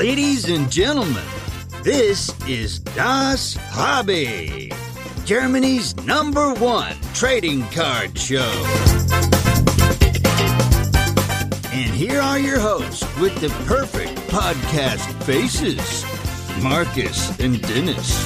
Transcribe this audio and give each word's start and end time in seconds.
Ladies 0.00 0.48
and 0.48 0.72
gentlemen, 0.72 1.22
this 1.82 2.32
is 2.48 2.78
Das 2.78 3.54
Hobby, 3.68 4.72
Germany's 5.26 5.94
number 6.06 6.54
one 6.54 6.96
trading 7.12 7.64
card 7.68 8.18
show. 8.18 8.50
And 11.70 11.92
here 11.92 12.18
are 12.18 12.38
your 12.38 12.58
hosts 12.58 13.04
with 13.18 13.38
the 13.42 13.50
perfect 13.66 14.16
podcast 14.30 15.04
faces 15.24 16.02
Marcus 16.62 17.38
and 17.38 17.60
Dennis. 17.60 18.24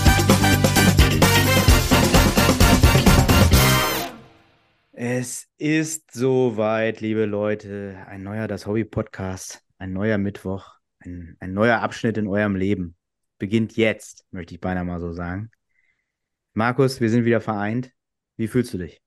Es 4.93 5.49
ist 5.59 6.13
soweit, 6.13 7.01
liebe 7.01 7.27
Leute. 7.27 8.07
Ein 8.09 8.23
neuer 8.23 8.47
Das 8.47 8.65
Hobby 8.65 8.85
Podcast, 8.85 9.61
ein 9.79 9.93
neuer 9.93 10.19
Mittwoch, 10.19 10.75
ein, 11.05 11.37
ein 11.41 11.53
neuer 11.55 11.81
Abschnitt 11.81 12.19
in 12.19 12.27
eurem 12.29 12.57
Leben. 12.57 12.97
Beginnt 13.39 13.77
jetzt, 13.77 14.27
möchte 14.31 14.55
ich 14.55 14.61
beinahe 14.61 14.85
mal 14.85 15.01
so 15.01 15.13
sagen. 15.13 15.51
Markus, 16.53 17.01
wir 17.01 17.11
sind 17.11 17.25
wieder 17.25 17.41
vereint. 17.41 17.93
Wie 18.37 18.49
fühlst 18.49 18.73
du 18.75 18.79
dich? 18.79 19.01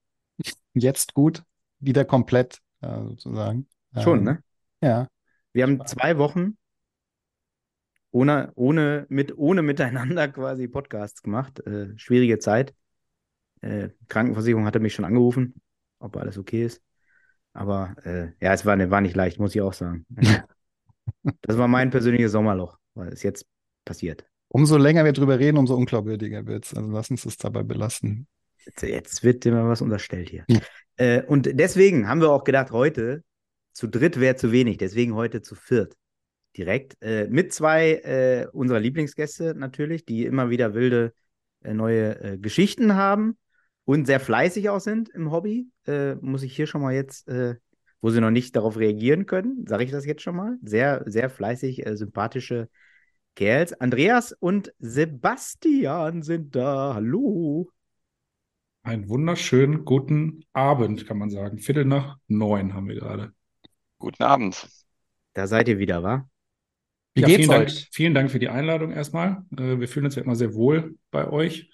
Jetzt 0.73 1.13
gut, 1.13 1.43
wieder 1.79 2.05
komplett 2.05 2.61
äh, 2.81 2.87
sozusagen. 3.03 3.67
Schon, 3.97 4.19
Ähm, 4.19 4.23
ne? 4.23 4.43
Ja. 4.81 5.07
Wir 5.53 5.63
haben 5.63 5.85
zwei 5.85 6.17
Wochen 6.17 6.57
ohne, 8.11 8.51
ohne, 8.55 9.05
mit, 9.09 9.37
ohne 9.37 9.61
miteinander 9.61 10.27
quasi 10.31 10.67
Podcasts 10.67 11.21
gemacht. 11.21 11.59
Äh, 11.65 11.97
schwierige 11.97 12.39
Zeit. 12.39 12.73
Äh, 13.61 13.89
Krankenversicherung 14.09 14.65
hatte 14.65 14.79
mich 14.79 14.93
schon 14.95 15.05
angerufen, 15.05 15.55
ob 15.99 16.17
alles 16.17 16.37
okay 16.37 16.65
ist. 16.65 16.81
Aber 17.53 17.95
äh, 18.05 18.29
ja, 18.41 18.53
es 18.53 18.65
war, 18.65 18.75
ne- 18.75 18.91
war 18.91 19.01
nicht 19.01 19.15
leicht, 19.15 19.39
muss 19.39 19.55
ich 19.55 19.61
auch 19.61 19.73
sagen. 19.73 20.05
Das 21.41 21.57
war 21.57 21.67
mein 21.67 21.89
persönliches 21.89 22.31
Sommerloch, 22.31 22.77
weil 22.93 23.09
es 23.09 23.23
jetzt 23.23 23.45
passiert. 23.85 24.25
Umso 24.49 24.77
länger 24.77 25.03
wir 25.05 25.13
drüber 25.13 25.39
reden, 25.39 25.57
umso 25.57 25.75
unglaubwürdiger 25.75 26.45
wird's. 26.45 26.73
Also 26.73 26.89
lass 26.89 27.09
uns 27.11 27.23
das 27.23 27.37
dabei 27.37 27.63
belassen. 27.63 28.27
Jetzt, 28.65 28.81
jetzt 28.83 29.23
wird 29.23 29.45
immer 29.45 29.67
was 29.67 29.81
unterstellt 29.81 30.29
hier. 30.29 30.45
Ja. 30.47 30.59
Äh, 30.97 31.23
und 31.23 31.49
deswegen 31.53 32.07
haben 32.07 32.21
wir 32.21 32.31
auch 32.31 32.43
gedacht, 32.43 32.71
heute 32.71 33.23
zu 33.71 33.87
dritt 33.87 34.19
wäre 34.19 34.35
zu 34.35 34.51
wenig, 34.51 34.77
deswegen 34.77 35.15
heute 35.15 35.41
zu 35.41 35.55
viert. 35.55 35.95
Direkt. 36.55 36.97
Äh, 37.01 37.27
mit 37.27 37.53
zwei 37.53 37.91
äh, 37.93 38.47
unserer 38.51 38.79
Lieblingsgäste 38.79 39.53
natürlich, 39.55 40.05
die 40.05 40.25
immer 40.25 40.49
wieder 40.49 40.73
wilde 40.73 41.13
äh, 41.63 41.73
neue 41.73 42.19
äh, 42.19 42.37
Geschichten 42.37 42.95
haben 42.95 43.37
und 43.85 44.05
sehr 44.07 44.19
fleißig 44.19 44.69
auch 44.69 44.79
sind 44.79 45.09
im 45.09 45.31
Hobby. 45.31 45.69
Äh, 45.85 46.15
muss 46.15 46.43
ich 46.43 46.55
hier 46.55 46.67
schon 46.67 46.81
mal 46.81 46.93
jetzt, 46.93 47.29
wo 48.01 48.09
sie 48.09 48.21
noch 48.21 48.31
nicht 48.31 48.55
darauf 48.55 48.77
reagieren 48.77 49.25
können, 49.25 49.65
sage 49.67 49.83
ich 49.83 49.91
das 49.91 50.05
jetzt 50.05 50.21
schon 50.21 50.35
mal. 50.35 50.57
Sehr, 50.63 51.03
sehr 51.07 51.29
fleißig, 51.29 51.85
äh, 51.85 51.95
sympathische 51.97 52.69
Kerls. 53.35 53.73
Andreas 53.73 54.33
und 54.33 54.73
Sebastian 54.79 56.23
sind 56.23 56.55
da. 56.55 56.93
Hallo. 56.95 57.71
Einen 58.81 59.07
wunderschönen 59.07 59.85
guten 59.85 60.43
Abend, 60.51 61.05
kann 61.05 61.19
man 61.19 61.29
sagen. 61.29 61.59
Viertel 61.59 61.85
nach 61.85 62.17
neun 62.27 62.73
haben 62.73 62.87
wir 62.87 62.95
gerade. 62.95 63.33
Guten 63.99 64.23
Abend. 64.23 64.67
Da 65.33 65.47
seid 65.47 65.67
ihr 65.69 65.79
wieder, 65.79 66.03
wa? 66.03 66.29
Wie 67.15 67.23
Ja, 67.23 67.25
geht's 67.25 67.47
vielen 67.47 67.49
Dank, 67.51 67.67
euch? 67.67 67.91
vielen 67.91 68.13
Dank 68.13 68.29
für 68.31 68.39
die 68.39 68.49
Einladung 68.49 68.91
erstmal. 68.91 69.43
Äh, 69.57 69.79
Wir 69.79 69.87
fühlen 69.87 70.05
uns 70.05 70.15
ja 70.15 70.21
immer 70.23 70.35
sehr 70.35 70.53
wohl 70.53 70.97
bei 71.11 71.27
euch. 71.29 71.69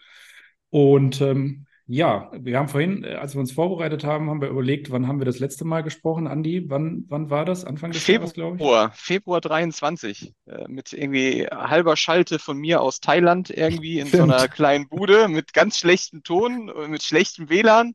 Und 0.70 1.22
ähm, 1.22 1.68
ja, 1.86 2.32
wir 2.34 2.58
haben 2.58 2.70
vorhin, 2.70 3.04
äh, 3.04 3.16
als 3.16 3.34
wir 3.36 3.42
uns 3.42 3.52
vorbereitet 3.52 4.06
haben, 4.06 4.30
haben 4.30 4.42
wir 4.42 4.48
überlegt, 4.48 4.90
wann 4.92 5.08
haben 5.08 5.20
wir 5.20 5.26
das 5.26 5.40
letzte 5.40 5.66
Mal 5.66 5.82
gesprochen? 5.82 6.28
Andi, 6.28 6.70
wann, 6.70 7.06
wann 7.10 7.30
war 7.30 7.44
das? 7.44 7.66
Anfang 7.66 7.92
des 7.92 8.08
Jahres, 8.08 8.34
glaube 8.34 8.56
ich? 8.56 8.62
Februar, 8.62 8.92
Februar 8.94 9.42
23, 9.42 10.34
äh, 10.46 10.68
mit 10.70 10.94
irgendwie 10.94 11.46
halber 11.48 11.98
Schalte 11.98 12.40
von 12.40 12.58
mir 12.58 12.82
aus 12.82 13.02
Thailand 13.02 13.50
irgendwie 13.50 14.00
in 14.00 14.08
so 14.08 14.18
Stimmt. 14.18 14.34
einer 14.34 14.48
kleinen 14.48 14.88
Bude 14.88 15.28
mit 15.28 15.54
ganz 15.54 15.78
schlechtem 15.78 16.24
Ton, 16.24 16.70
äh, 16.70 16.88
mit 16.88 17.04
schlechtem 17.04 17.50
WLAN. 17.50 17.94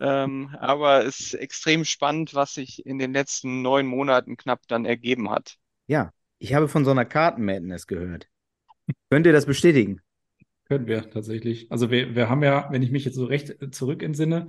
Ähm, 0.00 0.54
aber 0.60 1.04
es 1.04 1.20
ist 1.20 1.34
extrem 1.34 1.84
spannend, 1.84 2.34
was 2.34 2.54
sich 2.54 2.84
in 2.86 2.98
den 2.98 3.12
letzten 3.12 3.62
neun 3.62 3.86
Monaten 3.86 4.36
knapp 4.36 4.60
dann 4.68 4.84
ergeben 4.84 5.30
hat. 5.30 5.56
Ja, 5.86 6.12
ich 6.38 6.54
habe 6.54 6.68
von 6.68 6.84
so 6.84 6.90
einer 6.90 7.04
Karten-Madness 7.04 7.86
gehört. 7.86 8.28
Könnt 9.10 9.26
ihr 9.26 9.32
das 9.32 9.46
bestätigen? 9.46 10.00
Können 10.72 10.86
wir 10.86 11.10
tatsächlich. 11.10 11.70
Also 11.70 11.90
wir, 11.90 12.14
wir 12.14 12.28
haben 12.28 12.42
ja, 12.42 12.68
wenn 12.70 12.82
ich 12.82 12.90
mich 12.90 13.04
jetzt 13.04 13.16
so 13.16 13.24
recht 13.24 13.62
äh, 13.62 13.70
zurück 13.70 14.02
entsinne, 14.02 14.48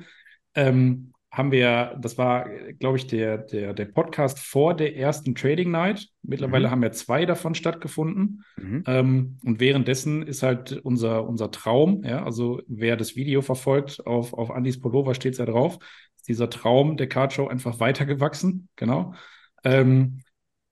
ähm, 0.56 1.14
haben 1.32 1.52
wir, 1.52 1.98
das 2.00 2.20
war, 2.20 2.48
glaube 2.78 2.98
ich, 2.98 3.08
der, 3.08 3.40
der, 3.40 3.74
der 3.74 3.86
Podcast 3.86 4.38
vor 4.38 4.76
der 4.76 4.96
ersten 4.96 5.34
Trading 5.34 5.72
Night. 5.72 6.08
Mittlerweile 6.22 6.68
Mhm. 6.68 6.72
haben 6.72 6.84
ja 6.84 6.92
zwei 6.92 7.26
davon 7.26 7.56
stattgefunden. 7.56 8.44
Mhm. 8.56 8.84
Ähm, 8.86 9.38
und 9.44 9.60
währenddessen 9.60 10.22
ist 10.22 10.44
halt 10.44 10.74
unser, 10.84 11.28
unser 11.28 11.50
Traum, 11.50 12.04
ja, 12.04 12.24
also 12.24 12.62
wer 12.68 12.98
das 12.98 13.16
Video 13.16 13.42
verfolgt, 13.42 14.06
auf, 14.06 14.34
auf 14.34 14.52
Andys 14.52 14.80
Pullover 14.80 15.16
steht 15.16 15.34
es 15.34 15.40
ja 15.40 15.46
drauf, 15.46 15.80
ist 16.18 16.28
dieser 16.28 16.52
Traum 16.52 16.98
der 16.98 17.08
Card 17.08 17.34
Show 17.34 17.48
einfach 17.48 17.80
weitergewachsen, 17.80 18.70
genau. 18.76 19.16
Ähm, 19.64 20.20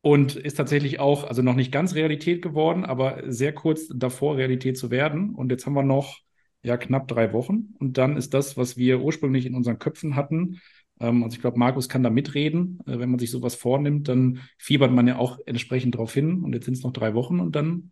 und 0.01 0.35
ist 0.35 0.55
tatsächlich 0.55 0.99
auch, 0.99 1.25
also 1.25 1.41
noch 1.41 1.55
nicht 1.55 1.71
ganz 1.71 1.95
Realität 1.95 2.41
geworden, 2.41 2.85
aber 2.85 3.23
sehr 3.27 3.53
kurz 3.53 3.87
davor, 3.87 4.37
Realität 4.37 4.77
zu 4.77 4.89
werden. 4.89 5.35
Und 5.35 5.51
jetzt 5.51 5.65
haben 5.65 5.73
wir 5.73 5.83
noch 5.83 6.19
ja 6.63 6.77
knapp 6.77 7.07
drei 7.07 7.33
Wochen. 7.33 7.73
Und 7.79 7.97
dann 7.97 8.17
ist 8.17 8.33
das, 8.33 8.57
was 8.57 8.77
wir 8.77 9.01
ursprünglich 9.01 9.45
in 9.45 9.55
unseren 9.55 9.79
Köpfen 9.79 10.15
hatten. 10.15 10.59
Ähm, 10.99 11.23
also 11.23 11.35
ich 11.35 11.41
glaube, 11.41 11.59
Markus 11.59 11.89
kann 11.89 12.03
da 12.03 12.09
mitreden. 12.09 12.79
Äh, 12.87 12.99
wenn 12.99 13.09
man 13.09 13.19
sich 13.19 13.31
sowas 13.31 13.55
vornimmt, 13.55 14.07
dann 14.07 14.39
fiebert 14.57 14.91
man 14.91 15.07
ja 15.07 15.17
auch 15.17 15.39
entsprechend 15.45 15.95
drauf 15.95 16.13
hin. 16.13 16.43
Und 16.43 16.53
jetzt 16.53 16.65
sind 16.65 16.75
es 16.75 16.83
noch 16.83 16.93
drei 16.93 17.13
Wochen 17.13 17.39
und 17.39 17.55
dann 17.55 17.91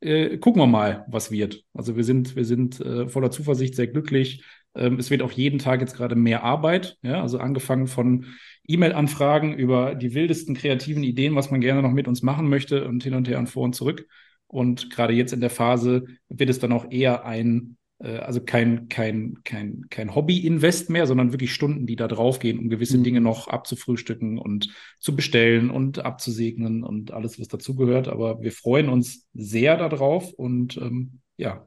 äh, 0.00 0.38
gucken 0.38 0.62
wir 0.62 0.66
mal, 0.66 1.04
was 1.08 1.30
wird. 1.30 1.64
Also 1.74 1.96
wir 1.96 2.04
sind, 2.04 2.36
wir 2.36 2.44
sind 2.44 2.80
äh, 2.80 3.08
voller 3.08 3.30
Zuversicht 3.30 3.74
sehr 3.74 3.88
glücklich. 3.88 4.44
Ähm, 4.74 4.98
es 4.98 5.10
wird 5.10 5.22
auch 5.22 5.32
jeden 5.32 5.58
Tag 5.58 5.80
jetzt 5.80 5.96
gerade 5.96 6.14
mehr 6.14 6.44
Arbeit. 6.44 6.98
Ja, 7.02 7.20
also 7.22 7.38
angefangen 7.38 7.88
von 7.88 8.26
E-Mail-Anfragen 8.68 9.54
über 9.54 9.94
die 9.94 10.14
wildesten 10.14 10.54
kreativen 10.54 11.02
Ideen, 11.02 11.34
was 11.34 11.50
man 11.50 11.60
gerne 11.60 11.82
noch 11.82 11.92
mit 11.92 12.08
uns 12.08 12.22
machen 12.22 12.48
möchte 12.48 12.86
und 12.86 13.02
hin 13.02 13.14
und 13.14 13.28
her 13.28 13.38
und 13.38 13.48
vor 13.48 13.64
und 13.64 13.74
zurück. 13.74 14.06
Und 14.46 14.90
gerade 14.90 15.12
jetzt 15.12 15.32
in 15.32 15.40
der 15.40 15.50
Phase 15.50 16.06
wird 16.28 16.50
es 16.50 16.58
dann 16.58 16.72
auch 16.72 16.90
eher 16.90 17.24
ein, 17.24 17.76
äh, 17.98 18.18
also 18.18 18.40
kein, 18.42 18.88
kein, 18.88 19.38
kein, 19.44 19.86
kein 19.90 20.14
Hobby-Invest 20.14 20.90
mehr, 20.90 21.06
sondern 21.06 21.32
wirklich 21.32 21.52
Stunden, 21.52 21.86
die 21.86 21.96
da 21.96 22.08
draufgehen, 22.08 22.58
um 22.58 22.68
gewisse 22.68 22.98
Mhm. 22.98 23.02
Dinge 23.02 23.20
noch 23.20 23.48
abzufrühstücken 23.48 24.38
und 24.38 24.68
zu 24.98 25.14
bestellen 25.16 25.70
und 25.70 25.98
abzusegnen 26.04 26.84
und 26.84 27.12
alles, 27.12 27.38
was 27.40 27.48
dazugehört. 27.48 28.08
Aber 28.08 28.40
wir 28.42 28.52
freuen 28.52 28.88
uns 28.88 29.26
sehr 29.34 29.76
darauf 29.76 30.32
und 30.32 30.76
ähm, 30.78 31.20
ja, 31.36 31.66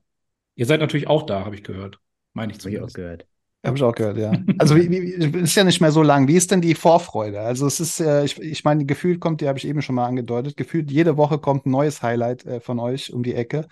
ihr 0.56 0.66
seid 0.66 0.80
natürlich 0.82 1.08
auch 1.08 1.24
da, 1.26 1.46
habe 1.46 1.56
ich 1.56 1.64
gehört. 1.64 2.00
Meine 2.34 2.52
ich 2.54 2.60
Habe 2.60 2.70
ich 2.70 2.80
auch 2.80 2.94
zumindest. 2.94 2.94
gehört. 2.94 3.28
Habe 3.64 3.78
ich 3.78 3.84
auch 3.84 3.94
gehört, 3.94 4.18
ja. 4.18 4.32
Also 4.58 4.76
wie, 4.76 4.90
wie, 4.90 5.40
ist 5.42 5.56
ja 5.56 5.64
nicht 5.64 5.82
mehr 5.82 5.92
so 5.92 6.02
lang. 6.02 6.28
Wie 6.28 6.36
ist 6.36 6.50
denn 6.50 6.62
die 6.62 6.74
Vorfreude? 6.74 7.42
Also 7.42 7.68
es 7.68 7.80
ist, 7.80 8.00
äh, 8.00 8.24
ich, 8.26 8.40
ich 8.42 8.64
meine, 8.64 8.86
gefühlt 8.86 9.20
kommt, 9.20 9.42
die 9.42 9.48
habe 9.48 9.60
ich 9.60 9.68
eben 9.68 9.82
schon 9.84 9.96
mal 9.96 10.08
angedeutet, 10.08 10.58
gefühlt 10.58 10.90
jede 10.90 11.16
Woche 11.16 11.38
kommt 11.38 11.66
ein 11.68 11.72
neues 11.72 12.02
Highlight 12.02 12.46
äh, 12.46 12.60
von 12.60 12.80
euch 12.80 13.14
um 13.14 13.22
die 13.22 13.36
Ecke. 13.36 13.68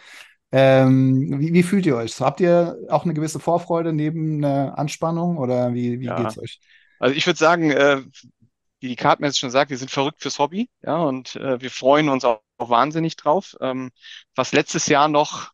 Ähm, 0.51 1.39
wie, 1.39 1.53
wie 1.53 1.63
fühlt 1.63 1.85
ihr 1.87 1.95
euch? 1.95 2.19
Habt 2.21 2.39
ihr 2.39 2.77
auch 2.89 3.05
eine 3.05 3.13
gewisse 3.15 3.39
Vorfreude 3.39 3.93
neben 3.93 4.43
einer 4.43 4.77
Anspannung 4.77 5.37
oder 5.37 5.73
wie, 5.73 5.99
wie 5.99 6.07
Ja. 6.07 6.15
geht's 6.15 6.37
euch? 6.37 6.59
Also 6.99 7.15
ich 7.15 7.25
würde 7.27 7.39
sagen, 7.39 7.71
äh, 7.71 8.01
wie 8.81 8.89
die 8.89 8.95
Cardmess 8.95 9.37
schon 9.37 9.51
sagt, 9.51 9.71
wir 9.71 9.77
sind 9.77 9.91
verrückt 9.91 10.21
fürs 10.21 10.39
Hobby, 10.39 10.69
ja, 10.83 10.97
und 11.03 11.35
äh, 11.37 11.61
wir 11.61 11.71
freuen 11.71 12.09
uns 12.09 12.25
auch, 12.25 12.41
auch 12.57 12.69
wahnsinnig 12.69 13.17
drauf. 13.17 13.57
Ähm, 13.61 13.91
was 14.35 14.53
letztes 14.53 14.87
Jahr 14.87 15.09
noch, 15.09 15.51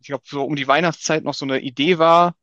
ich 0.00 0.08
glaube, 0.08 0.24
so 0.28 0.44
um 0.44 0.56
die 0.56 0.68
Weihnachtszeit 0.68 1.24
noch 1.24 1.34
so 1.34 1.46
eine 1.46 1.60
Idee 1.60 1.98
war, 1.98 2.36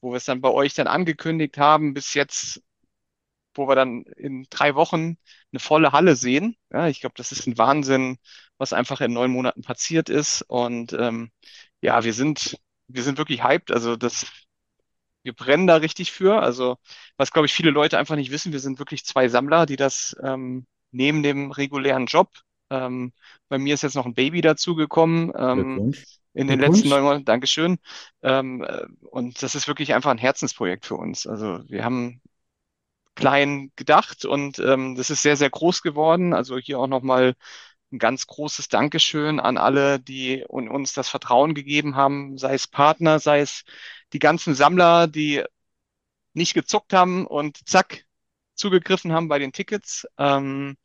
wo 0.00 0.10
wir 0.12 0.16
es 0.18 0.24
dann 0.24 0.40
bei 0.40 0.50
euch 0.50 0.74
dann 0.74 0.86
angekündigt 0.86 1.58
haben, 1.58 1.94
bis 1.94 2.14
jetzt, 2.14 2.62
wo 3.54 3.68
wir 3.68 3.74
dann 3.74 4.04
in 4.16 4.46
drei 4.50 4.74
Wochen 4.74 5.18
eine 5.52 5.60
volle 5.60 5.92
Halle 5.92 6.16
sehen. 6.16 6.56
Ja, 6.72 6.88
ich 6.88 7.00
glaube, 7.00 7.14
das 7.16 7.32
ist 7.32 7.46
ein 7.46 7.58
Wahnsinn, 7.58 8.18
was 8.58 8.72
einfach 8.72 9.00
in 9.00 9.12
neun 9.12 9.32
Monaten 9.32 9.62
passiert 9.62 10.08
ist. 10.08 10.42
Und 10.42 10.92
ähm, 10.92 11.30
ja, 11.80 12.04
wir 12.04 12.12
sind, 12.14 12.58
wir 12.88 13.02
sind 13.02 13.18
wirklich 13.18 13.42
hyped. 13.44 13.72
Also 13.72 13.96
das, 13.96 14.26
wir 15.22 15.32
brennen 15.34 15.66
da 15.66 15.76
richtig 15.76 16.12
für. 16.12 16.40
Also 16.42 16.78
was, 17.16 17.32
glaube 17.32 17.46
ich, 17.46 17.54
viele 17.54 17.70
Leute 17.70 17.98
einfach 17.98 18.16
nicht 18.16 18.30
wissen, 18.30 18.52
wir 18.52 18.60
sind 18.60 18.78
wirklich 18.78 19.04
zwei 19.04 19.28
Sammler, 19.28 19.66
die 19.66 19.76
das 19.76 20.16
ähm, 20.22 20.66
neben 20.92 21.22
dem 21.22 21.50
regulären 21.52 22.06
Job. 22.06 22.30
Ähm, 22.70 23.12
bei 23.48 23.58
mir 23.58 23.74
ist 23.74 23.82
jetzt 23.82 23.96
noch 23.96 24.06
ein 24.06 24.14
Baby 24.14 24.40
dazugekommen. 24.40 25.32
Ähm, 25.36 25.84
Glückwunsch. 25.84 26.17
In 26.34 26.46
den 26.48 26.60
letzten 26.60 26.88
neun 26.88 27.02
Monaten. 27.04 27.24
Dankeschön. 27.24 27.78
Ähm, 28.22 28.62
äh, 28.64 28.86
und 29.10 29.42
das 29.42 29.54
ist 29.54 29.68
wirklich 29.68 29.94
einfach 29.94 30.10
ein 30.10 30.18
Herzensprojekt 30.18 30.86
für 30.86 30.96
uns. 30.96 31.26
Also 31.26 31.60
wir 31.68 31.84
haben 31.84 32.20
klein 33.14 33.72
gedacht 33.76 34.24
und 34.24 34.58
ähm, 34.60 34.94
das 34.96 35.10
ist 35.10 35.22
sehr, 35.22 35.36
sehr 35.36 35.50
groß 35.50 35.82
geworden. 35.82 36.32
Also 36.34 36.58
hier 36.58 36.78
auch 36.78 36.86
nochmal 36.86 37.34
ein 37.92 37.98
ganz 37.98 38.26
großes 38.26 38.68
Dankeschön 38.68 39.40
an 39.40 39.58
alle, 39.58 40.00
die 40.00 40.44
un- 40.48 40.68
uns 40.68 40.92
das 40.94 41.08
Vertrauen 41.08 41.54
gegeben 41.54 41.96
haben, 41.96 42.38
sei 42.38 42.54
es 42.54 42.66
Partner, 42.68 43.18
sei 43.20 43.40
es 43.40 43.64
die 44.12 44.18
ganzen 44.20 44.54
Sammler, 44.54 45.08
die 45.08 45.44
nicht 46.34 46.54
gezuckt 46.54 46.92
haben 46.92 47.26
und 47.26 47.68
zack, 47.68 48.04
zugegriffen 48.54 49.12
haben 49.12 49.28
bei 49.28 49.38
den 49.38 49.52
Tickets. 49.52 50.06
Ähm, 50.18 50.76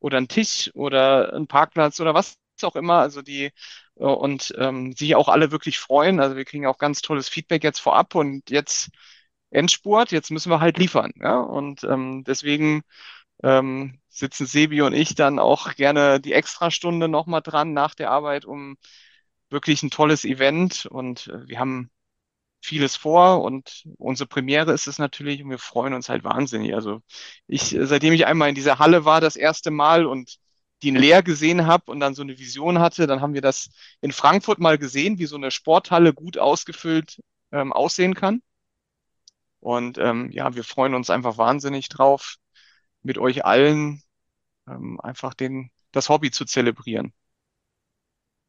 oder 0.00 0.18
einen 0.18 0.28
Tisch 0.28 0.70
oder 0.74 1.34
einen 1.34 1.48
Parkplatz 1.48 2.00
oder 2.00 2.14
was 2.14 2.38
auch 2.62 2.76
immer. 2.76 3.00
Also 3.00 3.22
die 3.22 3.52
und 3.96 4.54
ähm, 4.58 4.92
sich 4.92 5.14
auch 5.16 5.28
alle 5.28 5.50
wirklich 5.50 5.78
freuen. 5.78 6.20
Also 6.20 6.36
wir 6.36 6.44
kriegen 6.44 6.66
auch 6.66 6.78
ganz 6.78 7.02
tolles 7.02 7.28
Feedback 7.28 7.64
jetzt 7.64 7.80
vorab 7.80 8.14
und 8.14 8.50
jetzt 8.50 8.90
Endspurt, 9.50 10.12
jetzt 10.12 10.30
müssen 10.30 10.50
wir 10.50 10.60
halt 10.60 10.78
liefern. 10.78 11.12
Ja? 11.16 11.40
Und 11.40 11.84
ähm, 11.84 12.24
deswegen 12.24 12.82
ähm, 13.42 14.00
sitzen 14.08 14.46
Sebi 14.46 14.82
und 14.82 14.94
ich 14.94 15.14
dann 15.14 15.38
auch 15.38 15.74
gerne 15.74 16.20
die 16.20 16.32
Extrastunde 16.32 17.08
nochmal 17.08 17.42
dran 17.42 17.72
nach 17.72 17.94
der 17.94 18.10
Arbeit, 18.10 18.44
um 18.44 18.76
wirklich 19.50 19.82
ein 19.82 19.90
tolles 19.90 20.24
Event 20.24 20.86
und 20.86 21.28
äh, 21.28 21.48
wir 21.48 21.60
haben 21.60 21.90
vieles 22.60 22.96
vor 22.96 23.42
und 23.42 23.84
unsere 23.98 24.28
Premiere 24.28 24.72
ist 24.72 24.88
es 24.88 24.98
natürlich 24.98 25.42
und 25.42 25.50
wir 25.50 25.58
freuen 25.58 25.94
uns 25.94 26.08
halt 26.08 26.24
wahnsinnig. 26.24 26.74
Also 26.74 27.00
ich, 27.46 27.74
äh, 27.74 27.86
seitdem 27.86 28.12
ich 28.12 28.26
einmal 28.26 28.48
in 28.48 28.54
dieser 28.54 28.78
Halle 28.78 29.04
war, 29.04 29.20
das 29.20 29.36
erste 29.36 29.70
Mal 29.70 30.06
und 30.06 30.38
die 30.86 30.96
leer 30.96 31.22
gesehen 31.22 31.66
habe 31.66 31.90
und 31.90 32.00
dann 32.00 32.14
so 32.14 32.22
eine 32.22 32.38
Vision 32.38 32.78
hatte, 32.78 33.06
dann 33.06 33.20
haben 33.20 33.34
wir 33.34 33.40
das 33.40 33.70
in 34.00 34.12
Frankfurt 34.12 34.60
mal 34.60 34.78
gesehen, 34.78 35.18
wie 35.18 35.26
so 35.26 35.36
eine 35.36 35.50
Sporthalle 35.50 36.14
gut 36.14 36.38
ausgefüllt 36.38 37.20
ähm, 37.50 37.72
aussehen 37.72 38.14
kann. 38.14 38.40
Und 39.58 39.98
ähm, 39.98 40.30
ja, 40.30 40.54
wir 40.54 40.62
freuen 40.62 40.94
uns 40.94 41.10
einfach 41.10 41.38
wahnsinnig 41.38 41.88
drauf, 41.88 42.36
mit 43.02 43.18
euch 43.18 43.44
allen 43.44 44.02
ähm, 44.68 45.00
einfach 45.00 45.34
den, 45.34 45.70
das 45.90 46.08
Hobby 46.08 46.30
zu 46.30 46.44
zelebrieren. 46.44 47.12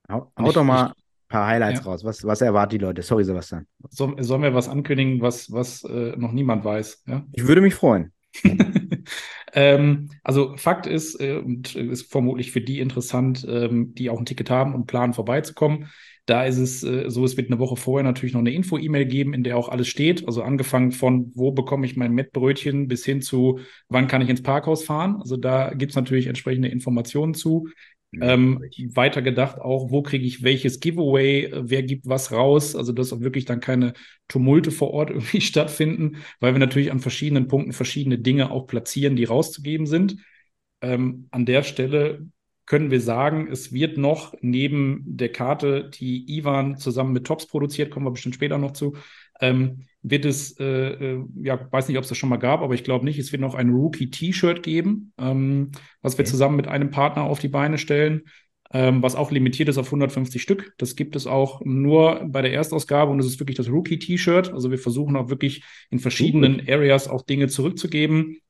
Hau, 0.10 0.32
hau 0.38 0.52
doch 0.52 0.64
mal 0.64 0.90
ein 0.90 0.94
paar 1.28 1.48
Highlights 1.48 1.80
ja. 1.80 1.86
raus. 1.86 2.04
Was, 2.04 2.24
was 2.24 2.42
erwarten 2.42 2.72
die 2.72 2.78
Leute? 2.78 3.02
Sorry, 3.02 3.24
Sebastian. 3.24 3.66
So, 3.90 4.16
sollen 4.20 4.44
wir 4.44 4.54
was 4.54 4.70
ankündigen, 4.70 5.22
was, 5.22 5.52
was 5.52 5.84
äh, 5.86 6.16
noch 6.18 6.32
niemand 6.32 6.64
weiß? 6.64 7.04
Ja? 7.08 7.26
Ich 7.32 7.48
würde 7.48 7.62
mich 7.62 7.74
freuen. 7.74 8.14
ähm, 9.54 10.10
also 10.24 10.56
Fakt 10.58 10.88
ist, 10.88 11.20
äh, 11.20 11.38
und 11.38 11.76
ist 11.76 12.12
vermutlich 12.12 12.52
für 12.52 12.62
die 12.62 12.80
interessant, 12.80 13.46
ähm, 13.50 13.94
die 13.96 14.10
auch 14.10 14.20
ein 14.20 14.26
Ticket 14.26 14.50
haben 14.50 14.76
und 14.76 14.88
planen 14.88 15.14
vorbeizukommen. 15.14 15.90
Da 16.26 16.44
ist 16.44 16.58
es 16.58 16.84
äh, 16.84 17.10
so, 17.10 17.24
es 17.24 17.38
wird 17.38 17.50
eine 17.50 17.60
Woche 17.60 17.78
vorher 17.78 18.04
natürlich 18.04 18.34
noch 18.34 18.42
eine 18.42 18.52
Info-E-Mail 18.52 19.06
geben, 19.06 19.34
in 19.34 19.44
der 19.44 19.58
auch 19.58 19.70
alles 19.70 19.88
steht. 19.88 20.28
Also 20.28 20.44
angefangen 20.44 20.92
von, 20.92 21.32
wo 21.36 21.52
bekomme 21.52 21.86
ich 21.86 21.96
mein 21.96 22.12
Mettbrötchen 22.14 22.90
bis 22.90 23.06
hin 23.06 23.22
zu, 23.22 23.60
wann 23.88 24.08
kann 24.10 24.22
ich 24.22 24.30
ins 24.30 24.44
Parkhaus 24.44 24.84
fahren. 24.84 25.18
Also 25.22 25.38
da 25.38 25.74
gibt 25.74 25.94
es 25.94 25.96
natürlich 25.96 26.28
entsprechende 26.28 26.68
Informationen 26.68 27.34
zu. 27.34 27.70
Ähm, 28.14 28.64
weiter 28.94 29.22
gedacht 29.22 29.60
auch, 29.60 29.92
wo 29.92 30.02
kriege 30.02 30.26
ich 30.26 30.42
welches 30.42 30.80
Giveaway, 30.80 31.52
wer 31.54 31.84
gibt 31.84 32.08
was 32.08 32.32
raus, 32.32 32.76
also 32.76 32.94
dass 32.94 33.12
auch 33.12 33.20
wirklich 33.20 33.46
dann 33.46 33.60
keine 33.60 33.94
Tumulte 34.28 34.72
vor 34.72 34.92
Ort 34.92 35.10
irgendwie 35.12 35.42
stattfinden, 35.42 36.18
weil 36.40 36.54
wir 36.54 36.60
natürlich 36.60 36.92
an 36.92 37.00
verschiedenen 37.00 37.48
Punkten 37.48 37.74
verschiedene 37.74 38.18
Dinge 38.18 38.50
auch 38.50 38.66
platzieren, 38.66 39.16
die 39.16 39.26
rauszugeben 39.26 39.88
sind. 39.88 40.18
Ähm, 40.82 41.28
an 41.32 41.46
der 41.46 41.64
Stelle 41.64 42.28
können 42.66 42.92
wir 42.92 43.02
sagen, 43.02 43.48
es 43.52 43.72
wird 43.72 43.98
noch 43.98 44.34
neben 44.42 45.04
der 45.06 45.32
Karte, 45.32 45.90
die 45.90 46.38
Ivan 46.38 46.78
zusammen 46.78 47.14
mit 47.14 47.26
Tops 47.26 47.48
produziert, 47.48 47.92
kommen 47.92 48.06
wir 48.06 48.12
bestimmt 48.12 48.36
später 48.36 48.58
noch 48.58 48.72
zu, 48.72 48.96
ähm, 49.42 49.86
wird 50.10 50.26
es, 50.26 50.60
äh, 50.60 50.66
äh, 50.66 51.26
ja, 51.42 51.60
weiß 51.72 51.88
nicht, 51.88 51.98
ob 51.98 52.04
es 52.04 52.10
das 52.10 52.18
schon 52.18 52.30
mal 52.30 52.38
gab, 52.38 52.62
aber 52.62 52.74
ich 52.74 52.84
glaube 52.84 53.06
nicht, 53.06 53.20
es 53.20 53.32
wird 53.32 53.42
noch 53.42 53.56
ein 53.56 53.70
Rookie-T-Shirt 53.70 54.64
geben, 54.64 55.14
ähm, 55.18 55.72
was 56.02 56.18
wir 56.18 56.24
okay. 56.24 56.32
zusammen 56.32 56.56
mit 56.56 56.68
einem 56.68 56.92
Partner 56.92 57.24
auf 57.24 57.40
die 57.40 57.48
Beine 57.48 57.78
stellen. 57.78 58.24
Ähm, 58.74 59.02
was 59.02 59.16
auch 59.16 59.32
limitiert 59.32 59.70
ist 59.70 59.78
auf 59.78 59.86
150 59.86 60.42
Stück. 60.42 60.74
Das 60.78 60.98
gibt 60.98 61.16
es 61.16 61.26
auch 61.26 61.62
nur 61.64 62.26
bei 62.28 62.42
der 62.42 62.52
Erstausgabe 62.52 63.10
und 63.10 63.20
es 63.20 63.26
ist 63.26 63.40
wirklich 63.40 63.56
das 63.56 63.70
Rookie-T-Shirt. 63.70 64.52
Also 64.52 64.72
wir 64.72 64.78
versuchen 64.78 65.16
auch 65.16 65.30
wirklich 65.30 65.64
in 65.90 66.00
verschiedenen 66.00 66.60
Areas 66.68 67.08
auch 67.08 67.22
Dinge 67.22 67.48
zurückzugeben. 67.48 68.42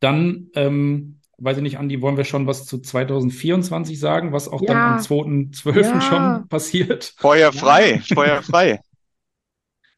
Dann 0.00 0.48
ähm, 0.56 1.20
weiß 1.38 1.58
ich 1.58 1.62
nicht, 1.62 1.78
Andi, 1.78 2.00
wollen 2.02 2.16
wir 2.16 2.24
schon 2.24 2.48
was 2.48 2.66
zu 2.66 2.80
2024 2.80 4.00
sagen, 4.00 4.32
was 4.32 4.48
auch 4.48 4.62
ja. 4.62 4.68
dann 4.68 4.76
am 4.94 4.98
2.12. 4.98 5.80
Ja. 5.80 6.00
schon 6.00 6.48
passiert? 6.48 7.14
Feuer 7.16 7.52
frei, 7.52 8.00
Feuer 8.12 8.42
frei. 8.42 8.80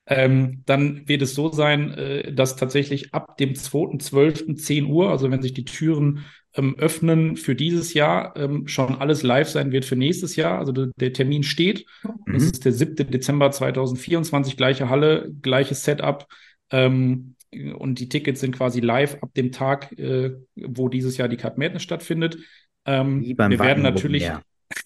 Ähm, 0.06 0.62
dann 0.66 1.08
wird 1.08 1.22
es 1.22 1.34
so 1.34 1.50
sein, 1.50 1.92
äh, 1.92 2.32
dass 2.32 2.56
tatsächlich 2.56 3.12
ab 3.12 3.36
dem 3.38 3.54
2.12. 3.54 4.56
10 4.56 4.86
Uhr, 4.86 5.10
also 5.10 5.30
wenn 5.30 5.42
sich 5.42 5.52
die 5.52 5.64
Türen 5.64 6.24
ähm, 6.54 6.76
öffnen 6.78 7.36
für 7.36 7.54
dieses 7.54 7.92
Jahr, 7.92 8.34
ähm, 8.36 8.68
schon 8.68 8.96
alles 8.96 9.22
live 9.22 9.48
sein 9.48 9.72
wird 9.72 9.84
für 9.84 9.96
nächstes 9.96 10.36
Jahr. 10.36 10.58
Also 10.58 10.72
de 10.72 10.90
der 10.96 11.12
Termin 11.12 11.42
steht. 11.42 11.86
Mhm. 12.04 12.32
Das 12.32 12.44
ist 12.44 12.64
der 12.64 12.72
7. 12.72 13.10
Dezember 13.10 13.50
2024, 13.50 14.56
gleiche 14.56 14.88
Halle, 14.88 15.32
gleiches 15.42 15.84
Setup. 15.84 16.26
Ähm, 16.70 17.34
und 17.78 17.98
die 17.98 18.08
Tickets 18.08 18.40
sind 18.40 18.56
quasi 18.56 18.80
live 18.80 19.18
ab 19.22 19.30
dem 19.34 19.52
Tag, 19.52 19.98
äh, 19.98 20.32
wo 20.54 20.88
dieses 20.88 21.16
Jahr 21.16 21.28
die 21.28 21.36
Card 21.36 21.58
Madness 21.58 21.82
stattfindet. 21.82 22.38
Ähm, 22.84 23.22
wir 23.22 23.58
werden 23.58 23.82
natürlich, 23.82 24.30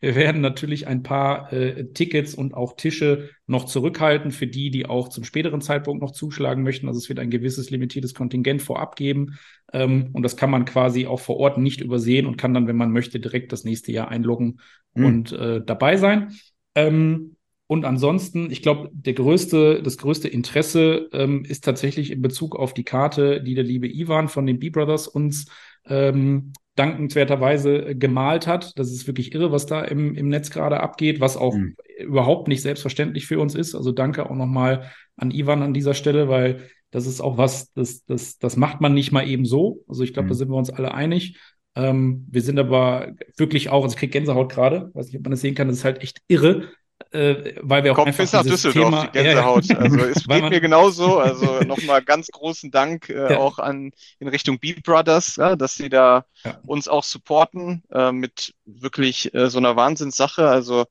wir 0.00 0.14
werden 0.14 0.40
natürlich 0.40 0.86
ein 0.86 1.02
paar 1.02 1.52
äh, 1.52 1.92
Tickets 1.92 2.34
und 2.34 2.54
auch 2.54 2.76
Tische 2.76 3.30
noch 3.46 3.64
zurückhalten 3.64 4.30
für 4.30 4.46
die, 4.46 4.70
die 4.70 4.86
auch 4.86 5.08
zum 5.08 5.24
späteren 5.24 5.60
Zeitpunkt 5.60 6.02
noch 6.02 6.12
zuschlagen 6.12 6.62
möchten. 6.62 6.88
Also 6.88 6.98
es 6.98 7.08
wird 7.08 7.18
ein 7.18 7.30
gewisses 7.30 7.70
limitiertes 7.70 8.14
Kontingent 8.14 8.62
vorab 8.62 8.96
geben. 8.96 9.38
Ähm, 9.72 10.10
und 10.12 10.22
das 10.22 10.36
kann 10.36 10.50
man 10.50 10.64
quasi 10.64 11.06
auch 11.06 11.20
vor 11.20 11.36
Ort 11.36 11.58
nicht 11.58 11.80
übersehen 11.80 12.26
und 12.26 12.36
kann 12.36 12.54
dann, 12.54 12.66
wenn 12.66 12.76
man 12.76 12.92
möchte, 12.92 13.20
direkt 13.20 13.52
das 13.52 13.64
nächste 13.64 13.92
Jahr 13.92 14.08
einloggen 14.08 14.60
mhm. 14.94 15.04
und 15.04 15.32
äh, 15.32 15.62
dabei 15.64 15.96
sein. 15.96 16.34
Ähm, 16.74 17.36
und 17.70 17.84
ansonsten, 17.84 18.50
ich 18.50 18.62
glaube, 18.62 18.88
der 18.94 19.12
größte, 19.12 19.82
das 19.82 19.98
größte 19.98 20.26
Interesse 20.26 21.10
ähm, 21.12 21.44
ist 21.44 21.64
tatsächlich 21.64 22.10
in 22.10 22.22
Bezug 22.22 22.56
auf 22.56 22.72
die 22.72 22.84
Karte, 22.84 23.42
die 23.42 23.54
der 23.54 23.64
liebe 23.64 23.86
Ivan 23.86 24.28
von 24.28 24.46
den 24.46 24.58
B-Brothers 24.58 25.06
uns 25.06 25.50
ähm, 25.88 26.52
dankenswerterweise 26.74 27.96
gemalt 27.96 28.46
hat. 28.46 28.78
Das 28.78 28.92
ist 28.92 29.06
wirklich 29.06 29.34
irre, 29.34 29.50
was 29.50 29.66
da 29.66 29.82
im, 29.82 30.14
im 30.14 30.28
Netz 30.28 30.50
gerade 30.50 30.80
abgeht, 30.80 31.20
was 31.20 31.36
auch 31.36 31.54
mhm. 31.54 31.76
überhaupt 31.98 32.46
nicht 32.46 32.62
selbstverständlich 32.62 33.26
für 33.26 33.40
uns 33.40 33.54
ist. 33.54 33.74
Also 33.74 33.90
danke 33.90 34.30
auch 34.30 34.34
nochmal 34.34 34.90
an 35.16 35.32
Ivan 35.32 35.62
an 35.62 35.74
dieser 35.74 35.94
Stelle, 35.94 36.28
weil 36.28 36.68
das 36.90 37.06
ist 37.06 37.20
auch 37.20 37.36
was, 37.36 37.72
das, 37.72 38.04
das, 38.04 38.38
das 38.38 38.56
macht 38.56 38.80
man 38.80 38.94
nicht 38.94 39.12
mal 39.12 39.26
eben 39.26 39.44
so. 39.44 39.84
Also 39.88 40.04
ich 40.04 40.12
glaube, 40.12 40.26
mhm. 40.26 40.30
da 40.30 40.34
sind 40.36 40.50
wir 40.50 40.56
uns 40.56 40.70
alle 40.70 40.94
einig. 40.94 41.38
Ähm, 41.74 42.26
wir 42.30 42.42
sind 42.42 42.58
aber 42.58 43.12
wirklich 43.36 43.70
auch, 43.70 43.82
also 43.82 43.94
ich 43.94 43.98
kriege 43.98 44.12
Gänsehaut 44.12 44.50
gerade, 44.50 44.90
weiß 44.94 45.06
nicht, 45.06 45.16
ob 45.16 45.24
man 45.24 45.32
das 45.32 45.40
sehen 45.40 45.54
kann, 45.54 45.68
das 45.68 45.78
ist 45.78 45.84
halt 45.84 46.02
echt 46.02 46.22
irre, 46.28 46.68
äh, 47.10 47.54
weil 47.60 47.84
wir 47.84 47.92
auch 47.92 47.96
Kommt 47.96 48.16
bis 48.16 48.32
nach 48.32 48.42
Düsseldorf, 48.42 48.90
Thema, 48.90 49.06
die 49.06 49.12
Gänsehaut. 49.12 49.64
Ja, 49.64 49.78
also 49.78 49.98
es 49.98 50.24
geht 50.26 50.50
mir 50.50 50.60
genauso. 50.60 51.18
Also 51.18 51.60
nochmal 51.66 52.02
ganz 52.02 52.28
großen 52.28 52.70
Dank 52.70 53.08
äh, 53.08 53.32
ja. 53.32 53.38
auch 53.38 53.58
an 53.58 53.92
in 54.18 54.28
Richtung 54.28 54.58
Beat 54.58 54.82
Brothers, 54.82 55.34
dass 55.34 55.74
sie 55.74 55.88
da 55.88 56.24
uns 56.66 56.88
auch 56.88 57.04
supporten 57.04 57.82
äh, 57.92 58.12
mit 58.12 58.54
wirklich 58.64 59.32
äh, 59.34 59.48
so 59.48 59.58
einer 59.58 59.76
Wahnsinnssache. 59.76 60.48
Also 60.48 60.86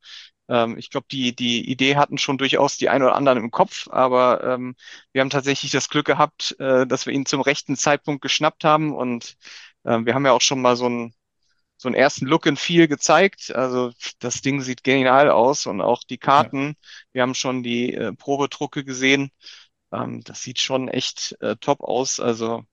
ähm, 0.49 0.77
ich 0.77 0.89
glaube, 0.89 1.07
die, 1.11 1.35
die 1.35 1.69
Idee 1.69 1.95
hatten 1.95 2.17
schon 2.17 2.37
durchaus 2.37 2.77
die 2.77 2.89
ein 2.89 3.03
oder 3.03 3.15
anderen 3.15 3.39
im 3.39 3.51
Kopf, 3.51 3.87
aber 3.89 4.43
ähm, 4.43 4.75
wir 5.11 5.21
haben 5.21 5.29
tatsächlich 5.29 5.71
das 5.71 5.89
Glück 5.89 6.05
gehabt, 6.05 6.55
äh, 6.59 6.87
dass 6.87 7.05
wir 7.05 7.13
ihn 7.13 7.25
zum 7.25 7.41
rechten 7.41 7.75
Zeitpunkt 7.75 8.21
geschnappt 8.21 8.63
haben 8.63 8.95
und 8.95 9.35
äh, 9.83 9.99
wir 10.03 10.13
haben 10.13 10.25
ja 10.25 10.31
auch 10.31 10.41
schon 10.41 10.61
mal 10.61 10.75
so 10.75 10.87
ein 10.87 11.13
so 11.77 11.87
einen 11.87 11.95
ersten 11.95 12.25
Look 12.25 12.47
and 12.47 12.59
Feel 12.59 12.87
gezeigt. 12.87 13.55
Also 13.55 13.91
das 14.19 14.41
Ding 14.41 14.61
sieht 14.61 14.83
genial 14.83 15.29
aus 15.29 15.67
und 15.67 15.79
auch 15.79 16.03
die 16.03 16.17
Karten. 16.17 16.67
Ja. 16.67 16.73
Wir 17.13 17.21
haben 17.21 17.35
schon 17.35 17.63
die 17.63 17.93
äh, 17.93 18.13
Probedrucke 18.13 18.83
gesehen. 18.83 19.29
Ähm, 19.91 20.21
das 20.23 20.41
sieht 20.41 20.59
schon 20.59 20.87
echt 20.87 21.37
äh, 21.39 21.55
top 21.57 21.81
aus. 21.81 22.19
Also 22.19 22.63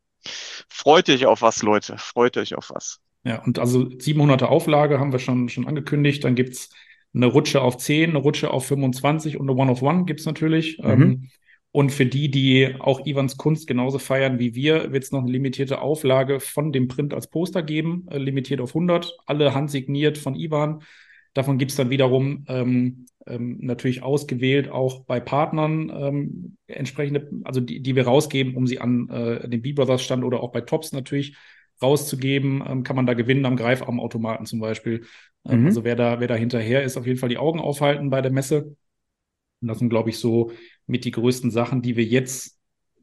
freut 0.69 1.09
euch 1.11 1.27
auf 1.27 1.43
was, 1.43 1.63
Leute. 1.63 1.99
Freut 1.99 2.37
euch 2.39 2.55
auf 2.55 2.71
was. 2.71 3.01
Ja, 3.25 3.43
und 3.43 3.59
also 3.59 3.81
700er 3.81 4.47
Auflage 4.47 4.99
haben 4.99 5.13
wir 5.13 5.19
schon, 5.19 5.49
schon 5.49 5.67
angekündigt. 5.69 6.25
Dann 6.25 6.35
gibt's 6.35 6.71
eine 7.15 7.27
Rutsche 7.27 7.61
auf 7.63 7.77
10, 7.77 8.11
eine 8.11 8.19
Rutsche 8.19 8.51
auf 8.51 8.67
25 8.67 9.39
und 9.39 9.49
eine 9.49 9.59
One-of-One 9.59 10.05
gibt's 10.05 10.27
natürlich. 10.27 10.79
Mhm. 10.79 10.91
Ähm, 10.91 11.31
und 11.75 11.91
für 11.91 12.07
die, 12.07 12.31
die 12.31 12.77
auch 12.79 13.05
Ivans 13.05 13.37
Kunst 13.37 13.67
genauso 13.67 13.99
feiern 13.99 14.39
wie 14.39 14.55
wir, 14.55 14.93
wird 14.93 15.03
es 15.03 15.11
noch 15.11 15.23
eine 15.23 15.33
limitierte 15.33 15.81
Auflage 15.81 16.39
von 16.39 16.71
dem 16.71 16.87
Print 16.87 17.13
als 17.13 17.27
Poster 17.27 17.65
geben, 17.65 18.07
äh, 18.13 18.19
limitiert 18.19 18.61
auf 18.61 18.77
100, 18.77 19.19
alle 19.27 19.57
handsigniert 19.57 20.17
von 20.17 20.37
Ivan. 20.37 20.85
Davon 21.33 21.59
gibt 21.59 21.73
es 21.73 21.77
dann 21.77 21.91
wiederum 21.91 22.45
ähm, 22.47 23.07
ähm, 23.27 23.59
natürlich 23.61 24.05
ausgewählt 24.05 24.69
auch 24.69 25.05
bei 25.05 25.19
Partnern 25.19 25.91
ähm, 25.91 26.57
entsprechende, 26.69 27.29
also 27.43 27.61
die, 27.61 27.83
die 27.83 27.97
wir 27.97 28.05
rausgeben, 28.05 28.55
um 28.55 28.69
sie 28.69 28.79
an 28.79 29.09
äh, 29.09 29.49
den 29.49 29.61
B-Brothers 29.61 30.05
Stand 30.05 30.23
oder 30.23 30.45
auch 30.45 30.53
bei 30.53 30.61
Tops 30.61 30.93
natürlich 30.93 31.37
rauszugeben, 31.83 32.63
ähm, 32.65 32.85
kann 32.85 32.95
man 32.95 33.07
da 33.07 33.15
gewinnen 33.15 33.47
am 33.47 33.57
Greifarmautomaten 33.57 34.47
zum 34.47 34.61
Beispiel. 34.61 35.07
Ähm, 35.45 35.63
mhm. 35.63 35.67
Also 35.67 35.83
wer 35.83 35.97
da, 35.97 36.21
wer 36.21 36.29
da 36.29 36.37
hinterher 36.37 36.85
ist, 36.85 36.97
auf 36.97 37.07
jeden 37.09 37.19
Fall 37.19 37.31
die 37.31 37.39
Augen 37.39 37.59
aufhalten 37.59 38.11
bei 38.11 38.23
der 38.23 38.31
Messe. 38.31 38.77
Und 39.61 39.69
das 39.69 39.81
sind, 39.81 39.89
glaube 39.89 40.11
ich, 40.11 40.19
so 40.19 40.53
mit 40.87 41.05
die 41.05 41.11
größten 41.11 41.51
Sachen, 41.51 41.83
die 41.83 41.97
wir 41.97 42.05
jetzt 42.05 42.59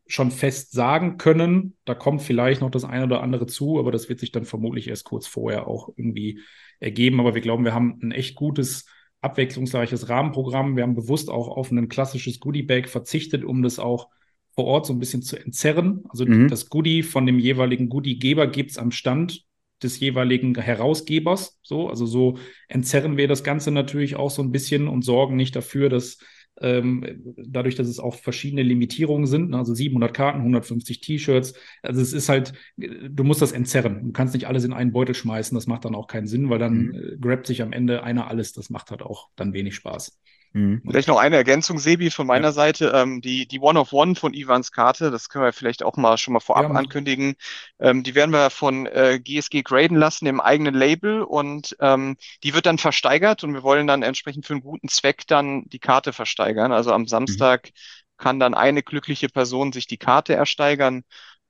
schon 0.07 0.31
fest 0.31 0.71
sagen 0.71 1.17
können. 1.17 1.77
Da 1.85 1.95
kommt 1.95 2.21
vielleicht 2.21 2.61
noch 2.61 2.69
das 2.69 2.83
eine 2.83 3.05
oder 3.05 3.21
andere 3.21 3.47
zu, 3.47 3.79
aber 3.79 3.91
das 3.91 4.09
wird 4.09 4.19
sich 4.19 4.31
dann 4.31 4.45
vermutlich 4.45 4.87
erst 4.87 5.05
kurz 5.05 5.27
vorher 5.27 5.67
auch 5.67 5.89
irgendwie 5.95 6.39
ergeben. 6.79 7.19
Aber 7.19 7.33
wir 7.33 7.41
glauben, 7.41 7.63
wir 7.63 7.73
haben 7.73 7.99
ein 8.01 8.11
echt 8.11 8.35
gutes, 8.35 8.85
abwechslungsreiches 9.21 10.09
Rahmenprogramm. 10.09 10.75
Wir 10.75 10.83
haben 10.83 10.95
bewusst 10.95 11.29
auch 11.29 11.47
auf 11.47 11.71
ein 11.71 11.89
klassisches 11.89 12.39
Goodie-Bag 12.39 12.89
verzichtet, 12.89 13.43
um 13.43 13.61
das 13.61 13.79
auch 13.79 14.09
vor 14.53 14.65
Ort 14.65 14.85
so 14.85 14.93
ein 14.93 14.99
bisschen 14.99 15.21
zu 15.21 15.37
entzerren. 15.37 16.03
Also 16.09 16.25
mhm. 16.25 16.49
das 16.49 16.69
Goodie 16.69 17.03
von 17.03 17.25
dem 17.25 17.39
jeweiligen 17.39 17.87
Goodie-Geber 17.87 18.47
gibt 18.47 18.71
es 18.71 18.77
am 18.77 18.91
Stand 18.91 19.45
des 19.81 19.99
jeweiligen 19.99 20.55
Herausgebers. 20.55 21.59
So, 21.61 21.89
also 21.89 22.05
so 22.05 22.37
entzerren 22.67 23.17
wir 23.17 23.27
das 23.27 23.43
Ganze 23.43 23.71
natürlich 23.71 24.15
auch 24.15 24.29
so 24.29 24.41
ein 24.41 24.51
bisschen 24.51 24.87
und 24.87 25.03
sorgen 25.03 25.35
nicht 25.35 25.55
dafür, 25.55 25.89
dass 25.89 26.17
ähm, 26.61 27.35
dadurch, 27.37 27.75
dass 27.75 27.87
es 27.87 27.99
auch 27.99 28.15
verschiedene 28.15 28.63
Limitierungen 28.63 29.27
sind, 29.27 29.49
ne, 29.49 29.57
also 29.57 29.73
700 29.73 30.13
Karten, 30.13 30.39
150 30.39 31.01
T-Shirts. 31.01 31.53
Also 31.81 32.01
es 32.01 32.13
ist 32.13 32.29
halt, 32.29 32.53
du 32.77 33.23
musst 33.23 33.41
das 33.41 33.51
entzerren. 33.51 34.03
Du 34.03 34.11
kannst 34.11 34.33
nicht 34.33 34.47
alles 34.47 34.63
in 34.63 34.73
einen 34.73 34.91
Beutel 34.91 35.15
schmeißen. 35.15 35.55
Das 35.55 35.67
macht 35.67 35.85
dann 35.85 35.95
auch 35.95 36.07
keinen 36.07 36.27
Sinn, 36.27 36.49
weil 36.49 36.59
dann 36.59 36.73
mhm. 36.73 36.95
Äh, 36.95 37.17
grabt 37.19 37.47
sich 37.47 37.61
am 37.61 37.73
Ende 37.73 38.03
einer 38.03 38.27
alles. 38.27 38.53
Das 38.53 38.69
macht 38.69 38.91
halt 38.91 39.01
auch 39.01 39.29
dann 39.35 39.53
wenig 39.53 39.75
Spaß. 39.75 40.19
Mhm. 40.53 40.81
Vielleicht 40.85 41.07
noch 41.07 41.17
eine 41.17 41.37
Ergänzung, 41.37 41.79
Sebi, 41.79 42.11
von 42.11 42.27
meiner 42.27 42.49
ja. 42.49 42.51
Seite. 42.51 42.91
Ähm, 42.93 43.21
die, 43.21 43.47
die 43.47 43.59
One-of-One 43.59 44.15
von 44.15 44.33
Ivans 44.33 44.71
Karte, 44.71 45.09
das 45.09 45.29
können 45.29 45.45
wir 45.45 45.53
vielleicht 45.53 45.83
auch 45.83 45.95
mal 45.95 46.17
schon 46.17 46.33
mal 46.33 46.41
vorab 46.41 46.63
ja, 46.63 46.71
ankündigen. 46.71 47.35
Ähm, 47.79 48.03
die 48.03 48.15
werden 48.15 48.31
wir 48.31 48.49
von 48.49 48.85
äh, 48.85 49.19
GSG 49.23 49.63
graden 49.63 49.97
lassen 49.97 50.25
im 50.25 50.41
eigenen 50.41 50.73
Label 50.73 51.21
und 51.21 51.77
ähm, 51.79 52.17
die 52.43 52.53
wird 52.53 52.65
dann 52.65 52.77
versteigert 52.77 53.43
und 53.43 53.53
wir 53.53 53.63
wollen 53.63 53.87
dann 53.87 54.03
entsprechend 54.03 54.45
für 54.45 54.53
einen 54.53 54.63
guten 54.63 54.89
Zweck 54.89 55.25
dann 55.27 55.63
die 55.69 55.79
Karte 55.79 56.11
versteigern. 56.11 56.73
Also 56.73 56.91
am 56.91 57.03
mhm. 57.03 57.07
Samstag 57.07 57.69
mhm. 57.69 58.17
kann 58.17 58.39
dann 58.39 58.53
eine 58.53 58.83
glückliche 58.83 59.29
Person 59.29 59.71
sich 59.71 59.87
die 59.87 59.97
Karte 59.97 60.35
ersteigern. 60.35 61.03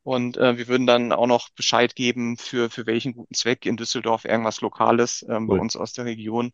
Und 0.03 0.37
äh, 0.37 0.57
wir 0.57 0.67
würden 0.67 0.87
dann 0.87 1.11
auch 1.11 1.27
noch 1.27 1.49
Bescheid 1.49 1.95
geben, 1.95 2.35
für, 2.37 2.71
für 2.71 2.87
welchen 2.87 3.13
guten 3.13 3.35
Zweck 3.35 3.67
in 3.67 3.77
Düsseldorf 3.77 4.25
irgendwas 4.25 4.61
Lokales 4.61 5.23
ähm, 5.29 5.47
cool. 5.47 5.57
bei 5.57 5.61
uns 5.61 5.75
aus 5.75 5.93
der 5.93 6.05
Region 6.05 6.51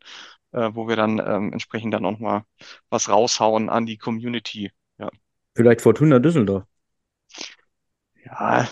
äh, 0.52 0.70
wo 0.72 0.88
wir 0.88 0.96
dann 0.96 1.22
ähm, 1.24 1.52
entsprechend 1.52 1.94
dann 1.94 2.04
auch 2.04 2.18
mal 2.18 2.44
was 2.90 3.08
raushauen 3.08 3.68
an 3.68 3.86
die 3.86 3.98
Community. 3.98 4.70
Ja. 4.98 5.10
Vielleicht 5.54 5.80
Fortuna 5.80 6.18
Düsseldorf. 6.18 6.64
Ja, 8.24 8.68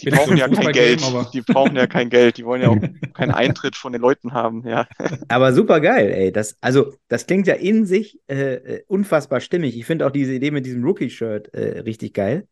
die 0.00 0.10
brauchen 0.10 0.36
ja 0.36 0.48
kein 0.48 0.72
Geld. 0.72 1.00
Game, 1.00 1.26
die 1.32 1.42
brauchen 1.42 1.76
ja 1.76 1.86
kein 1.86 2.10
Geld. 2.10 2.36
Die 2.36 2.44
wollen 2.44 2.62
ja 2.62 2.68
auch 2.70 2.76
keinen 3.14 3.30
Eintritt 3.30 3.76
von 3.76 3.92
den 3.92 4.00
Leuten 4.02 4.32
haben. 4.32 4.66
Ja. 4.66 4.88
Aber 5.28 5.52
super 5.52 5.80
geil, 5.80 6.10
ey. 6.10 6.32
Das, 6.32 6.56
also, 6.60 6.94
das 7.08 7.26
klingt 7.26 7.46
ja 7.46 7.54
in 7.54 7.86
sich 7.86 8.18
äh, 8.28 8.54
äh 8.54 8.84
unfassbar 8.88 9.40
stimmig. 9.40 9.76
Ich 9.76 9.86
finde 9.86 10.06
auch 10.06 10.10
diese 10.10 10.34
Idee 10.34 10.50
mit 10.50 10.66
diesem 10.66 10.84
Rookie-Shirt 10.84 11.54
äh, 11.54 11.80
richtig 11.80 12.14
geil. 12.14 12.48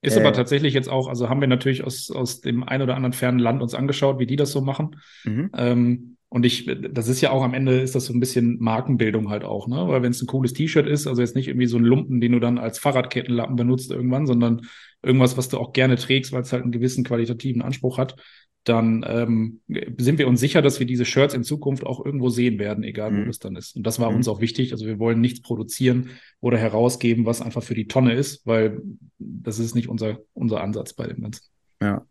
Ist 0.00 0.16
äh, 0.16 0.20
aber 0.20 0.32
tatsächlich 0.32 0.74
jetzt 0.74 0.88
auch, 0.88 1.08
also 1.08 1.28
haben 1.28 1.40
wir 1.40 1.48
natürlich 1.48 1.84
aus, 1.84 2.10
aus 2.10 2.40
dem 2.40 2.62
ein 2.62 2.82
oder 2.82 2.94
anderen 2.94 3.12
fernen 3.12 3.38
Land 3.38 3.62
uns 3.62 3.74
angeschaut, 3.74 4.18
wie 4.18 4.26
die 4.26 4.36
das 4.36 4.52
so 4.52 4.60
machen. 4.60 4.96
Mhm. 5.24 5.50
Ähm, 5.56 6.16
und 6.30 6.44
ich, 6.44 6.70
das 6.90 7.08
ist 7.08 7.22
ja 7.22 7.30
auch 7.30 7.42
am 7.42 7.54
Ende 7.54 7.80
ist 7.80 7.94
das 7.94 8.04
so 8.04 8.12
ein 8.12 8.20
bisschen 8.20 8.58
Markenbildung 8.60 9.30
halt 9.30 9.44
auch, 9.44 9.66
ne? 9.66 9.88
Weil 9.88 10.02
wenn 10.02 10.10
es 10.10 10.20
ein 10.20 10.26
cooles 10.26 10.52
T-Shirt 10.52 10.86
ist, 10.86 11.06
also 11.06 11.22
jetzt 11.22 11.34
nicht 11.34 11.48
irgendwie 11.48 11.66
so 11.66 11.78
ein 11.78 11.84
Lumpen, 11.84 12.20
den 12.20 12.32
du 12.32 12.38
dann 12.38 12.58
als 12.58 12.78
Fahrradkettenlappen 12.78 13.56
benutzt 13.56 13.90
irgendwann, 13.90 14.26
sondern 14.26 14.66
irgendwas, 15.02 15.38
was 15.38 15.48
du 15.48 15.56
auch 15.58 15.72
gerne 15.72 15.96
trägst, 15.96 16.32
weil 16.32 16.42
es 16.42 16.52
halt 16.52 16.64
einen 16.64 16.72
gewissen 16.72 17.02
qualitativen 17.02 17.62
Anspruch 17.62 17.96
hat, 17.96 18.16
dann 18.68 19.04
ähm, 19.08 19.60
sind 19.98 20.18
wir 20.18 20.28
uns 20.28 20.40
sicher, 20.40 20.62
dass 20.62 20.78
wir 20.78 20.86
diese 20.86 21.04
Shirts 21.04 21.34
in 21.34 21.44
Zukunft 21.44 21.84
auch 21.84 22.04
irgendwo 22.04 22.28
sehen 22.28 22.58
werden, 22.58 22.84
egal 22.84 23.10
mhm. 23.10 23.22
wo 23.22 23.26
das 23.26 23.38
dann 23.38 23.56
ist. 23.56 23.76
Und 23.76 23.86
das 23.86 23.98
war 23.98 24.10
mhm. 24.10 24.18
uns 24.18 24.28
auch 24.28 24.40
wichtig. 24.40 24.72
Also 24.72 24.86
wir 24.86 24.98
wollen 24.98 25.20
nichts 25.20 25.40
produzieren 25.40 26.10
oder 26.40 26.58
herausgeben, 26.58 27.26
was 27.26 27.40
einfach 27.40 27.62
für 27.62 27.74
die 27.74 27.88
Tonne 27.88 28.14
ist, 28.14 28.46
weil 28.46 28.80
das 29.18 29.58
ist 29.58 29.74
nicht 29.74 29.88
unser, 29.88 30.18
unser 30.34 30.60
Ansatz 30.60 30.92
bei 30.92 31.06
dem 31.06 31.22
Ganzen. 31.22 31.44
Ja. 31.80 32.06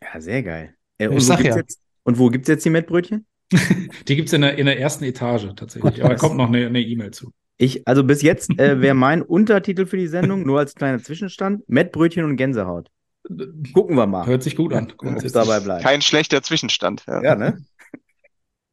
Ja, 0.00 0.20
sehr 0.20 0.42
geil. 0.42 0.74
Äh, 0.98 1.08
und, 1.08 1.28
wo 1.28 1.32
ja. 1.32 1.56
jetzt, 1.56 1.80
und 2.02 2.18
wo 2.18 2.28
gibt's 2.28 2.48
jetzt 2.48 2.64
die 2.64 2.70
Mettbrötchen? 2.70 3.26
Die 4.08 4.16
gibt 4.16 4.28
es 4.28 4.32
in 4.32 4.40
der, 4.40 4.56
in 4.56 4.64
der 4.64 4.80
ersten 4.80 5.04
Etage 5.04 5.48
tatsächlich. 5.54 5.94
Gut, 5.94 6.00
Aber 6.00 6.14
da 6.14 6.16
kommt 6.18 6.36
noch 6.36 6.48
eine 6.48 6.80
E-Mail 6.80 7.08
e 7.08 7.10
zu. 7.10 7.32
Ich, 7.58 7.86
also 7.86 8.02
bis 8.02 8.22
jetzt 8.22 8.50
äh, 8.58 8.80
wäre 8.80 8.94
mein 8.96 9.20
Untertitel 9.20 9.84
für 9.84 9.98
die 9.98 10.06
Sendung, 10.06 10.46
nur 10.46 10.58
als 10.58 10.74
kleiner 10.74 11.02
Zwischenstand, 11.02 11.68
Mettbrötchen 11.68 12.24
und 12.24 12.36
Gänsehaut. 12.36 12.88
Gucken 13.72 13.96
wir 13.96 14.06
mal. 14.06 14.26
Hört 14.26 14.42
sich 14.42 14.56
gut 14.56 14.72
an. 14.72 14.92
dabei 15.32 15.60
bleibt. 15.60 15.82
Kein 15.82 16.02
schlechter 16.02 16.42
Zwischenstand. 16.42 17.04
Ja, 17.06 17.22
ja 17.22 17.34
ne? 17.34 17.64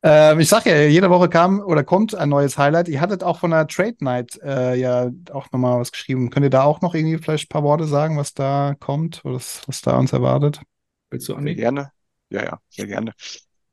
Ähm, 0.02 0.40
ich 0.40 0.48
sag 0.48 0.66
ja, 0.66 0.84
jede 0.84 1.10
Woche 1.10 1.28
kam 1.28 1.60
oder 1.60 1.84
kommt 1.84 2.16
ein 2.16 2.30
neues 2.30 2.58
Highlight. 2.58 2.88
Ihr 2.88 3.02
hattet 3.02 3.22
auch 3.22 3.40
von 3.40 3.52
der 3.52 3.68
Trade 3.68 3.98
Night 4.00 4.40
äh, 4.42 4.76
ja 4.76 5.10
auch 5.34 5.52
nochmal 5.52 5.78
was 5.78 5.92
geschrieben. 5.92 6.30
Könnt 6.30 6.46
ihr 6.46 6.50
da 6.50 6.64
auch 6.64 6.80
noch 6.80 6.96
irgendwie 6.96 7.18
vielleicht 7.18 7.48
ein 7.48 7.50
paar 7.50 7.64
Worte 7.64 7.86
sagen, 7.86 8.18
was 8.18 8.34
da 8.34 8.76
kommt 8.80 9.26
oder 9.26 9.36
was, 9.36 9.62
was 9.68 9.82
da 9.82 9.98
uns 9.98 10.14
erwartet? 10.14 10.62
Willst 11.10 11.28
du, 11.28 11.36
Andi? 11.36 11.52
Sehr 11.52 11.62
gerne. 11.62 11.92
Ja, 12.30 12.44
ja, 12.44 12.60
sehr 12.70 12.88
gerne. 12.88 13.14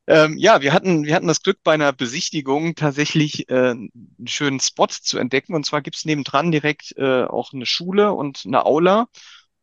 Ähm, 0.09 0.37
ja, 0.37 0.63
wir 0.63 0.73
hatten, 0.73 1.05
wir 1.05 1.15
hatten 1.15 1.27
das 1.27 1.43
Glück, 1.43 1.59
bei 1.63 1.75
einer 1.75 1.93
Besichtigung 1.93 2.75
tatsächlich 2.75 3.49
äh, 3.49 3.71
einen 3.71 3.91
schönen 4.27 4.61
Spot 4.61 4.87
zu 4.89 5.19
entdecken. 5.19 5.55
Und 5.55 5.67
zwar 5.67 5.83
gibt's 5.83 6.05
nebendran 6.05 6.51
direkt 6.51 6.97
äh, 6.97 7.25
auch 7.25 7.53
eine 7.53 7.67
Schule 7.67 8.13
und 8.13 8.43
eine 8.47 8.65
Aula. 8.67 9.07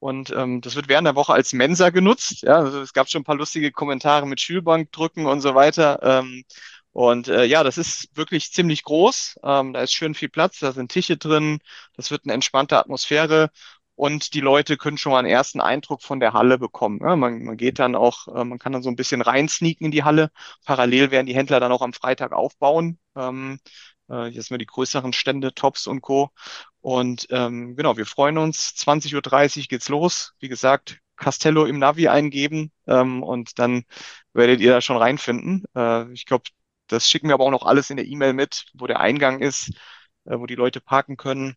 Und 0.03 0.31
ähm, 0.31 0.59
das 0.59 0.75
wird 0.75 0.89
während 0.89 1.07
der 1.07 1.15
Woche 1.15 1.31
als 1.31 1.53
Mensa 1.53 1.89
genutzt. 1.89 2.41
Ja, 2.41 2.57
also 2.57 2.81
es 2.81 2.91
gab 2.91 3.09
schon 3.09 3.21
ein 3.21 3.23
paar 3.23 3.37
lustige 3.37 3.71
Kommentare 3.71 4.27
mit 4.27 4.41
Schulbank 4.41 4.91
drücken 4.91 5.25
und 5.25 5.39
so 5.39 5.55
weiter. 5.55 5.99
Ähm, 6.03 6.43
und 6.91 7.29
äh, 7.29 7.45
ja, 7.45 7.63
das 7.63 7.77
ist 7.77 8.09
wirklich 8.13 8.51
ziemlich 8.51 8.83
groß. 8.83 9.39
Ähm, 9.43 9.71
da 9.71 9.81
ist 9.81 9.93
schön 9.93 10.13
viel 10.13 10.27
Platz, 10.27 10.59
da 10.59 10.73
sind 10.73 10.91
Tische 10.91 11.15
drin, 11.15 11.59
das 11.95 12.11
wird 12.11 12.25
eine 12.25 12.33
entspannte 12.33 12.77
Atmosphäre 12.77 13.49
und 13.95 14.33
die 14.33 14.41
Leute 14.41 14.75
können 14.75 14.97
schon 14.97 15.13
mal 15.13 15.19
einen 15.19 15.29
ersten 15.29 15.61
Eindruck 15.61 16.01
von 16.03 16.19
der 16.19 16.33
Halle 16.33 16.57
bekommen. 16.57 16.99
Ja, 17.01 17.15
man, 17.15 17.41
man 17.41 17.55
geht 17.55 17.79
dann 17.79 17.95
auch, 17.95 18.27
äh, 18.27 18.43
man 18.43 18.59
kann 18.59 18.73
dann 18.73 18.83
so 18.83 18.89
ein 18.89 18.97
bisschen 18.97 19.21
reinsneaken 19.21 19.85
in 19.85 19.91
die 19.91 20.03
Halle. 20.03 20.31
Parallel 20.65 21.11
werden 21.11 21.27
die 21.27 21.35
Händler 21.35 21.61
dann 21.61 21.71
auch 21.71 21.81
am 21.81 21.93
Freitag 21.93 22.33
aufbauen. 22.33 22.99
Ähm, 23.15 23.57
äh, 24.09 24.27
jetzt 24.27 24.51
mal 24.51 24.57
die 24.57 24.65
größeren 24.65 25.13
Stände, 25.13 25.53
Tops 25.53 25.87
und 25.87 26.01
Co. 26.01 26.31
Und 26.83 27.27
ähm, 27.29 27.77
genau, 27.77 27.95
wir 27.95 28.05
freuen 28.05 28.37
uns. 28.37 28.75
20.30 28.75 29.57
Uhr 29.57 29.63
geht's 29.69 29.87
los. 29.87 30.33
Wie 30.39 30.49
gesagt, 30.49 30.99
Castello 31.15 31.63
im 31.65 31.79
Navi 31.79 32.09
eingeben 32.09 32.73
ähm, 32.87 33.23
und 33.23 33.57
dann 33.57 33.85
werdet 34.33 34.59
ihr 34.59 34.73
da 34.73 34.81
schon 34.81 34.97
reinfinden. 34.97 35.63
Äh, 35.77 36.11
ich 36.11 36.25
glaube, 36.25 36.43
das 36.87 37.09
schicken 37.09 37.29
wir 37.29 37.35
aber 37.35 37.45
auch 37.45 37.51
noch 37.51 37.65
alles 37.65 37.89
in 37.89 37.95
der 37.95 38.05
E-Mail 38.05 38.33
mit, 38.33 38.65
wo 38.73 38.85
der 38.85 38.99
Eingang 38.99 39.39
ist, 39.39 39.69
äh, 40.25 40.37
wo 40.37 40.45
die 40.45 40.55
Leute 40.55 40.81
parken 40.81 41.15
können. 41.15 41.55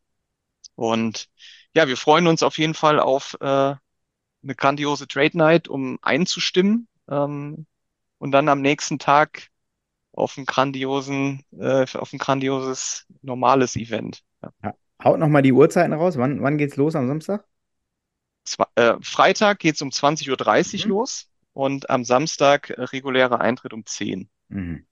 Und 0.77 1.27
ja, 1.75 1.89
wir 1.89 1.97
freuen 1.97 2.29
uns 2.29 2.45
auf 2.45 2.57
jeden 2.57 2.75
Fall 2.75 3.01
auf 3.01 3.37
äh, 3.41 3.47
eine 3.47 4.55
grandiose 4.57 5.09
Trade 5.09 5.37
Night, 5.37 5.67
um 5.67 5.99
einzustimmen 6.03 6.87
ähm, 7.11 7.67
und 8.19 8.31
dann 8.31 8.49
am 8.49 8.61
nächsten 8.61 9.01
Tag 9.01 9.49
auf 10.13 10.37
ein 10.37 10.47
grandiosen, 10.47 11.45
äh, 11.59 11.85
auf 11.99 12.13
ein 12.13 12.19
grandioses 12.21 13.07
normales 13.23 13.75
Event. 13.75 14.23
Ja. 14.63 14.73
Haut 15.07 15.21
noch 15.21 15.29
mal 15.29 15.41
die 15.41 15.53
Uhrzeiten 15.53 15.93
raus. 15.93 16.17
Wann, 16.19 16.43
wann 16.43 16.59
geht's 16.59 16.75
los 16.75 16.97
am 16.97 17.07
Samstag? 17.07 17.45
Zwar, 18.45 18.69
äh, 18.75 18.95
Freitag 19.01 19.61
geht's 19.61 19.81
um 19.81 19.91
20.30 19.91 20.81
Uhr 20.81 20.85
mhm. 20.85 20.91
los 20.91 21.29
und 21.53 21.91
am 21.91 22.03
Samstag 22.03 22.71
äh, 22.71 22.83
regulärer 22.83 23.41
Eintritt 23.41 23.73
um 23.73 23.87
10. 23.87 24.29
Mhm. 24.49 24.85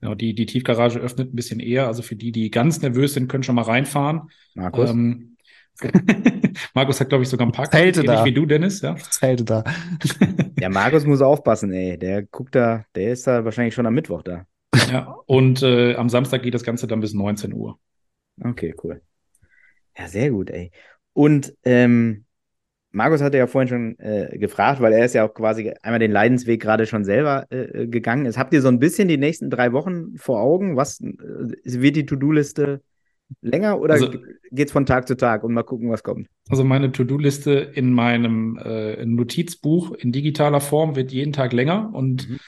Genau, 0.00 0.14
die, 0.14 0.32
die 0.36 0.46
Tiefgarage 0.46 1.00
öffnet 1.00 1.32
ein 1.32 1.34
bisschen 1.34 1.58
eher. 1.58 1.88
Also 1.88 2.02
für 2.02 2.14
die, 2.14 2.30
die 2.30 2.52
ganz 2.52 2.82
nervös 2.82 3.14
sind, 3.14 3.26
können 3.26 3.42
schon 3.42 3.56
mal 3.56 3.62
reinfahren. 3.62 4.30
Markus. 4.54 4.90
Ähm, 4.90 5.38
Markus 6.74 7.00
hat, 7.00 7.08
glaube 7.08 7.24
ich, 7.24 7.28
sogar 7.28 7.48
ein 7.48 7.52
Parkplatz, 7.52 7.82
Zelte 7.82 8.04
da. 8.04 8.24
wie 8.24 8.32
du, 8.32 8.46
Dennis, 8.46 8.80
ja? 8.80 8.94
Zelte 8.94 9.42
da. 9.42 9.64
ja, 10.60 10.68
Markus 10.68 11.04
muss 11.04 11.20
aufpassen, 11.20 11.72
ey. 11.72 11.98
Der 11.98 12.22
guckt 12.22 12.54
da, 12.54 12.84
der 12.94 13.10
ist 13.10 13.26
da 13.26 13.44
wahrscheinlich 13.44 13.74
schon 13.74 13.86
am 13.86 13.94
Mittwoch 13.94 14.22
da. 14.22 14.46
Ja, 14.88 15.16
und 15.26 15.62
äh, 15.64 15.96
am 15.96 16.08
Samstag 16.08 16.44
geht 16.44 16.54
das 16.54 16.62
Ganze 16.62 16.86
dann 16.86 17.00
bis 17.00 17.12
19 17.12 17.52
Uhr. 17.52 17.80
Okay, 18.42 18.74
cool. 18.82 19.00
Ja, 19.96 20.08
sehr 20.08 20.30
gut, 20.30 20.50
ey. 20.50 20.70
Und 21.12 21.54
ähm, 21.64 22.24
Markus 22.90 23.22
hatte 23.22 23.38
ja 23.38 23.46
vorhin 23.46 23.68
schon 23.68 23.98
äh, 23.98 24.38
gefragt, 24.38 24.80
weil 24.80 24.92
er 24.92 25.04
ist 25.04 25.14
ja 25.14 25.26
auch 25.26 25.34
quasi 25.34 25.72
einmal 25.82 25.98
den 25.98 26.12
Leidensweg 26.12 26.62
gerade 26.62 26.86
schon 26.86 27.04
selber 27.04 27.46
äh, 27.50 27.82
äh 27.82 27.86
gegangen 27.88 28.26
ist. 28.26 28.38
Habt 28.38 28.52
ihr 28.52 28.62
so 28.62 28.68
ein 28.68 28.78
bisschen 28.78 29.08
die 29.08 29.16
nächsten 29.16 29.50
drei 29.50 29.72
Wochen 29.72 30.16
vor 30.16 30.40
Augen? 30.40 30.76
Was 30.76 31.00
äh, 31.00 31.12
wird 31.64 31.96
die 31.96 32.06
To-Do-Liste 32.06 32.82
länger 33.40 33.80
oder 33.80 33.94
also, 33.94 34.10
geht 34.50 34.68
es 34.68 34.72
von 34.72 34.86
Tag 34.86 35.08
zu 35.08 35.16
Tag 35.16 35.42
und 35.44 35.54
mal 35.54 35.62
gucken, 35.62 35.90
was 35.90 36.02
kommt? 36.02 36.28
Also 36.48 36.62
meine 36.62 36.92
To-Do-Liste 36.92 37.52
in 37.52 37.92
meinem 37.92 38.58
äh, 38.62 39.04
Notizbuch 39.04 39.92
in 39.92 40.12
digitaler 40.12 40.60
Form 40.60 40.94
wird 40.94 41.10
jeden 41.10 41.32
Tag 41.32 41.52
länger 41.52 41.90
und 41.92 42.28
mhm. 42.28 42.38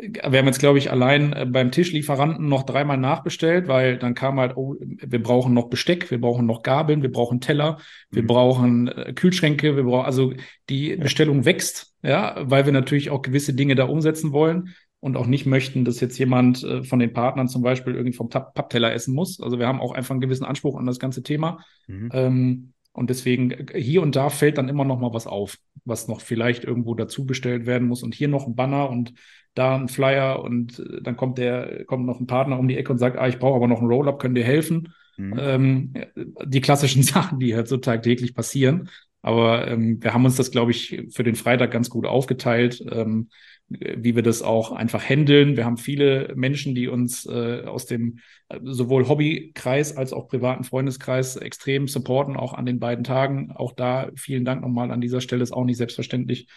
Wir 0.00 0.38
haben 0.38 0.46
jetzt, 0.46 0.58
glaube 0.58 0.78
ich, 0.78 0.90
allein 0.90 1.32
äh, 1.32 1.46
beim 1.46 1.70
Tischlieferanten 1.70 2.48
noch 2.48 2.64
dreimal 2.64 2.96
nachbestellt, 2.96 3.68
weil 3.68 3.98
dann 3.98 4.14
kam 4.14 4.40
halt, 4.40 4.56
oh, 4.56 4.76
wir 4.80 5.22
brauchen 5.22 5.54
noch 5.54 5.68
Besteck, 5.68 6.10
wir 6.10 6.20
brauchen 6.20 6.46
noch 6.46 6.62
Gabeln, 6.62 7.02
wir 7.02 7.12
brauchen 7.12 7.40
Teller, 7.40 7.78
wir 8.10 8.22
mhm. 8.22 8.26
brauchen 8.26 8.88
äh, 8.88 9.12
Kühlschränke, 9.12 9.76
wir 9.76 9.84
brauchen, 9.84 10.06
also 10.06 10.32
die 10.68 10.96
Bestellung 10.96 11.44
wächst, 11.44 11.94
ja, 12.02 12.36
weil 12.40 12.64
wir 12.64 12.72
natürlich 12.72 13.10
auch 13.10 13.22
gewisse 13.22 13.54
Dinge 13.54 13.74
da 13.74 13.84
umsetzen 13.84 14.32
wollen 14.32 14.74
und 15.00 15.16
auch 15.16 15.26
nicht 15.26 15.46
möchten, 15.46 15.84
dass 15.84 16.00
jetzt 16.00 16.18
jemand 16.18 16.62
äh, 16.62 16.82
von 16.84 16.98
den 16.98 17.12
Partnern 17.12 17.48
zum 17.48 17.62
Beispiel 17.62 17.94
irgendwie 17.94 18.16
vom 18.16 18.28
Pappteller 18.28 18.92
essen 18.92 19.14
muss. 19.14 19.40
Also 19.40 19.58
wir 19.58 19.66
haben 19.66 19.80
auch 19.80 19.92
einfach 19.92 20.12
einen 20.12 20.20
gewissen 20.20 20.44
Anspruch 20.44 20.78
an 20.78 20.86
das 20.86 20.98
ganze 20.98 21.22
Thema. 21.22 21.64
Mhm. 21.86 22.10
Ähm, 22.12 22.72
und 22.92 23.08
deswegen 23.08 23.68
hier 23.74 24.02
und 24.02 24.16
da 24.16 24.30
fällt 24.30 24.58
dann 24.58 24.68
immer 24.68 24.84
noch 24.84 24.98
mal 24.98 25.12
was 25.12 25.26
auf, 25.26 25.56
was 25.84 26.08
noch 26.08 26.20
vielleicht 26.20 26.64
irgendwo 26.64 26.94
dazu 26.94 27.24
bestellt 27.24 27.64
werden 27.64 27.88
muss. 27.88 28.02
Und 28.02 28.14
hier 28.14 28.28
noch 28.28 28.46
ein 28.46 28.56
Banner 28.56 28.90
und 28.90 29.14
da 29.54 29.76
ein 29.76 29.88
Flyer 29.88 30.42
und 30.42 30.78
äh, 30.78 31.02
dann 31.02 31.16
kommt 31.16 31.38
der, 31.38 31.84
kommt 31.84 32.06
noch 32.06 32.20
ein 32.20 32.26
Partner 32.26 32.58
um 32.58 32.68
die 32.68 32.76
Ecke 32.76 32.92
und 32.92 32.98
sagt, 32.98 33.18
ah, 33.18 33.28
ich 33.28 33.38
brauche 33.38 33.56
aber 33.56 33.68
noch 33.68 33.80
ein 33.80 33.86
Roll-up, 33.86 34.18
könnt 34.18 34.38
ihr 34.38 34.44
helfen? 34.44 34.92
Mhm. 35.16 35.38
Ähm, 35.38 35.92
die 36.44 36.60
klassischen 36.60 37.02
Sachen, 37.04 37.38
die 37.40 37.54
halt 37.54 37.68
so 37.68 37.76
tagtäglich 37.76 38.34
passieren. 38.34 38.88
Aber 39.22 39.68
ähm, 39.68 40.02
wir 40.02 40.14
haben 40.14 40.24
uns 40.24 40.36
das, 40.36 40.50
glaube 40.50 40.70
ich, 40.70 41.02
für 41.10 41.24
den 41.24 41.34
Freitag 41.34 41.70
ganz 41.70 41.90
gut 41.90 42.06
aufgeteilt. 42.06 42.82
Ähm, 42.90 43.28
wie 43.70 44.16
wir 44.16 44.22
das 44.22 44.42
auch 44.42 44.72
einfach 44.72 45.02
handeln. 45.02 45.56
Wir 45.56 45.64
haben 45.64 45.76
viele 45.76 46.32
Menschen, 46.34 46.74
die 46.74 46.88
uns 46.88 47.24
äh, 47.26 47.62
aus 47.64 47.86
dem 47.86 48.18
äh, 48.48 48.58
sowohl 48.64 49.08
Hobbykreis 49.08 49.96
als 49.96 50.12
auch 50.12 50.26
privaten 50.26 50.64
Freundeskreis 50.64 51.36
extrem 51.36 51.86
supporten, 51.86 52.36
auch 52.36 52.52
an 52.52 52.66
den 52.66 52.80
beiden 52.80 53.04
Tagen. 53.04 53.52
Auch 53.52 53.72
da 53.72 54.10
vielen 54.16 54.44
Dank 54.44 54.62
nochmal 54.62 54.90
an 54.90 55.00
dieser 55.00 55.20
Stelle, 55.20 55.44
ist 55.44 55.52
auch 55.52 55.64
nicht 55.64 55.76
selbstverständlich. 55.76 56.48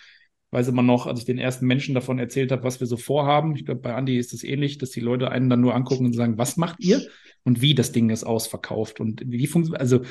Weiß 0.53 0.67
immer 0.67 0.83
noch, 0.83 1.07
als 1.07 1.19
ich 1.19 1.25
den 1.25 1.39
ersten 1.39 1.65
Menschen 1.65 1.95
davon 1.95 2.19
erzählt 2.19 2.51
habe, 2.51 2.63
was 2.63 2.79
wir 2.79 2.86
so 2.86 2.95
vorhaben. 2.95 3.55
Ich 3.55 3.65
glaube, 3.65 3.81
bei 3.81 3.98
Andy 3.98 4.17
ist 4.17 4.33
es 4.33 4.43
ähnlich, 4.43 4.77
dass 4.77 4.91
die 4.91 5.00
Leute 5.00 5.31
einen 5.31 5.50
dann 5.50 5.62
nur 5.62 5.74
angucken 5.74 6.05
und 6.05 6.13
sagen, 6.13 6.38
was 6.38 6.57
macht 6.57 6.79
ihr? 6.79 7.01
Und 7.43 7.62
wie 7.62 7.74
das 7.74 7.91
Ding 7.91 8.12
ist 8.12 8.24
ausverkauft 8.24 9.00
und 9.00 9.24
wie 9.25 9.48
funktioniert, 9.48 9.81
also 9.81 10.01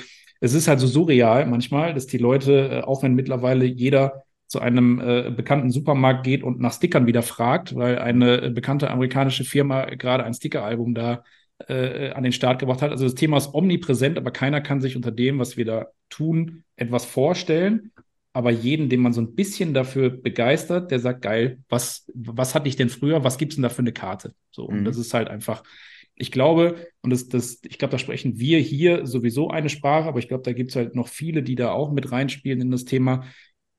es 0.40 0.52
ist 0.52 0.66
halt 0.66 0.80
so 0.80 0.88
surreal 0.88 1.46
manchmal, 1.46 1.94
dass 1.94 2.08
die 2.08 2.18
Leute, 2.18 2.68
äh, 2.68 2.80
auch 2.80 3.04
wenn 3.04 3.14
mittlerweile 3.14 3.64
jeder 3.64 4.24
zu 4.48 4.58
einem 4.58 5.00
äh, 5.00 5.30
bekannten 5.30 5.70
Supermarkt 5.70 6.24
geht 6.24 6.42
und 6.42 6.60
nach 6.60 6.72
Stickern 6.72 7.06
wieder 7.06 7.22
fragt, 7.22 7.76
weil 7.76 8.00
eine 8.00 8.42
äh, 8.42 8.50
bekannte 8.50 8.90
amerikanische 8.90 9.44
Firma 9.44 9.84
gerade 9.84 10.24
ein 10.24 10.34
Stickeralbum 10.34 10.92
da 10.94 11.22
äh, 11.68 12.10
an 12.10 12.24
den 12.24 12.32
Start 12.32 12.58
gebracht 12.58 12.82
hat. 12.82 12.90
Also 12.90 13.04
das 13.04 13.14
Thema 13.14 13.36
ist 13.36 13.54
omnipräsent, 13.54 14.18
aber 14.18 14.32
keiner 14.32 14.60
kann 14.60 14.80
sich 14.80 14.96
unter 14.96 15.12
dem, 15.12 15.38
was 15.38 15.56
wir 15.56 15.64
da 15.64 15.86
tun, 16.10 16.64
etwas 16.74 17.04
vorstellen. 17.04 17.91
Aber 18.32 18.50
jeden, 18.50 18.88
den 18.88 19.00
man 19.00 19.12
so 19.12 19.20
ein 19.20 19.34
bisschen 19.34 19.74
dafür 19.74 20.10
begeistert, 20.10 20.90
der 20.90 21.00
sagt, 21.00 21.22
geil, 21.22 21.58
was, 21.68 22.10
was 22.14 22.54
hatte 22.54 22.68
ich 22.68 22.76
denn 22.76 22.88
früher? 22.88 23.24
Was 23.24 23.36
gibt 23.36 23.52
es 23.52 23.56
denn 23.56 23.62
da 23.62 23.68
für 23.68 23.80
eine 23.80 23.92
Karte? 23.92 24.34
So, 24.50 24.68
mhm. 24.68 24.78
und 24.78 24.84
das 24.84 24.96
ist 24.96 25.12
halt 25.12 25.28
einfach, 25.28 25.62
ich 26.14 26.32
glaube, 26.32 26.88
und 27.02 27.10
das, 27.10 27.28
das, 27.28 27.60
ich 27.62 27.78
glaube, 27.78 27.92
da 27.92 27.98
sprechen 27.98 28.38
wir 28.38 28.58
hier 28.58 29.06
sowieso 29.06 29.50
eine 29.50 29.68
Sprache, 29.68 30.08
aber 30.08 30.18
ich 30.18 30.28
glaube, 30.28 30.44
da 30.44 30.52
gibt 30.52 30.70
es 30.70 30.76
halt 30.76 30.94
noch 30.94 31.08
viele, 31.08 31.42
die 31.42 31.56
da 31.56 31.72
auch 31.72 31.92
mit 31.92 32.10
reinspielen 32.10 32.60
in 32.60 32.70
das 32.70 32.84
Thema 32.84 33.24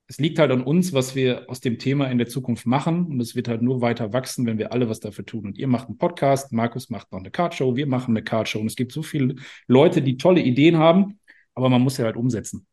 es 0.08 0.20
liegt 0.20 0.38
halt 0.38 0.52
an 0.52 0.64
uns, 0.64 0.94
was 0.94 1.16
wir 1.16 1.50
aus 1.50 1.60
dem 1.60 1.80
Thema 1.80 2.06
in 2.12 2.18
der 2.18 2.28
Zukunft 2.28 2.66
machen. 2.66 3.06
Und 3.08 3.20
es 3.22 3.36
wird 3.36 3.48
halt 3.48 3.62
nur 3.62 3.82
weiter 3.82 4.14
wachsen, 4.14 4.46
wenn 4.46 4.58
wir 4.58 4.72
alle 4.72 4.90
was 4.90 5.00
dafür 5.00 5.26
tun. 5.26 5.46
Und 5.46 5.58
ihr 5.58 5.68
macht 5.68 5.88
einen 5.88 5.98
Podcast, 5.98 6.52
Markus 6.52 6.90
macht 6.90 7.12
noch 7.12 7.20
eine 7.20 7.32
Cardshow, 7.32 7.76
wir 7.76 7.88
machen 7.88 8.12
eine 8.12 8.24
Cardshow. 8.24 8.60
Und 8.60 8.68
es 8.68 8.76
gibt 8.76 8.92
so 8.92 9.02
viele 9.02 9.36
Leute, 9.68 10.02
die 10.02 10.18
tolle 10.18 10.42
Ideen 10.42 10.78
haben, 10.78 11.20
aber 11.56 11.70
man 11.70 11.82
muss 11.82 11.98
ja 11.98 12.06
halt 12.06 12.18
umsetzen. 12.18 12.68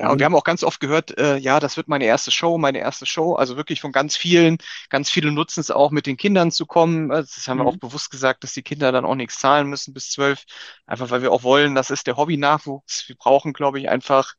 Ja. 0.00 0.08
Und 0.08 0.18
wir 0.18 0.24
haben 0.24 0.34
auch 0.34 0.44
ganz 0.44 0.64
oft 0.64 0.80
gehört, 0.80 1.18
äh, 1.18 1.36
ja, 1.36 1.60
das 1.60 1.76
wird 1.76 1.86
meine 1.86 2.06
erste 2.06 2.30
Show, 2.30 2.56
meine 2.56 2.78
erste 2.78 3.04
Show. 3.04 3.34
Also 3.34 3.58
wirklich 3.58 3.82
von 3.82 3.92
ganz 3.92 4.16
vielen, 4.16 4.56
ganz 4.88 5.10
viele 5.10 5.30
nutzen 5.30 5.60
es 5.60 5.70
auch 5.70 5.90
mit 5.90 6.06
den 6.06 6.16
Kindern 6.16 6.50
zu 6.50 6.64
kommen. 6.64 7.12
Also 7.12 7.32
das 7.34 7.46
haben 7.46 7.58
mhm. 7.58 7.64
wir 7.64 7.68
auch 7.68 7.76
bewusst 7.76 8.10
gesagt, 8.10 8.42
dass 8.42 8.54
die 8.54 8.62
Kinder 8.62 8.92
dann 8.92 9.04
auch 9.04 9.14
nichts 9.14 9.38
zahlen 9.38 9.68
müssen 9.68 9.92
bis 9.92 10.10
zwölf. 10.10 10.44
Einfach 10.86 11.10
weil 11.10 11.20
wir 11.20 11.30
auch 11.30 11.42
wollen, 11.42 11.74
das 11.74 11.90
ist 11.90 12.06
der 12.06 12.16
Hobby-Nachwuchs. 12.16 13.10
Wir 13.10 13.16
brauchen, 13.16 13.52
glaube 13.52 13.78
ich, 13.78 13.90
einfach 13.90 14.32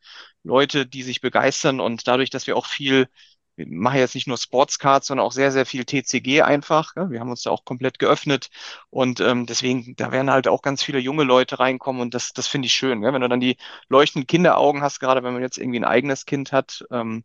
Leute, 0.43 0.87
die 0.87 1.03
sich 1.03 1.21
begeistern 1.21 1.79
und 1.79 2.07
dadurch, 2.07 2.31
dass 2.31 2.47
wir 2.47 2.57
auch 2.57 2.65
viel 2.65 3.07
wir 3.55 3.67
machen 3.67 3.99
jetzt 3.99 4.15
nicht 4.15 4.27
nur 4.27 4.37
Sportscards, 4.37 5.07
sondern 5.07 5.25
auch 5.25 5.31
sehr, 5.31 5.51
sehr 5.51 5.65
viel 5.65 5.85
TCG 5.85 6.41
einfach. 6.41 6.95
Ja? 6.95 7.09
Wir 7.09 7.19
haben 7.19 7.29
uns 7.29 7.43
da 7.43 7.51
auch 7.51 7.65
komplett 7.65 7.99
geöffnet 7.99 8.49
und 8.89 9.19
ähm, 9.19 9.45
deswegen, 9.45 9.95
da 9.95 10.11
werden 10.11 10.31
halt 10.31 10.47
auch 10.47 10.61
ganz 10.61 10.83
viele 10.83 10.99
junge 10.99 11.23
Leute 11.23 11.59
reinkommen 11.59 12.01
und 12.01 12.13
das, 12.13 12.33
das 12.33 12.47
finde 12.47 12.67
ich 12.67 12.73
schön. 12.73 13.03
Ja? 13.03 13.13
Wenn 13.13 13.21
du 13.21 13.29
dann 13.29 13.39
die 13.39 13.57
leuchtenden 13.89 14.27
Kinderaugen 14.27 14.81
hast, 14.81 14.99
gerade 14.99 15.23
wenn 15.23 15.33
man 15.33 15.41
jetzt 15.41 15.57
irgendwie 15.57 15.79
ein 15.79 15.85
eigenes 15.85 16.25
Kind 16.25 16.51
hat, 16.51 16.85
ähm, 16.91 17.23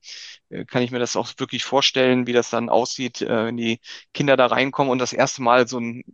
äh, 0.50 0.64
kann 0.64 0.82
ich 0.82 0.90
mir 0.90 0.98
das 0.98 1.16
auch 1.16 1.28
wirklich 1.38 1.64
vorstellen, 1.64 2.26
wie 2.26 2.32
das 2.32 2.50
dann 2.50 2.68
aussieht, 2.68 3.22
äh, 3.22 3.46
wenn 3.46 3.56
die 3.56 3.80
Kinder 4.14 4.36
da 4.36 4.46
reinkommen 4.46 4.90
und 4.90 4.98
das 4.98 5.12
erste 5.12 5.42
Mal 5.42 5.68
so 5.68 5.78
ein 5.78 6.04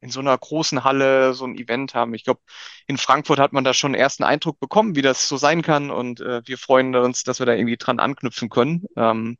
in 0.00 0.10
so 0.10 0.20
einer 0.20 0.36
großen 0.36 0.84
Halle 0.84 1.34
so 1.34 1.44
ein 1.46 1.56
Event 1.56 1.94
haben. 1.94 2.14
Ich 2.14 2.24
glaube, 2.24 2.40
in 2.86 2.98
Frankfurt 2.98 3.38
hat 3.38 3.52
man 3.52 3.64
da 3.64 3.74
schon 3.74 3.94
einen 3.94 4.00
ersten 4.02 4.24
Eindruck 4.24 4.58
bekommen, 4.60 4.96
wie 4.96 5.02
das 5.02 5.28
so 5.28 5.36
sein 5.36 5.62
kann. 5.62 5.90
Und 5.90 6.20
äh, 6.20 6.42
wir 6.46 6.58
freuen 6.58 6.94
uns, 6.96 7.24
dass 7.24 7.38
wir 7.38 7.46
da 7.46 7.54
irgendwie 7.54 7.76
dran 7.76 8.00
anknüpfen 8.00 8.48
können. 8.48 8.84
Ähm, 8.96 9.36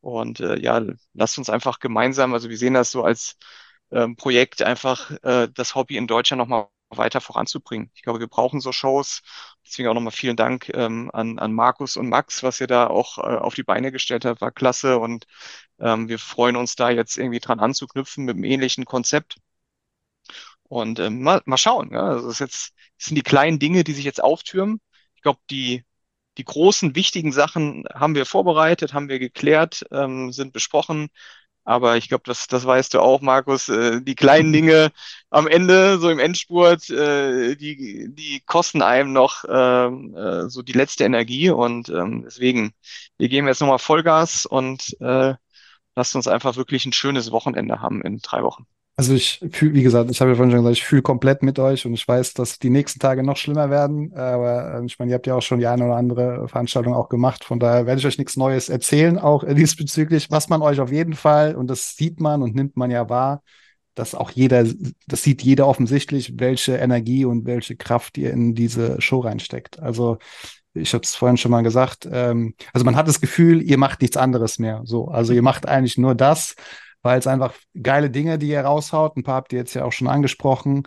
und 0.00 0.40
äh, 0.40 0.58
ja, 0.58 0.82
lasst 1.14 1.38
uns 1.38 1.50
einfach 1.50 1.78
gemeinsam, 1.80 2.32
also 2.34 2.48
wir 2.50 2.58
sehen 2.58 2.74
das 2.74 2.90
so 2.90 3.04
als 3.04 3.36
ähm, 3.92 4.16
Projekt, 4.16 4.62
einfach 4.62 5.10
äh, 5.22 5.48
das 5.52 5.74
Hobby 5.74 5.96
in 5.96 6.06
Deutschland 6.06 6.38
nochmal 6.38 6.68
weiter 6.90 7.20
voranzubringen. 7.20 7.90
Ich 7.94 8.02
glaube, 8.02 8.20
wir 8.20 8.26
brauchen 8.28 8.60
so 8.60 8.72
Shows. 8.72 9.22
Deswegen 9.64 9.88
auch 9.88 9.94
nochmal 9.94 10.12
vielen 10.12 10.36
Dank 10.36 10.70
ähm, 10.74 11.10
an, 11.12 11.38
an 11.38 11.52
Markus 11.52 11.96
und 11.96 12.08
Max, 12.08 12.42
was 12.42 12.60
ihr 12.60 12.66
da 12.66 12.88
auch 12.88 13.18
äh, 13.18 13.20
auf 13.22 13.54
die 13.54 13.62
Beine 13.62 13.92
gestellt 13.92 14.24
habt, 14.24 14.40
war 14.40 14.50
klasse. 14.50 14.98
Und 14.98 15.26
ähm, 15.78 16.08
wir 16.08 16.18
freuen 16.18 16.56
uns 16.56 16.76
da 16.76 16.90
jetzt 16.90 17.16
irgendwie 17.16 17.40
dran 17.40 17.60
anzuknüpfen 17.60 18.24
mit 18.24 18.34
einem 18.36 18.44
ähnlichen 18.44 18.84
Konzept. 18.84 19.36
Und 20.70 21.00
ähm, 21.00 21.22
mal, 21.22 21.42
mal 21.46 21.56
schauen. 21.58 21.90
Ja? 21.92 22.04
Also 22.04 22.28
das, 22.28 22.34
ist 22.34 22.40
jetzt, 22.40 22.74
das 22.98 23.06
sind 23.08 23.16
die 23.16 23.22
kleinen 23.22 23.58
Dinge, 23.58 23.82
die 23.84 23.92
sich 23.92 24.04
jetzt 24.04 24.22
auftürmen. 24.22 24.80
Ich 25.16 25.22
glaube, 25.22 25.40
die, 25.50 25.84
die 26.38 26.44
großen, 26.44 26.94
wichtigen 26.94 27.32
Sachen 27.32 27.84
haben 27.92 28.14
wir 28.14 28.24
vorbereitet, 28.26 28.94
haben 28.94 29.08
wir 29.08 29.18
geklärt, 29.18 29.84
ähm, 29.90 30.32
sind 30.32 30.52
besprochen. 30.52 31.08
Aber 31.64 31.96
ich 31.96 32.08
glaube, 32.08 32.22
das, 32.26 32.46
das 32.46 32.64
weißt 32.66 32.94
du 32.94 33.00
auch, 33.00 33.20
Markus. 33.20 33.68
Äh, 33.68 34.00
die 34.02 34.14
kleinen 34.14 34.52
Dinge 34.54 34.92
am 35.30 35.48
Ende, 35.48 35.98
so 35.98 36.08
im 36.10 36.20
Endspurt, 36.20 36.88
äh, 36.90 37.56
die, 37.56 38.08
die 38.14 38.40
kosten 38.46 38.82
einem 38.82 39.12
noch 39.12 39.44
ähm, 39.48 40.14
äh, 40.16 40.48
so 40.50 40.62
die 40.62 40.72
letzte 40.72 41.04
Energie. 41.04 41.50
Und 41.50 41.88
ähm, 41.88 42.22
deswegen, 42.24 42.72
wir 43.18 43.28
geben 43.28 43.48
jetzt 43.48 43.60
nochmal 43.60 43.78
Vollgas 43.80 44.46
und 44.46 44.96
äh, 45.00 45.34
lasst 45.96 46.14
uns 46.16 46.28
einfach 46.28 46.56
wirklich 46.56 46.86
ein 46.86 46.92
schönes 46.92 47.32
Wochenende 47.32 47.80
haben 47.80 48.02
in 48.02 48.20
drei 48.20 48.42
Wochen. 48.44 48.66
Also 48.96 49.14
ich 49.14 49.42
fühle, 49.52 49.74
wie 49.74 49.82
gesagt, 49.82 50.10
ich 50.10 50.20
habe 50.20 50.30
ja 50.30 50.36
vorhin 50.36 50.50
schon 50.50 50.60
gesagt, 50.60 50.76
ich 50.76 50.84
fühle 50.84 51.00
komplett 51.00 51.42
mit 51.42 51.58
euch 51.58 51.86
und 51.86 51.94
ich 51.94 52.06
weiß, 52.06 52.34
dass 52.34 52.58
die 52.58 52.68
nächsten 52.68 53.00
Tage 53.00 53.22
noch 53.22 53.38
schlimmer 53.38 53.70
werden. 53.70 54.12
Aber 54.14 54.74
äh, 54.74 54.84
ich 54.84 54.98
meine, 54.98 55.10
ihr 55.10 55.14
habt 55.14 55.26
ja 55.26 55.34
auch 55.36 55.42
schon 55.42 55.58
die 55.58 55.66
eine 55.66 55.86
oder 55.86 55.96
andere 55.96 56.48
Veranstaltung 56.48 56.92
auch 56.92 57.08
gemacht. 57.08 57.44
Von 57.44 57.58
daher 57.60 57.86
werde 57.86 57.98
ich 57.98 58.06
euch 58.06 58.18
nichts 58.18 58.36
Neues 58.36 58.68
erzählen, 58.68 59.18
auch 59.18 59.42
diesbezüglich. 59.48 60.30
Was 60.30 60.48
man 60.50 60.60
euch 60.60 60.80
auf 60.80 60.92
jeden 60.92 61.14
Fall, 61.14 61.54
und 61.54 61.68
das 61.68 61.96
sieht 61.96 62.20
man 62.20 62.42
und 62.42 62.54
nimmt 62.54 62.76
man 62.76 62.90
ja 62.90 63.08
wahr, 63.08 63.42
dass 63.94 64.14
auch 64.14 64.30
jeder, 64.30 64.64
das 65.06 65.22
sieht 65.22 65.42
jeder 65.42 65.66
offensichtlich, 65.66 66.38
welche 66.38 66.76
Energie 66.76 67.24
und 67.24 67.46
welche 67.46 67.76
Kraft 67.76 68.18
ihr 68.18 68.32
in 68.32 68.54
diese 68.54 69.00
Show 69.00 69.20
reinsteckt. 69.20 69.80
Also 69.80 70.18
ich 70.74 70.94
habe 70.94 71.02
es 71.02 71.14
vorhin 71.14 71.36
schon 71.36 71.50
mal 71.50 71.62
gesagt, 71.62 72.08
ähm, 72.10 72.54
also 72.72 72.84
man 72.84 72.96
hat 72.96 73.08
das 73.08 73.20
Gefühl, 73.20 73.62
ihr 73.62 73.78
macht 73.78 74.02
nichts 74.02 74.16
anderes 74.16 74.58
mehr. 74.58 74.82
So, 74.84 75.08
also 75.08 75.32
ihr 75.32 75.42
macht 75.42 75.66
eigentlich 75.66 75.98
nur 75.98 76.14
das 76.14 76.54
weil 77.02 77.18
es 77.18 77.26
einfach 77.26 77.54
geile 77.80 78.10
Dinge, 78.10 78.38
die 78.38 78.48
ihr 78.48 78.62
raushaut. 78.62 79.16
Ein 79.16 79.22
paar 79.22 79.36
habt 79.36 79.52
ihr 79.52 79.58
jetzt 79.58 79.74
ja 79.74 79.84
auch 79.84 79.92
schon 79.92 80.08
angesprochen. 80.08 80.84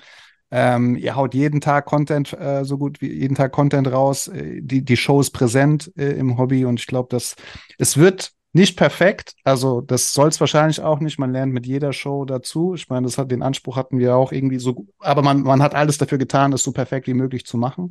Ähm, 0.52 0.96
ihr 0.96 1.16
haut 1.16 1.34
jeden 1.34 1.62
Tag 1.62 1.86
Content, 1.86 2.32
äh, 2.34 2.64
so 2.64 2.78
gut 2.78 3.02
wie 3.02 3.12
jeden 3.12 3.36
Tag 3.36 3.52
Content 3.52 3.92
raus. 3.92 4.28
Äh, 4.28 4.62
die, 4.62 4.86
die 4.86 4.98
Show 4.98 5.20
ist 5.20 5.32
präsent 5.32 5.92
äh, 5.98 6.12
im 6.12 6.38
Hobby 6.38 6.66
und 6.66 6.80
ich 6.80 6.86
glaube, 6.86 7.10
dass 7.10 7.36
es 7.80 7.98
wird 7.98 8.32
nicht 8.54 8.78
perfekt. 8.78 9.34
Also 9.44 9.82
das 9.82 10.14
soll 10.14 10.30
es 10.30 10.40
wahrscheinlich 10.40 10.80
auch 10.82 11.00
nicht. 11.00 11.18
Man 11.18 11.32
lernt 11.32 11.54
mit 11.54 11.66
jeder 11.66 11.92
Show 11.92 12.24
dazu. 12.26 12.76
Ich 12.76 12.88
meine, 12.88 13.08
das 13.08 13.18
hat 13.18 13.32
den 13.32 13.42
Anspruch 13.42 13.76
hatten 13.76 13.98
wir 13.98 14.16
auch 14.16 14.32
irgendwie 14.32 14.60
so, 14.60 14.86
aber 15.00 15.24
man, 15.24 15.42
man 15.42 15.64
hat 15.64 15.74
alles 15.74 15.98
dafür 15.98 16.20
getan, 16.20 16.54
es 16.54 16.64
so 16.64 16.72
perfekt 16.72 17.08
wie 17.08 17.16
möglich 17.16 17.46
zu 17.46 17.58
machen. 17.58 17.90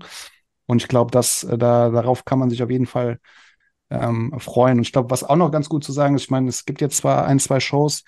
Und 0.66 0.80
ich 0.80 0.88
glaube, 0.88 1.11
dass 1.11 1.42
äh, 1.44 1.58
da 1.58 1.90
darauf 1.90 2.24
kann 2.24 2.38
man 2.38 2.48
sich 2.48 2.62
auf 2.62 2.70
jeden 2.70 2.87
Fall 2.87 3.18
ähm, 3.92 4.35
freuen. 4.38 4.78
Und 4.78 4.87
ich 4.87 4.92
glaube, 4.92 5.11
was 5.11 5.24
auch 5.24 5.37
noch 5.37 5.50
ganz 5.50 5.68
gut 5.68 5.85
zu 5.85 5.92
sagen 5.92 6.14
ist, 6.14 6.24
ich 6.24 6.31
meine, 6.31 6.48
es 6.48 6.64
gibt 6.64 6.81
jetzt 6.81 6.96
zwar 6.96 7.26
ein, 7.26 7.38
zwei 7.38 7.61
Shows, 7.61 8.05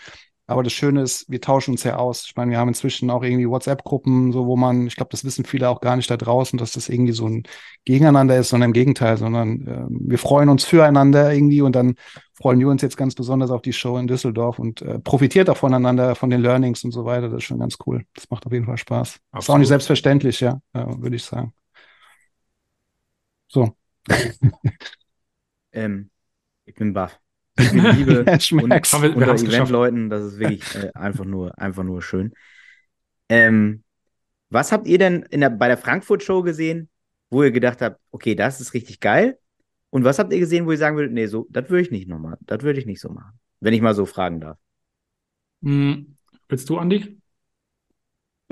aber 0.47 0.63
das 0.63 0.75
Schöne 0.75 1.01
ist, 1.01 1.25
wir 1.31 1.41
tauschen 1.41 1.71
uns 1.71 1.85
ja 1.85 1.97
aus. 1.97 2.25
Ich 2.27 2.37
meine, 2.37 2.51
wir 2.51 2.59
haben 2.59 2.69
inzwischen 2.69 3.09
auch 3.11 3.23
irgendwie 3.23 3.49
WhatsApp-Gruppen, 3.49 4.31
so 4.31 4.47
wo 4.47 4.57
man, 4.57 4.87
ich 4.87 4.97
glaube, 4.97 5.09
das 5.11 5.25
wissen 5.25 5.47
viele 5.47 5.71
auch 5.71 5.81
gar 5.81 5.97
nicht 5.97 6.11
da 6.11 6.19
draußen, 6.19 6.59
dass 6.59 6.73
das 6.73 6.91
irgendwie 6.91 7.13
so 7.13 7.27
ein 7.27 7.45
Gegeneinander 7.87 8.37
ist, 8.37 8.51
sondern 8.51 8.69
im 8.71 8.73
Gegenteil, 8.75 9.17
sondern 9.17 9.67
äh, 9.67 9.87
wir 9.89 10.19
freuen 10.19 10.51
uns 10.51 10.65
füreinander 10.65 11.33
irgendwie 11.33 11.63
und 11.63 11.75
dann 11.75 11.95
freuen 12.35 12.61
wir 12.61 12.69
uns 12.69 12.83
jetzt 12.83 12.99
ganz 12.99 13.15
besonders 13.15 13.51
auf 13.51 13.63
die 13.63 13.73
Show 13.73 13.97
in 13.97 14.07
Düsseldorf 14.07 14.59
und 14.59 14.83
äh, 14.83 14.99
profitiert 14.99 15.49
auch 15.49 15.57
voneinander, 15.57 16.15
von 16.15 16.29
den 16.29 16.43
Learnings 16.43 16.85
und 16.85 16.91
so 16.91 17.07
weiter. 17.07 17.31
Das 17.31 17.39
ist 17.39 17.45
schon 17.45 17.61
ganz 17.61 17.79
cool. 17.87 18.05
Das 18.15 18.29
macht 18.29 18.45
auf 18.45 18.53
jeden 18.53 18.67
Fall 18.67 18.77
Spaß. 18.77 19.21
Absolut. 19.31 19.43
Ist 19.43 19.51
auch 19.51 19.59
nicht 19.59 19.69
selbstverständlich, 19.69 20.41
ja, 20.41 20.61
äh, 20.75 20.85
würde 20.99 21.17
ich 21.17 21.25
sagen. 21.25 21.55
So. 23.49 23.75
Ähm, 25.75 26.11
ich 26.65 26.75
bin 26.75 26.93
baff. 26.93 27.21
Ich 27.61 27.71
bin 27.71 27.85
Liebe 27.85 28.25
ja, 28.27 28.33
und, 28.33 28.71
wir, 28.71 29.17
unter 29.17 29.35
Eventleuten, 29.35 30.11
das 30.11 30.25
ist 30.25 30.39
wirklich 30.41 30.75
äh, 30.83 30.91
einfach 30.95 31.25
nur, 31.25 31.57
einfach 31.57 31.85
nur 31.85 32.03
schön. 32.03 32.33
Ähm, 33.29 33.85
was 34.51 34.73
habt 34.73 34.89
ihr 34.89 34.99
denn 34.99 35.23
in 35.31 35.41
der, 35.41 35.51
bei 35.51 35.69
der 35.69 35.79
Frankfurt-Show 35.79 36.43
gesehen, 36.43 36.89
wo 37.31 37.43
ihr 37.43 37.53
gedacht 37.53 37.81
habt, 37.81 38.01
okay, 38.11 38.35
das 38.35 38.61
ist 38.61 38.75
richtig 38.75 39.01
geil? 39.01 39.39
Und 39.91 40.03
was 40.03 40.19
habt 40.19 40.33
ihr 40.33 40.41
gesehen, 40.41 40.67
wo 40.67 40.73
ihr 40.73 40.79
sagen 40.79 40.97
würdet, 40.97 41.13
nee, 41.13 41.27
so, 41.27 41.47
das 41.51 41.71
würde 41.71 41.83
ich 41.83 41.91
nicht 41.93 42.09
nochmal, 42.09 42.37
das 42.41 42.63
würde 42.63 42.81
ich 42.81 42.87
nicht 42.87 43.01
so 43.01 43.11
machen, 43.11 43.39
wenn 43.61 43.75
ich 43.75 43.81
mal 43.81 43.95
so 43.95 44.05
fragen 44.05 44.41
darf? 44.41 44.59
Hm, 45.63 46.17
willst 46.49 46.69
du, 46.69 46.79
Andi? 46.79 47.21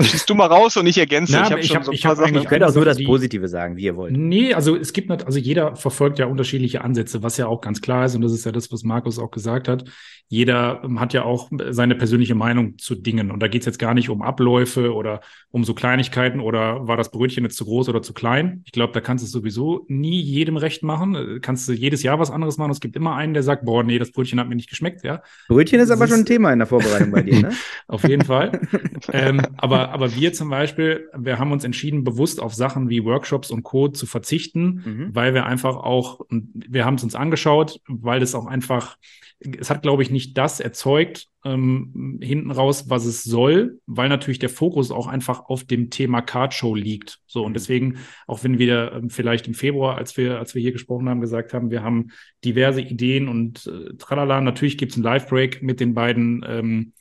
Schießt 0.00 0.28
du 0.30 0.34
mal 0.34 0.46
raus 0.46 0.76
und 0.78 0.86
ich 0.86 0.96
ergänze. 0.96 1.32
Na, 1.32 1.44
ich 1.44 1.50
habe 1.50 1.60
ich 1.60 1.76
hab- 1.76 1.84
so 1.84 1.92
ich 1.92 2.04
hab 2.06 2.16
Sachen. 2.16 2.28
eigentlich- 2.28 2.44
Ihr 2.44 2.48
könnt 2.48 2.64
auch 2.64 2.74
nur 2.74 2.84
das 2.86 3.02
Positive 3.04 3.46
sagen, 3.46 3.76
wie 3.76 3.82
ihr 3.84 3.94
wollt. 3.94 4.16
Nee, 4.16 4.54
also 4.54 4.74
es 4.74 4.92
gibt 4.94 5.10
nicht, 5.10 5.26
also 5.26 5.38
jeder 5.38 5.76
verfolgt 5.76 6.18
ja 6.18 6.26
unterschiedliche 6.26 6.82
Ansätze, 6.82 7.22
was 7.22 7.36
ja 7.36 7.46
auch 7.46 7.60
ganz 7.60 7.82
klar 7.82 8.06
ist, 8.06 8.14
und 8.14 8.22
das 8.22 8.32
ist 8.32 8.46
ja 8.46 8.52
das, 8.52 8.72
was 8.72 8.84
Markus 8.84 9.18
auch 9.18 9.30
gesagt 9.30 9.68
hat. 9.68 9.84
Jeder 10.28 10.80
ähm, 10.82 10.98
hat 10.98 11.12
ja 11.12 11.24
auch 11.24 11.50
seine 11.70 11.94
persönliche 11.94 12.34
Meinung 12.34 12.78
zu 12.78 12.94
Dingen. 12.94 13.30
Und 13.30 13.40
da 13.40 13.48
geht 13.48 13.62
es 13.62 13.66
jetzt 13.66 13.78
gar 13.78 13.92
nicht 13.92 14.08
um 14.08 14.22
Abläufe 14.22 14.94
oder 14.94 15.20
um 15.50 15.62
so 15.62 15.74
Kleinigkeiten 15.74 16.40
oder 16.40 16.88
war 16.88 16.96
das 16.96 17.10
Brötchen 17.10 17.44
jetzt 17.44 17.58
zu 17.58 17.66
groß 17.66 17.90
oder 17.90 18.00
zu 18.00 18.14
klein. 18.14 18.62
Ich 18.64 18.72
glaube, 18.72 18.94
da 18.94 19.02
kannst 19.02 19.22
du 19.22 19.26
es 19.26 19.32
sowieso 19.32 19.84
nie 19.88 20.22
jedem 20.22 20.56
recht 20.56 20.82
machen. 20.82 21.14
Äh, 21.14 21.40
Kannst 21.40 21.68
du 21.68 21.72
jedes 21.74 22.02
Jahr 22.02 22.18
was 22.18 22.30
anderes 22.30 22.56
machen. 22.56 22.70
Es 22.70 22.80
gibt 22.80 22.96
immer 22.96 23.14
einen, 23.14 23.34
der 23.34 23.42
sagt, 23.42 23.66
boah, 23.66 23.82
nee, 23.84 23.98
das 23.98 24.10
Brötchen 24.10 24.40
hat 24.40 24.48
mir 24.48 24.54
nicht 24.54 24.70
geschmeckt, 24.70 25.04
ja. 25.04 25.20
Brötchen 25.48 25.80
ist 25.80 25.90
Das 25.90 25.98
aber 25.98 26.06
schon 26.08 26.16
ein 26.16 26.20
ist- 26.20 26.28
Thema 26.28 26.50
in 26.50 26.60
der 26.60 26.66
Vorbereitung 26.66 27.10
bei 27.10 27.20
dir, 27.22 27.42
ne? 27.42 27.50
Auf 27.88 28.08
jeden 28.08 28.24
Fall. 28.24 28.58
ähm, 29.12 29.42
aber, 29.58 29.81
aber 29.90 30.14
wir 30.14 30.32
zum 30.32 30.50
Beispiel, 30.50 31.08
wir 31.16 31.38
haben 31.38 31.52
uns 31.52 31.64
entschieden, 31.64 32.04
bewusst 32.04 32.40
auf 32.40 32.54
Sachen 32.54 32.88
wie 32.88 33.04
Workshops 33.04 33.50
und 33.50 33.62
Co. 33.62 33.88
zu 33.88 34.06
verzichten, 34.06 34.82
Mhm. 34.84 35.08
weil 35.14 35.34
wir 35.34 35.46
einfach 35.46 35.76
auch, 35.76 36.20
wir 36.28 36.84
haben 36.84 36.94
es 36.96 37.04
uns 37.04 37.14
angeschaut, 37.14 37.80
weil 37.88 38.22
es 38.22 38.34
auch 38.34 38.46
einfach, 38.46 38.96
es 39.40 39.70
hat, 39.70 39.82
glaube 39.82 40.02
ich, 40.02 40.10
nicht 40.10 40.38
das 40.38 40.60
erzeugt, 40.60 41.28
ähm, 41.44 42.18
hinten 42.22 42.50
raus, 42.52 42.84
was 42.88 43.04
es 43.04 43.24
soll, 43.24 43.80
weil 43.86 44.08
natürlich 44.08 44.38
der 44.38 44.48
Fokus 44.48 44.90
auch 44.92 45.08
einfach 45.08 45.46
auf 45.46 45.64
dem 45.64 45.90
Thema 45.90 46.22
Cardshow 46.22 46.74
liegt. 46.76 47.18
So, 47.26 47.42
und 47.44 47.50
Mhm. 47.50 47.54
deswegen, 47.54 47.96
auch 48.28 48.44
wenn 48.44 48.58
wir 48.58 48.92
ähm, 48.94 49.10
vielleicht 49.10 49.48
im 49.48 49.54
Februar, 49.54 49.96
als 49.96 50.16
wir, 50.16 50.38
als 50.38 50.54
wir 50.54 50.62
hier 50.62 50.72
gesprochen 50.72 51.08
haben, 51.08 51.20
gesagt 51.20 51.52
haben, 51.54 51.70
wir 51.70 51.82
haben 51.82 52.08
diverse 52.44 52.80
Ideen 52.80 53.28
und 53.28 53.66
äh, 53.66 53.94
tralala, 53.96 54.40
natürlich 54.40 54.78
gibt 54.78 54.92
es 54.92 54.96
einen 54.98 55.04
Live-Break 55.04 55.62
mit 55.62 55.80
den 55.80 55.94
beiden 55.94 56.44
ähm, 56.46 56.92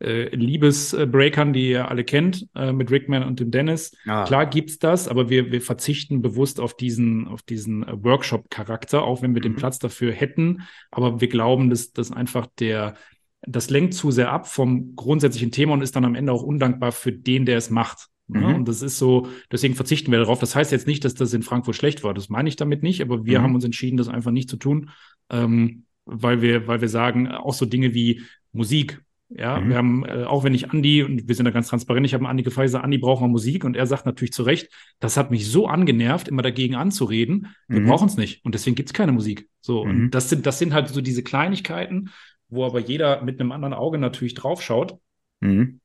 äh, 0.00 0.34
Liebesbreakern, 0.34 1.52
die 1.52 1.70
ihr 1.70 1.88
alle 1.90 2.04
kennt, 2.04 2.46
äh, 2.54 2.72
mit 2.72 2.90
Rickman 2.90 3.22
und 3.22 3.40
dem 3.40 3.50
Dennis. 3.50 3.96
Ah. 4.06 4.24
Klar 4.24 4.46
gibt's 4.46 4.78
das, 4.78 5.08
aber 5.08 5.30
wir, 5.30 5.50
wir 5.52 5.62
verzichten 5.62 6.20
bewusst 6.22 6.60
auf 6.60 6.76
diesen, 6.76 7.26
auf 7.28 7.42
diesen 7.42 7.82
äh, 7.82 7.92
Workshop-Charakter, 8.04 9.02
auch 9.02 9.22
wenn 9.22 9.34
wir 9.34 9.40
den 9.42 9.52
Mhm. 9.52 9.56
Platz 9.56 9.78
dafür 9.78 10.12
hätten. 10.12 10.62
Aber 10.90 11.20
wir 11.20 11.28
glauben, 11.28 11.70
dass, 11.70 11.92
dass 11.92 12.12
einfach 12.12 12.46
der, 12.58 12.94
das 13.42 13.70
lenkt 13.70 13.94
zu 13.94 14.10
sehr 14.10 14.30
ab 14.32 14.46
vom 14.48 14.96
grundsätzlichen 14.96 15.50
Thema 15.52 15.72
und 15.72 15.82
ist 15.82 15.96
dann 15.96 16.04
am 16.04 16.14
Ende 16.14 16.32
auch 16.32 16.42
undankbar 16.42 16.92
für 16.92 17.12
den, 17.12 17.46
der 17.46 17.56
es 17.56 17.70
macht. 17.70 18.08
Ne? 18.28 18.40
Mhm. 18.40 18.54
Und 18.56 18.68
das 18.68 18.82
ist 18.82 18.98
so, 18.98 19.28
deswegen 19.52 19.74
verzichten 19.76 20.10
wir 20.10 20.18
darauf. 20.18 20.40
Das 20.40 20.56
heißt 20.56 20.72
jetzt 20.72 20.86
nicht, 20.86 21.04
dass 21.04 21.14
das 21.14 21.32
in 21.32 21.42
Frankfurt 21.42 21.76
schlecht 21.76 22.02
war. 22.04 22.12
Das 22.12 22.28
meine 22.28 22.48
ich 22.48 22.56
damit 22.56 22.82
nicht, 22.82 23.00
aber 23.00 23.24
wir 23.24 23.38
Mhm. 23.38 23.44
haben 23.44 23.54
uns 23.54 23.64
entschieden, 23.64 23.96
das 23.96 24.08
einfach 24.08 24.32
nicht 24.32 24.50
zu 24.50 24.56
tun, 24.56 24.90
ähm, 25.30 25.84
weil 26.04 26.42
wir, 26.42 26.66
weil 26.66 26.80
wir 26.80 26.88
sagen, 26.88 27.28
auch 27.28 27.54
so 27.54 27.66
Dinge 27.66 27.94
wie 27.94 28.22
Musik. 28.52 29.00
Ja, 29.28 29.60
Mhm. 29.60 29.68
wir 29.68 29.76
haben, 29.76 30.04
äh, 30.04 30.24
auch 30.24 30.44
wenn 30.44 30.54
ich 30.54 30.70
Andi, 30.70 31.02
und 31.02 31.26
wir 31.26 31.34
sind 31.34 31.46
da 31.46 31.50
ganz 31.50 31.68
transparent, 31.68 32.06
ich 32.06 32.14
habe 32.14 32.28
Andi 32.28 32.44
gefragt, 32.44 32.70
sag, 32.70 32.84
Andi, 32.84 32.98
brauchen 32.98 33.24
wir 33.24 33.28
Musik? 33.28 33.64
Und 33.64 33.76
er 33.76 33.86
sagt 33.86 34.06
natürlich 34.06 34.32
zu 34.32 34.44
Recht, 34.44 34.68
das 35.00 35.16
hat 35.16 35.30
mich 35.32 35.48
so 35.50 35.66
angenervt, 35.66 36.28
immer 36.28 36.42
dagegen 36.42 36.76
anzureden, 36.76 37.48
wir 37.66 37.80
Mhm. 37.80 37.86
brauchen 37.86 38.08
es 38.08 38.16
nicht. 38.16 38.44
Und 38.44 38.54
deswegen 38.54 38.76
gibt's 38.76 38.92
keine 38.92 39.12
Musik. 39.12 39.48
So, 39.60 39.84
Mhm. 39.84 39.90
und 39.90 40.10
das 40.12 40.30
sind, 40.30 40.46
das 40.46 40.58
sind 40.60 40.72
halt 40.72 40.88
so 40.88 41.00
diese 41.00 41.24
Kleinigkeiten, 41.24 42.10
wo 42.48 42.64
aber 42.64 42.78
jeder 42.78 43.22
mit 43.22 43.40
einem 43.40 43.50
anderen 43.50 43.74
Auge 43.74 43.98
natürlich 43.98 44.34
draufschaut. 44.34 44.98
Mhm. 45.40 45.80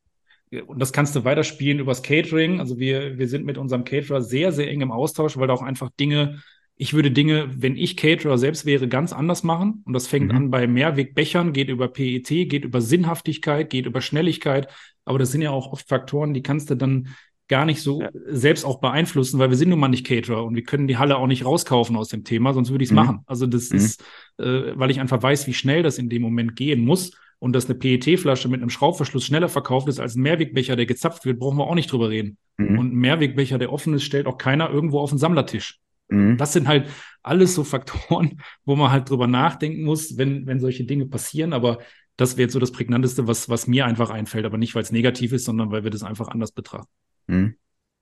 Und 0.68 0.80
das 0.80 0.92
kannst 0.94 1.16
du 1.16 1.24
weiterspielen 1.24 1.80
übers 1.80 2.04
Catering. 2.04 2.60
Also 2.60 2.78
wir, 2.78 3.18
wir 3.18 3.28
sind 3.28 3.46
mit 3.46 3.58
unserem 3.58 3.86
Caterer 3.86 4.22
sehr, 4.22 4.52
sehr 4.52 4.70
eng 4.70 4.82
im 4.82 4.92
Austausch, 4.92 5.38
weil 5.38 5.48
da 5.48 5.54
auch 5.54 5.62
einfach 5.62 5.90
Dinge, 6.00 6.42
ich 6.82 6.96
würde 6.96 7.12
Dinge, 7.12 7.48
wenn 7.56 7.76
ich 7.78 7.96
Caterer 7.96 8.40
selbst 8.40 8.66
wäre, 8.66 8.88
ganz 8.88 9.14
anders 9.14 9.44
machen. 9.44 9.84
Und 9.86 9.94
das 9.94 10.08
fängt 10.08 10.30
Mhm. 10.32 10.36
an 10.36 10.50
bei 10.50 10.66
Mehrwegbechern, 10.66 11.54
geht 11.54 11.70
über 11.70 11.88
PET, 11.88 12.28
geht 12.50 12.66
über 12.66 12.82
Sinnhaftigkeit, 12.82 13.70
geht 13.70 13.86
über 13.86 14.02
Schnelligkeit. 14.02 14.68
Aber 15.06 15.20
das 15.20 15.32
sind 15.32 15.44
ja 15.44 15.52
auch 15.52 15.72
oft 15.72 15.88
Faktoren, 15.88 16.34
die 16.34 16.42
kannst 16.42 16.72
du 16.72 16.76
dann 16.76 17.10
gar 17.48 17.66
nicht 17.66 17.84
so 17.84 18.02
Ja. 18.02 18.10
selbst 18.26 18.66
auch 18.66 18.80
beeinflussen, 18.82 19.38
weil 19.38 19.52
wir 19.52 19.58
sind 19.58 19.70
nun 19.70 19.78
mal 19.80 19.90
nicht 19.90 20.08
Caterer 20.08 20.44
und 20.44 20.56
wir 20.56 20.64
können 20.64 20.88
die 20.88 20.98
Halle 20.98 21.18
auch 21.18 21.28
nicht 21.28 21.46
rauskaufen 21.46 21.96
aus 21.98 22.08
dem 22.10 22.24
Thema, 22.24 22.52
sonst 22.56 22.72
würde 22.72 22.84
ich 22.84 22.90
es 22.90 22.94
Mhm. 22.94 22.96
machen. 22.96 23.20
Also 23.28 23.46
das 23.46 23.70
Mhm. 23.70 23.78
ist, 23.78 24.04
äh, 24.40 24.72
weil 24.74 24.90
ich 24.90 25.00
einfach 25.00 25.22
weiß, 25.22 25.46
wie 25.46 25.54
schnell 25.54 25.84
das 25.84 26.00
in 26.00 26.10
dem 26.10 26.24
Moment 26.24 26.56
gehen 26.56 26.84
muss 26.84 27.12
und 27.38 27.54
dass 27.54 27.66
eine 27.70 27.76
PET-Flasche 27.78 28.50
mit 28.50 28.60
einem 28.60 28.72
Schraubverschluss 28.72 29.26
schneller 29.26 29.50
verkauft 29.50 29.88
ist 29.88 30.00
als 30.00 30.16
ein 30.16 30.24
Mehrwegbecher, 30.24 30.76
der 30.76 30.88
gezapft 30.88 31.26
wird, 31.26 31.38
brauchen 31.38 31.60
wir 31.60 31.68
auch 31.68 31.76
nicht 31.76 31.92
drüber 31.92 32.10
reden. 32.10 32.38
Mhm. 32.58 32.80
Und 32.80 32.94
ein 32.94 32.98
Mehrwegbecher, 32.98 33.60
der 33.60 33.72
offen 33.72 33.94
ist, 33.94 34.04
stellt 34.04 34.26
auch 34.26 34.40
keiner 34.40 34.72
irgendwo 34.72 35.00
auf 35.00 35.12
den 35.12 35.20
Sammlertisch. 35.20 35.78
Mhm. 36.12 36.38
Das 36.38 36.54
sind 36.54 36.68
halt 36.68 36.90
alles 37.24 37.56
so 37.56 37.64
Faktoren, 37.64 38.42
wo 38.66 38.76
man 38.76 38.92
halt 38.92 39.10
drüber 39.10 39.28
nachdenken 39.28 39.84
muss, 39.84 40.18
wenn, 40.18 40.46
wenn 40.48 40.60
solche 40.60 40.84
Dinge 40.84 41.06
passieren. 41.06 41.54
Aber 41.54 41.80
das 42.18 42.38
wäre 42.38 42.44
jetzt 42.44 42.54
so 42.54 42.60
das 42.60 42.72
Prägnanteste, 42.72 43.28
was, 43.28 43.50
was 43.50 43.68
mir 43.68 43.86
einfach 43.86 44.10
einfällt. 44.10 44.46
Aber 44.46 44.58
nicht, 44.58 44.76
weil 44.76 44.84
es 44.84 44.92
negativ 44.92 45.32
ist, 45.32 45.46
sondern 45.46 45.72
weil 45.72 45.84
wir 45.84 45.92
das 45.92 46.04
einfach 46.04 46.28
anders 46.28 46.52
betrachten. 46.52 46.90
Mhm. 47.28 47.56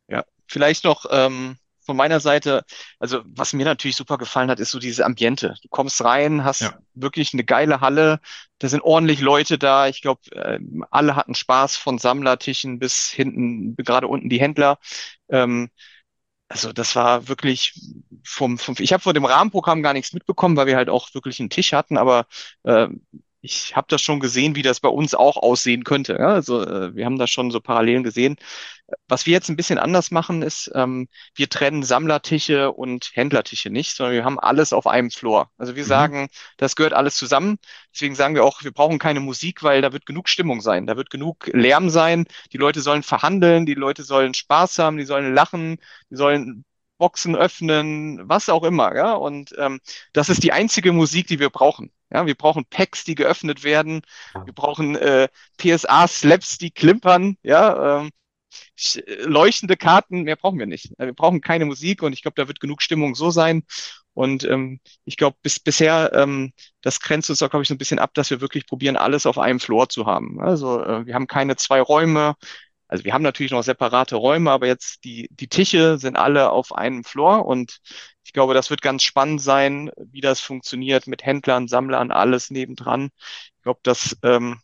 Ja, 0.08 0.24
vielleicht 0.48 0.84
noch 0.84 1.06
ähm, 1.12 1.58
von 1.82 1.96
meiner 1.96 2.20
Seite, 2.20 2.64
also 3.00 3.22
was 3.26 3.54
mir 3.54 3.66
natürlich 3.66 3.96
super 3.96 4.18
gefallen 4.18 4.50
hat, 4.50 4.60
ist 4.60 4.72
so 4.72 4.80
dieses 4.80 5.02
Ambiente. 5.02 5.56
Du 5.62 5.70
kommst 5.70 6.04
rein, 6.04 6.44
hast 6.44 6.62
Ja. 6.62 6.80
wirklich 6.94 7.34
eine 7.34 7.44
geile 7.44 7.82
Halle, 7.82 8.20
da 8.60 8.70
sind 8.70 8.82
ordentlich 8.82 9.22
Leute 9.22 9.58
da. 9.58 9.88
Ich 9.88 10.02
glaube, 10.02 10.22
ähm, 10.34 10.86
alle 10.92 11.16
hatten 11.16 11.36
Spaß 11.36 11.78
von 11.78 11.98
Sammlertischen 12.00 12.80
bis 12.80 13.10
hinten, 13.10 13.76
gerade 13.76 14.08
unten 14.08 14.30
die 14.30 14.40
Händler. 14.40 14.80
Ähm, 15.30 15.70
also 16.50 16.74
das 16.74 16.96
war 16.96 17.28
wirklich 17.28 17.80
vom, 18.24 18.58
vom 18.58 18.76
ich 18.80 18.92
habe 18.92 19.04
von 19.04 19.14
dem 19.14 19.26
Rahmenprogramm 19.26 19.84
gar 19.84 19.94
nichts 19.94 20.14
mitbekommen, 20.14 20.58
weil 20.58 20.68
wir 20.68 20.76
halt 20.78 20.90
auch 20.90 21.14
wirklich 21.14 21.40
einen 21.40 21.50
Tisch 21.52 21.74
hatten, 21.74 21.98
aber 21.98 22.26
äh, 22.64 22.88
ich 23.42 23.76
habe 23.76 23.88
das 23.90 24.02
schon 24.02 24.20
gesehen, 24.20 24.56
wie 24.56 24.62
das 24.64 24.80
bei 24.82 24.90
uns 24.90 25.16
auch 25.16 25.38
aussehen 25.38 25.84
könnte. 25.86 26.14
Ja? 26.20 26.34
Also 26.34 26.62
äh, 26.66 26.96
wir 26.96 27.06
haben 27.06 27.18
da 27.18 27.28
schon 27.28 27.52
so 27.52 27.62
Parallelen 27.62 28.04
gesehen. 28.04 28.36
Was 29.08 29.26
wir 29.26 29.34
jetzt 29.34 29.50
ein 29.50 29.56
bisschen 29.56 29.78
anders 29.80 30.12
machen, 30.12 30.42
ist, 30.42 30.72
ähm, 30.76 31.08
wir 31.36 31.50
trennen 31.50 31.84
Sammlertische 31.84 32.72
und 32.72 33.12
Händlertische 33.14 33.70
nicht, 33.70 33.96
sondern 33.96 34.16
wir 34.16 34.26
haben 34.26 34.40
alles 34.40 34.74
auf 34.74 34.88
einem 34.88 35.12
Floor. 35.12 35.52
Also 35.58 35.76
wir 35.76 35.86
Mhm. 35.86 35.88
sagen, 35.88 36.30
das 36.58 36.76
gehört 36.76 36.94
alles 36.94 37.16
zusammen. 37.16 37.58
Deswegen 37.94 38.16
sagen 38.16 38.36
wir 38.36 38.44
auch, 38.44 38.64
wir 38.64 38.72
brauchen 38.72 39.00
keine 39.00 39.20
Musik, 39.20 39.64
weil 39.64 39.82
da 39.82 39.94
wird 39.94 40.06
genug 40.06 40.30
Stimmung 40.30 40.62
sein, 40.62 40.88
da 40.88 40.98
wird 40.98 41.10
genug 41.10 41.48
Lärm 41.54 41.90
sein. 41.90 42.26
Die 42.54 42.58
Leute 42.58 42.82
sollen 42.82 43.04
verhandeln, 43.04 43.66
die 43.66 43.74
Leute 43.76 44.04
sollen 44.04 44.34
Spaß 44.34 44.80
haben, 44.80 44.98
die 44.98 45.06
sollen 45.06 45.34
lachen, 45.34 45.78
die 46.10 46.16
sollen 46.16 46.66
Boxen 47.00 47.36
öffnen, 47.36 48.30
was 48.30 48.50
auch 48.50 48.64
immer. 48.64 48.96
Ja? 48.96 49.14
Und 49.14 49.56
ähm, 49.58 49.80
das 50.14 50.30
ist 50.30 50.44
die 50.44 50.52
einzige 50.52 50.92
Musik, 50.92 51.26
die 51.26 51.40
wir 51.40 51.50
brauchen. 51.50 51.92
Ja, 52.12 52.26
wir 52.28 52.36
brauchen 52.36 52.66
Packs, 52.66 53.04
die 53.04 53.16
geöffnet 53.16 53.64
werden. 53.64 54.02
Wir 54.46 54.54
brauchen 54.54 54.96
äh, 54.96 55.28
PSA-Slaps, 55.58 56.58
die 56.58 56.72
klimpern. 56.72 57.38
Ja, 57.44 58.02
ähm, 58.02 58.12
leuchtende 59.26 59.78
Karten. 59.78 60.24
Mehr 60.24 60.36
brauchen 60.36 60.60
wir 60.60 60.66
nicht. 60.66 60.92
Wir 60.98 61.14
brauchen 61.14 61.42
keine 61.42 61.66
Musik 61.66 62.02
und 62.04 62.14
ich 62.14 62.22
glaube, 62.22 62.36
da 62.36 62.48
wird 62.48 62.60
genug 62.60 62.82
Stimmung 62.82 63.16
so 63.16 63.30
sein. 63.32 63.64
Und 64.14 64.44
ähm, 64.44 64.80
ich 65.06 65.18
glaube, 65.18 65.38
bis 65.42 65.60
bisher, 65.60 66.12
ähm, 66.14 66.52
das 66.82 67.00
grenzt 67.00 67.30
uns 67.30 67.42
auch, 67.42 67.50
glaube 67.50 67.64
ich, 67.64 67.70
so 67.70 67.76
ein 67.76 67.78
bisschen 67.78 68.00
ab, 68.00 68.14
dass 68.16 68.30
wir 68.32 68.42
wirklich 68.42 68.66
probieren, 68.68 68.98
alles 68.98 69.26
auf 69.26 69.38
einem 69.38 69.60
Floor 69.60 69.88
zu 69.90 70.06
haben. 70.08 70.42
Also 70.42 70.84
äh, 70.84 71.06
wir 71.06 71.14
haben 71.14 71.28
keine 71.28 71.56
zwei 71.56 71.80
Räume. 71.80 72.36
Also 72.90 73.06
wir 73.06 73.14
haben 73.14 73.22
natürlich 73.24 73.52
noch 73.52 73.64
separate 73.64 74.18
Räume, 74.18 74.52
aber 74.52 74.68
jetzt 74.68 75.04
die, 75.06 75.30
die 75.32 75.48
Tische 75.48 75.98
sind 76.00 76.18
alle 76.18 76.52
auf 76.52 76.74
einem 76.74 77.04
Floor 77.06 77.46
und 77.46 77.80
ich 78.26 78.34
glaube, 78.34 78.54
das 78.54 78.70
wird 78.70 78.82
ganz 78.82 79.04
spannend 79.04 79.42
sein, 79.42 79.92
wie 79.98 80.22
das 80.22 80.42
funktioniert 80.42 81.08
mit 81.08 81.26
Händlern, 81.26 81.68
Sammlern, 81.68 82.12
alles 82.12 82.52
nebendran. 82.52 83.12
Ich 83.58 83.64
glaube, 83.64 83.80
das, 83.84 84.18
ähm, 84.24 84.62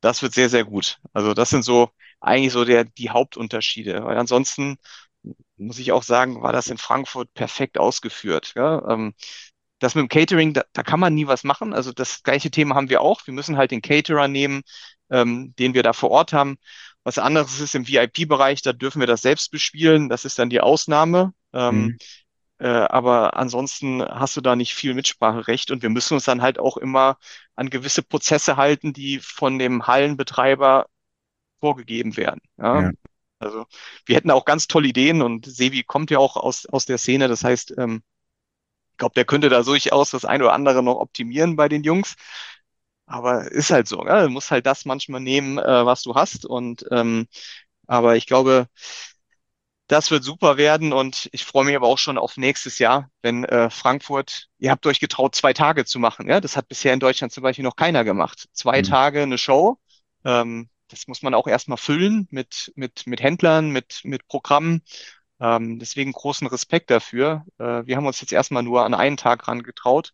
das 0.00 0.22
wird 0.22 0.34
sehr, 0.34 0.48
sehr 0.48 0.64
gut. 0.64 0.98
Also 1.12 1.34
das 1.34 1.50
sind 1.50 1.64
so 1.64 1.90
eigentlich 2.20 2.52
so 2.52 2.64
der, 2.64 2.84
die 2.84 3.10
Hauptunterschiede. 3.10 4.04
Weil 4.04 4.18
ansonsten 4.18 4.76
muss 5.56 5.78
ich 5.78 5.92
auch 5.92 6.02
sagen, 6.02 6.42
war 6.42 6.52
das 6.52 6.68
in 6.68 6.78
Frankfurt 6.78 7.34
perfekt 7.34 7.78
ausgeführt. 7.78 8.52
Ja? 8.56 8.88
Ähm, 8.90 9.14
das 9.80 9.94
mit 9.94 10.02
dem 10.02 10.08
Catering, 10.08 10.54
da, 10.54 10.64
da 10.72 10.82
kann 10.82 11.00
man 11.00 11.14
nie 11.14 11.26
was 11.26 11.44
machen. 11.44 11.72
Also 11.72 11.92
das 11.92 12.22
gleiche 12.22 12.50
Thema 12.50 12.74
haben 12.76 12.90
wir 12.90 13.00
auch. 13.02 13.26
Wir 13.26 13.34
müssen 13.34 13.56
halt 13.56 13.70
den 13.70 13.82
Caterer 13.82 14.28
nehmen, 14.28 14.62
ähm, 15.10 15.54
den 15.58 15.74
wir 15.74 15.82
da 15.82 15.92
vor 15.92 16.10
Ort 16.10 16.32
haben. 16.32 16.58
Was 17.04 17.18
anderes 17.18 17.60
ist 17.60 17.74
im 17.74 17.86
VIP-Bereich, 17.88 18.62
da 18.62 18.72
dürfen 18.72 19.00
wir 19.00 19.06
das 19.06 19.22
selbst 19.22 19.50
bespielen. 19.50 20.08
Das 20.08 20.24
ist 20.24 20.38
dann 20.38 20.50
die 20.50 20.60
Ausnahme. 20.60 21.32
Ähm, 21.52 21.92
Mhm. 21.92 21.98
äh, 22.58 22.68
aber 22.68 23.36
ansonsten 23.36 24.02
hast 24.04 24.36
du 24.36 24.40
da 24.40 24.56
nicht 24.56 24.74
viel 24.74 24.94
Mitspracherecht 24.94 25.70
und 25.70 25.82
wir 25.82 25.90
müssen 25.90 26.14
uns 26.14 26.24
dann 26.24 26.42
halt 26.42 26.58
auch 26.58 26.76
immer 26.76 27.18
an 27.56 27.70
gewisse 27.70 28.02
Prozesse 28.02 28.56
halten, 28.56 28.92
die 28.92 29.20
von 29.20 29.58
dem 29.58 29.86
Hallenbetreiber 29.86 30.86
vorgegeben 31.60 32.16
werden. 32.16 32.40
Ja? 32.58 32.82
Ja. 32.82 32.92
Also 33.40 33.66
wir 34.06 34.16
hätten 34.16 34.30
auch 34.30 34.44
ganz 34.44 34.66
tolle 34.68 34.88
Ideen 34.88 35.22
und 35.22 35.46
Sevi 35.46 35.84
kommt 35.84 36.10
ja 36.10 36.18
auch 36.18 36.36
aus, 36.36 36.66
aus 36.66 36.86
der 36.86 36.98
Szene. 36.98 37.28
Das 37.28 37.44
heißt, 37.44 37.74
ähm, 37.78 38.02
ich 38.92 38.98
glaube, 38.98 39.14
der 39.14 39.24
könnte 39.24 39.48
da 39.48 39.62
durchaus 39.62 40.10
das 40.10 40.24
ein 40.24 40.42
oder 40.42 40.52
andere 40.52 40.82
noch 40.82 40.96
optimieren 40.96 41.56
bei 41.56 41.68
den 41.68 41.84
Jungs. 41.84 42.16
Aber 43.08 43.50
ist 43.50 43.70
halt 43.70 43.88
so, 43.88 44.04
ja? 44.06 44.22
Du 44.22 44.28
musst 44.30 44.50
halt 44.50 44.66
das 44.66 44.84
manchmal 44.84 45.20
nehmen, 45.20 45.58
äh, 45.58 45.86
was 45.86 46.02
du 46.02 46.14
hast. 46.14 46.44
Und 46.46 46.84
ähm, 46.90 47.26
aber 47.86 48.16
ich 48.16 48.26
glaube, 48.26 48.68
das 49.86 50.10
wird 50.10 50.22
super 50.22 50.58
werden 50.58 50.92
und 50.92 51.30
ich 51.32 51.44
freue 51.46 51.64
mich 51.64 51.74
aber 51.74 51.86
auch 51.86 51.96
schon 51.98 52.18
auf 52.18 52.36
nächstes 52.36 52.78
Jahr, 52.78 53.10
wenn 53.22 53.44
äh, 53.44 53.70
Frankfurt, 53.70 54.48
ihr 54.58 54.70
habt 54.70 54.86
euch 54.86 55.00
getraut, 55.00 55.34
zwei 55.34 55.54
Tage 55.54 55.86
zu 55.86 55.98
machen. 55.98 56.28
Ja, 56.28 56.40
das 56.40 56.56
hat 56.58 56.68
bisher 56.68 56.92
in 56.92 57.00
Deutschland 57.00 57.32
zum 57.32 57.42
Beispiel 57.42 57.64
noch 57.64 57.76
keiner 57.76 58.04
gemacht. 58.04 58.48
Zwei 58.52 58.82
Mhm. 58.82 58.82
Tage 58.82 59.22
eine 59.22 59.38
Show. 59.38 59.78
Ähm, 60.24 60.68
das 60.88 61.06
muss 61.08 61.22
man 61.22 61.32
auch 61.34 61.46
erstmal 61.46 61.78
füllen 61.78 62.28
mit, 62.30 62.72
mit, 62.76 63.06
mit 63.06 63.22
Händlern, 63.22 63.70
mit, 63.70 64.00
mit 64.04 64.26
Programmen. 64.28 64.82
Ähm, 65.40 65.78
deswegen 65.78 66.12
großen 66.12 66.46
Respekt 66.48 66.90
dafür. 66.90 67.44
Äh, 67.58 67.86
wir 67.86 67.96
haben 67.96 68.06
uns 68.06 68.20
jetzt 68.20 68.32
erstmal 68.32 68.62
nur 68.62 68.84
an 68.84 68.94
einen 68.94 69.16
Tag 69.16 69.48
rangetraut 69.48 70.12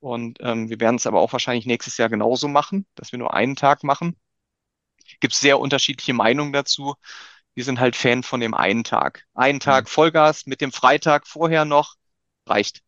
und 0.00 0.38
ähm, 0.40 0.68
wir 0.70 0.80
werden 0.80 0.96
es 0.96 1.06
aber 1.06 1.20
auch 1.20 1.32
wahrscheinlich 1.32 1.66
nächstes 1.66 1.96
Jahr 1.98 2.08
genauso 2.08 2.48
machen, 2.48 2.86
dass 2.94 3.12
wir 3.12 3.18
nur 3.18 3.34
einen 3.34 3.56
Tag 3.56 3.84
machen. 3.84 4.16
Gibt 5.20 5.34
es 5.34 5.40
sehr 5.40 5.58
unterschiedliche 5.60 6.12
Meinungen 6.14 6.52
dazu. 6.52 6.94
Wir 7.54 7.64
sind 7.64 7.80
halt 7.80 7.96
Fan 7.96 8.22
von 8.22 8.40
dem 8.40 8.54
einen 8.54 8.84
Tag. 8.84 9.26
Einen 9.34 9.60
Tag 9.60 9.84
Mhm. 9.84 9.88
Vollgas 9.88 10.46
mit 10.46 10.60
dem 10.60 10.72
Freitag 10.72 11.26
vorher 11.26 11.64
noch 11.64 11.94
reicht. 12.46 12.82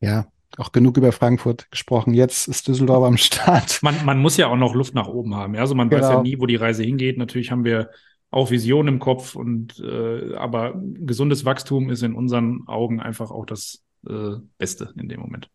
Ja, 0.00 0.26
auch 0.58 0.72
genug 0.72 0.96
über 0.96 1.12
Frankfurt 1.12 1.70
gesprochen. 1.70 2.14
Jetzt 2.14 2.48
ist 2.48 2.68
Düsseldorf 2.68 3.04
am 3.04 3.16
Start. 3.16 3.82
Man, 3.82 4.04
man 4.04 4.18
muss 4.18 4.36
ja 4.36 4.48
auch 4.48 4.56
noch 4.56 4.74
Luft 4.74 4.94
nach 4.94 5.08
oben 5.08 5.34
haben. 5.34 5.54
ja. 5.54 5.60
Also 5.60 5.74
man 5.74 5.92
weiß 5.92 6.08
ja 6.08 6.16
Genau. 6.16 6.22
nie, 6.22 6.38
wo 6.40 6.46
die 6.46 6.56
Reise 6.56 6.82
hingeht. 6.82 7.18
Natürlich 7.18 7.50
haben 7.50 7.64
wir 7.64 7.90
auch 8.30 8.50
Visionen 8.50 8.94
im 8.94 9.00
Kopf 9.00 9.36
und 9.36 9.78
äh, 9.80 10.34
aber 10.34 10.74
gesundes 10.76 11.44
Wachstum 11.44 11.90
ist 11.90 12.02
in 12.02 12.14
unseren 12.14 12.66
Augen 12.66 13.00
einfach 13.00 13.30
auch 13.30 13.46
das 13.46 13.84
äh, 14.08 14.36
Beste 14.58 14.92
in 14.96 15.08
dem 15.08 15.20
Moment. 15.20 15.50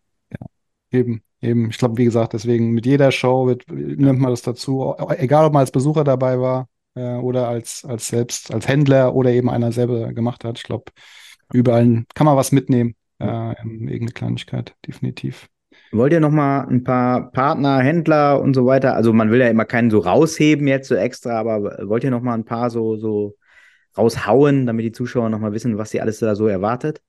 Eben, 0.91 1.21
eben. 1.41 1.69
Ich 1.69 1.77
glaube, 1.77 1.97
wie 1.97 2.06
gesagt, 2.06 2.34
deswegen 2.34 2.71
mit 2.71 2.86
jeder 2.86 3.12
Show 3.12 3.47
wird, 3.47 3.69
nimmt 3.71 4.19
man 4.19 4.32
das 4.32 4.41
dazu. 4.41 4.95
Egal, 5.17 5.45
ob 5.45 5.54
man 5.54 5.62
als 5.62 5.71
Besucher 5.71 6.04
dabei 6.04 6.39
war 6.39 6.67
äh, 6.95 7.15
oder 7.15 7.47
als, 7.47 7.86
als 7.86 8.08
selbst, 8.08 8.54
als 8.54 8.67
Händler 8.67 9.15
oder 9.15 9.32
eben 9.32 9.49
einer 9.49 9.71
selber 9.71 10.13
gemacht 10.13 10.43
hat. 10.43 10.58
Ich 10.58 10.63
glaube, 10.63 10.91
überall 11.54 12.04
kann 12.13 12.25
man 12.25 12.38
was 12.38 12.51
mitnehmen. 12.51 12.95
Äh, 13.19 13.54
irgendeine 13.63 14.12
Kleinigkeit, 14.12 14.75
definitiv. 14.86 15.47
Wollt 15.93 16.13
ihr 16.13 16.19
noch 16.19 16.32
mal 16.32 16.67
ein 16.67 16.84
paar 16.84 17.32
Partner, 17.32 17.80
Händler 17.80 18.41
und 18.41 18.54
so 18.54 18.65
weiter? 18.65 18.95
Also 18.95 19.13
man 19.13 19.30
will 19.30 19.39
ja 19.39 19.47
immer 19.47 19.65
keinen 19.65 19.91
so 19.91 19.99
rausheben 19.99 20.67
jetzt 20.67 20.88
so 20.88 20.95
extra, 20.95 21.39
aber 21.39 21.88
wollt 21.88 22.04
ihr 22.04 22.12
noch 22.12 22.21
mal 22.21 22.34
ein 22.34 22.45
paar 22.45 22.69
so, 22.69 22.95
so 22.95 23.36
raushauen, 23.97 24.65
damit 24.65 24.86
die 24.86 24.91
Zuschauer 24.91 25.30
noch 25.30 25.39
mal 25.39 25.54
wissen, 25.54 25.77
was 25.77 25.91
sie 25.91 26.01
alles 26.01 26.19
da 26.19 26.36
so 26.36 26.47
erwartet? 26.47 27.01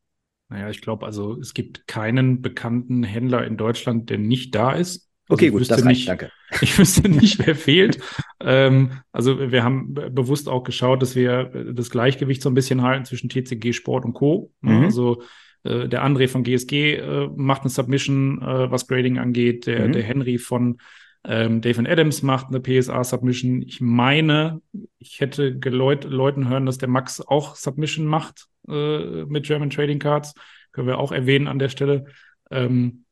Naja, 0.52 0.68
ich 0.68 0.82
glaube, 0.82 1.06
also 1.06 1.38
es 1.40 1.54
gibt 1.54 1.86
keinen 1.86 2.42
bekannten 2.42 3.02
Händler 3.04 3.46
in 3.46 3.56
Deutschland, 3.56 4.10
der 4.10 4.18
nicht 4.18 4.54
da 4.54 4.72
ist. 4.72 5.08
Also 5.28 5.34
Okay, 5.44 5.50
gut, 5.50 5.62
das 5.62 5.70
reicht, 5.78 5.84
nicht, 5.86 6.08
danke. 6.08 6.30
Ich 6.60 6.78
wüsste 6.78 7.08
nicht, 7.08 7.38
wer 7.46 7.54
fehlt. 7.54 7.98
Ähm, 8.40 8.90
also 9.12 9.50
wir 9.50 9.64
haben 9.64 9.94
be- 9.94 10.10
bewusst 10.10 10.48
auch 10.48 10.62
geschaut, 10.64 11.00
dass 11.00 11.16
wir 11.16 11.54
äh, 11.54 11.72
das 11.72 11.88
Gleichgewicht 11.88 12.42
so 12.42 12.50
ein 12.50 12.54
bisschen 12.54 12.82
halten 12.82 13.06
zwischen 13.06 13.30
TCG 13.30 13.72
Sport 13.72 14.04
und 14.04 14.12
Co. 14.12 14.52
Ne? 14.60 14.72
Mhm. 14.72 14.84
Also 14.84 15.22
äh, 15.62 15.88
der 15.88 16.04
André 16.04 16.28
von 16.28 16.42
GSG 16.42 16.96
äh, 16.96 17.28
macht 17.34 17.62
eine 17.62 17.70
Submission, 17.70 18.42
äh, 18.42 18.70
was 18.70 18.86
Grading 18.88 19.18
angeht. 19.18 19.66
Der, 19.66 19.88
Mhm. 19.88 19.92
der 19.92 20.02
Henry 20.02 20.36
von 20.36 20.76
ähm, 21.24 21.60
Dave 21.62 21.88
Adams 21.88 22.22
macht 22.22 22.48
eine 22.48 22.60
PSA-Submission. 22.60 23.62
Ich 23.62 23.80
meine, 23.80 24.60
ich 24.98 25.20
hätte 25.20 25.56
geleut 25.58 26.04
Leuten 26.04 26.48
hören, 26.48 26.66
dass 26.66 26.76
der 26.78 26.88
Max 26.88 27.20
auch 27.22 27.54
Submission 27.56 28.04
macht 28.06 28.48
äh, 28.68 29.24
mit 29.24 29.46
German 29.46 29.70
Trading 29.70 29.98
Cards. 29.98 30.34
Können 30.72 30.86
wir 30.88 30.98
auch 30.98 31.12
erwähnen 31.12 31.48
an 31.48 31.58
der 31.58 31.68
Stelle. 31.68 32.04
Ähm, 32.50 33.04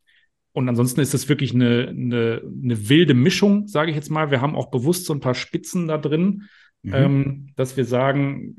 und 0.52 0.68
ansonsten 0.68 1.00
ist 1.00 1.14
es 1.14 1.28
wirklich 1.28 1.54
eine, 1.54 1.88
eine, 1.88 2.42
eine 2.42 2.88
wilde 2.88 3.14
Mischung, 3.14 3.68
sage 3.68 3.90
ich 3.90 3.96
jetzt 3.96 4.10
mal. 4.10 4.30
Wir 4.30 4.40
haben 4.40 4.56
auch 4.56 4.70
bewusst 4.70 5.06
so 5.06 5.12
ein 5.12 5.20
paar 5.20 5.34
Spitzen 5.34 5.86
da 5.88 5.98
drin, 5.98 6.48
Mhm. 6.82 6.94
ähm, 6.94 7.46
dass 7.56 7.76
wir 7.76 7.84
sagen, 7.84 8.56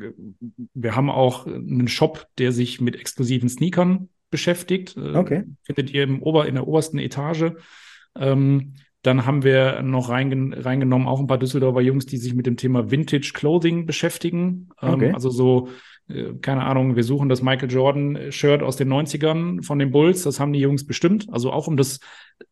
wir 0.76 0.96
haben 0.96 1.10
auch 1.10 1.48
einen 1.48 1.88
Shop, 1.88 2.28
der 2.38 2.52
sich 2.52 2.80
mit 2.80 2.96
exklusiven 2.96 3.50
Sneakern 3.50 4.10
beschäftigt. 4.30 4.96
Äh, 4.96 5.16
Okay. 5.18 5.44
Findet 5.64 5.92
ihr 5.92 6.04
im 6.04 6.22
Ober, 6.22 6.48
in 6.48 6.54
der 6.54 6.68
obersten 6.68 7.00
Etage. 7.00 7.54
Ähm, 8.16 8.76
dann 9.02 9.26
haben 9.26 9.44
wir 9.44 9.82
noch 9.82 10.10
reingen 10.10 10.54
reingenommen 10.54 11.08
auch 11.08 11.20
ein 11.20 11.26
paar 11.26 11.40
Düsseldorfer 11.40 11.82
Jungs, 11.82 12.06
die 12.06 12.18
sich 12.18 12.36
mit 12.36 12.46
dem 12.46 12.58
Thema 12.58 12.92
Vintage 12.92 13.32
Clothing 13.34 13.88
beschäftigen. 13.88 14.70
Ähm, 14.84 14.94
Okay. 14.94 15.12
Also 15.14 15.32
so, 15.32 15.70
keine 16.42 16.64
Ahnung, 16.64 16.96
wir 16.96 17.04
suchen 17.04 17.30
das 17.30 17.42
Michael 17.42 17.72
Jordan 17.72 18.32
Shirt 18.32 18.64
aus 18.64 18.78
den 18.78 18.92
90ern 18.92 19.64
von 19.64 19.80
den 19.80 19.92
Bulls. 19.92 20.24
Das 20.24 20.40
haben 20.40 20.54
die 20.54 20.60
Jungs 20.60 20.86
bestimmt. 20.86 21.28
Also 21.32 21.52
auch 21.52 21.68
um 21.68 21.78
das 21.78 22.00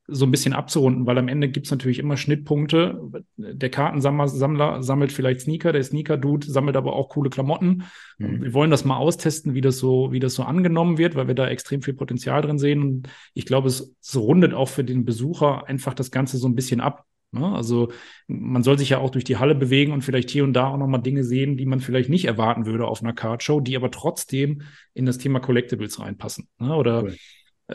so 0.08 0.26
ein 0.26 0.32
bisschen 0.32 0.54
abzurunden, 0.54 1.06
weil 1.06 1.18
am 1.18 1.28
Ende 1.28 1.50
gibt's 1.50 1.72
natürlich 1.72 2.00
immer 2.00 2.18
Schnittpunkte. 2.18 3.00
Der 3.38 3.70
Kartensammler 3.70 4.28
Sammler 4.28 4.84
sammelt 4.84 5.12
vielleicht 5.12 5.42
Sneaker, 5.42 5.72
der 5.72 5.84
Sneaker-Dude 5.84 6.48
sammelt 6.48 6.76
aber 6.76 6.94
auch 6.94 7.10
coole 7.10 7.30
Klamotten. 7.30 7.84
Mhm. 8.18 8.44
Wir 8.44 8.54
wollen 8.54 8.72
das 8.72 8.86
mal 8.86 8.98
austesten, 8.98 9.54
wie 9.54 9.62
das 9.62 9.78
so, 9.78 10.12
wie 10.12 10.20
das 10.20 10.34
so 10.34 10.44
angenommen 10.44 10.98
wird, 10.98 11.16
weil 11.16 11.28
wir 11.28 11.36
da 11.36 11.48
extrem 11.48 11.82
viel 11.82 11.94
Potenzial 11.94 12.42
drin 12.42 12.60
sehen. 12.60 12.82
Und 12.82 13.10
ich 13.34 13.46
glaube, 13.46 13.68
es, 13.68 13.96
es 14.02 14.16
rundet 14.16 14.54
auch 14.54 14.70
für 14.70 14.84
den 14.84 15.06
Besucher 15.06 15.68
einfach 15.68 15.94
das 15.94 16.12
Ganze 16.12 16.38
so 16.38 16.48
ein 16.48 16.56
bisschen 16.56 16.82
ab. 16.82 17.06
Ne? 17.32 17.46
Also 17.46 17.92
man 18.28 18.64
soll 18.64 18.80
sich 18.80 18.90
ja 18.90 18.98
auch 18.98 19.12
durch 19.12 19.24
die 19.24 19.38
Halle 19.38 19.56
bewegen 19.56 19.92
und 19.92 20.04
vielleicht 20.04 20.30
hier 20.30 20.44
und 20.44 20.54
da 20.54 20.68
auch 20.68 20.78
nochmal 20.78 21.02
Dinge 21.02 21.24
sehen, 21.24 21.58
die 21.58 21.66
man 21.66 21.80
vielleicht 21.80 22.10
nicht 22.10 22.26
erwarten 22.26 22.66
würde 22.66 22.88
auf 22.88 23.02
einer 23.02 23.14
Cardshow, 23.14 23.60
die 23.60 23.76
aber 23.76 23.92
trotzdem 23.92 24.64
in 24.94 25.06
das 25.06 25.18
Thema 25.18 25.40
Collectibles 25.40 26.00
reinpassen. 26.00 26.48
Ne? 26.58 26.76
Oder 26.76 27.04
Cool. 27.04 27.16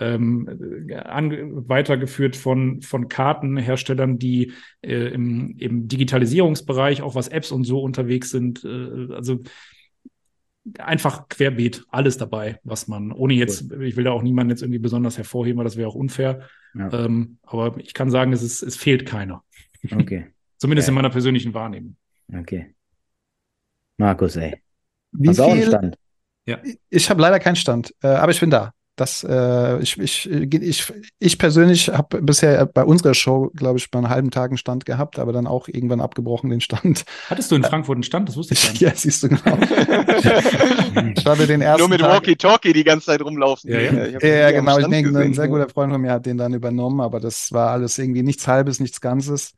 ähm, 0.00 0.48
weitergeführt 1.68 2.34
von, 2.34 2.82
von 2.82 3.08
Kartenherstellern, 3.08 4.18
die 4.18 4.52
äh, 4.82 5.12
im, 5.12 5.56
im 5.58 5.86
Digitalisierungsbereich, 5.86 7.02
auch 7.02 7.14
was 7.14 7.28
Apps 7.28 7.52
und 7.52 7.64
so 7.64 7.80
unterwegs 7.80 8.30
sind. 8.30 8.64
Äh, 8.64 9.14
also 9.14 9.40
einfach 10.78 11.28
querbeet, 11.28 11.84
alles 11.90 12.16
dabei, 12.16 12.58
was 12.64 12.88
man, 12.88 13.12
ohne 13.12 13.34
jetzt, 13.34 13.70
ich 13.80 13.96
will 13.96 14.04
da 14.04 14.12
auch 14.12 14.22
niemanden 14.22 14.50
jetzt 14.50 14.62
irgendwie 14.62 14.78
besonders 14.78 15.18
hervorheben, 15.18 15.58
weil 15.58 15.64
das 15.64 15.76
wäre 15.76 15.88
auch 15.88 15.94
unfair. 15.94 16.48
Ja. 16.74 16.92
Ähm, 17.04 17.38
aber 17.42 17.76
ich 17.78 17.92
kann 17.94 18.10
sagen, 18.10 18.32
es, 18.32 18.42
ist, 18.42 18.62
es 18.62 18.76
fehlt 18.76 19.06
keiner. 19.06 19.42
Okay, 19.92 20.26
Zumindest 20.58 20.88
Ja. 20.88 20.92
in 20.92 20.94
meiner 20.96 21.10
persönlichen 21.10 21.52
Wahrnehmung. 21.54 21.96
okay. 22.32 22.74
Markus, 23.98 24.36
ey. 24.36 24.60
Wie 25.12 25.28
Hast 25.28 25.38
du 25.38 25.44
auch 25.44 25.52
einen 25.52 25.60
viel? 25.60 25.68
Stand? 25.68 25.98
Ich 26.90 27.08
habe 27.10 27.22
leider 27.22 27.38
keinen 27.38 27.56
Stand, 27.56 27.94
äh, 28.02 28.08
aber 28.08 28.32
ich 28.32 28.40
bin 28.40 28.50
da. 28.50 28.72
Das, 28.96 29.24
äh, 29.28 29.78
ich, 29.80 29.98
ich, 29.98 30.30
ich, 30.30 30.92
ich 31.18 31.38
persönlich 31.38 31.88
habe 31.88 32.22
bisher 32.22 32.64
bei 32.66 32.84
unserer 32.84 33.14
Show, 33.14 33.50
glaube 33.54 33.78
ich, 33.78 33.88
mal 33.92 33.98
einen 33.98 34.08
halben 34.08 34.30
Tag 34.30 34.50
einen 34.50 34.58
Stand 34.58 34.86
gehabt, 34.86 35.18
aber 35.18 35.32
dann 35.32 35.48
auch 35.48 35.66
irgendwann 35.66 36.00
abgebrochen 36.00 36.50
den 36.50 36.60
Stand. 36.60 37.04
Hattest 37.28 37.50
du 37.50 37.56
in 37.56 37.64
Frankfurt 37.64 37.96
einen 37.96 38.02
Stand? 38.04 38.28
Das 38.28 38.36
wusste 38.36 38.54
ich 38.54 38.62
gar 38.62 38.70
nicht. 38.72 38.80
ja, 38.82 38.92
siehst 38.94 39.24
du 39.24 39.30
genau. 39.30 39.42
ich 41.16 41.26
hatte 41.26 41.46
den 41.46 41.60
ersten 41.60 41.80
Nur 41.80 41.88
mit 41.88 42.02
Walkie-Talkie 42.02 42.72
die 42.72 42.84
ganze 42.84 43.06
Zeit 43.06 43.20
rumlaufen. 43.20 43.70
Ja, 43.70 43.80
ja. 43.80 44.06
Ja, 44.06 44.28
ja, 44.28 44.50
genau. 44.52 44.78
Ich 44.78 44.86
denke, 44.86 45.18
ein 45.18 45.34
sehr 45.34 45.48
guter 45.48 45.68
Freund 45.68 45.92
von 45.92 46.00
mir 46.00 46.12
hat 46.12 46.26
den 46.26 46.36
dann 46.36 46.54
übernommen, 46.54 47.00
aber 47.00 47.18
das 47.18 47.50
war 47.52 47.70
alles 47.70 47.98
irgendwie 47.98 48.22
nichts 48.22 48.46
Halbes, 48.46 48.78
nichts 48.78 49.00
Ganzes. 49.00 49.54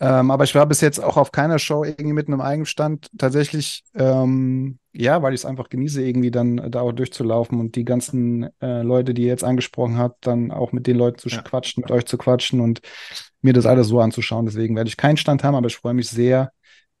Ähm, 0.00 0.30
aber 0.30 0.44
ich 0.44 0.54
war 0.54 0.66
bis 0.66 0.80
jetzt 0.80 1.02
auch 1.02 1.16
auf 1.16 1.32
keiner 1.32 1.58
Show 1.58 1.84
irgendwie 1.84 2.12
mit 2.12 2.28
einem 2.28 2.40
Eigenstand. 2.40 3.08
Tatsächlich, 3.18 3.82
ähm, 3.94 4.78
ja, 4.92 5.22
weil 5.22 5.34
ich 5.34 5.40
es 5.40 5.44
einfach 5.44 5.68
genieße, 5.68 6.02
irgendwie 6.02 6.30
dann 6.30 6.70
da 6.70 6.80
auch 6.82 6.92
durchzulaufen 6.92 7.58
und 7.58 7.74
die 7.74 7.84
ganzen 7.84 8.48
äh, 8.60 8.82
Leute, 8.82 9.12
die 9.14 9.22
ihr 9.22 9.28
jetzt 9.28 9.44
angesprochen 9.44 9.98
habt, 9.98 10.26
dann 10.26 10.50
auch 10.52 10.72
mit 10.72 10.86
den 10.86 10.96
Leuten 10.96 11.18
zu 11.18 11.28
Ja. 11.28 11.42
quatschen, 11.42 11.82
mit 11.82 11.90
euch 11.90 12.06
zu 12.06 12.16
quatschen 12.16 12.60
und 12.60 12.80
mir 13.42 13.52
das 13.52 13.66
alles 13.66 13.88
so 13.88 14.00
anzuschauen. 14.00 14.46
Deswegen 14.46 14.76
werde 14.76 14.88
ich 14.88 14.96
keinen 14.96 15.16
Stand 15.16 15.42
haben, 15.44 15.54
aber 15.54 15.66
ich 15.66 15.76
freue 15.76 15.94
mich 15.94 16.08
sehr, 16.08 16.52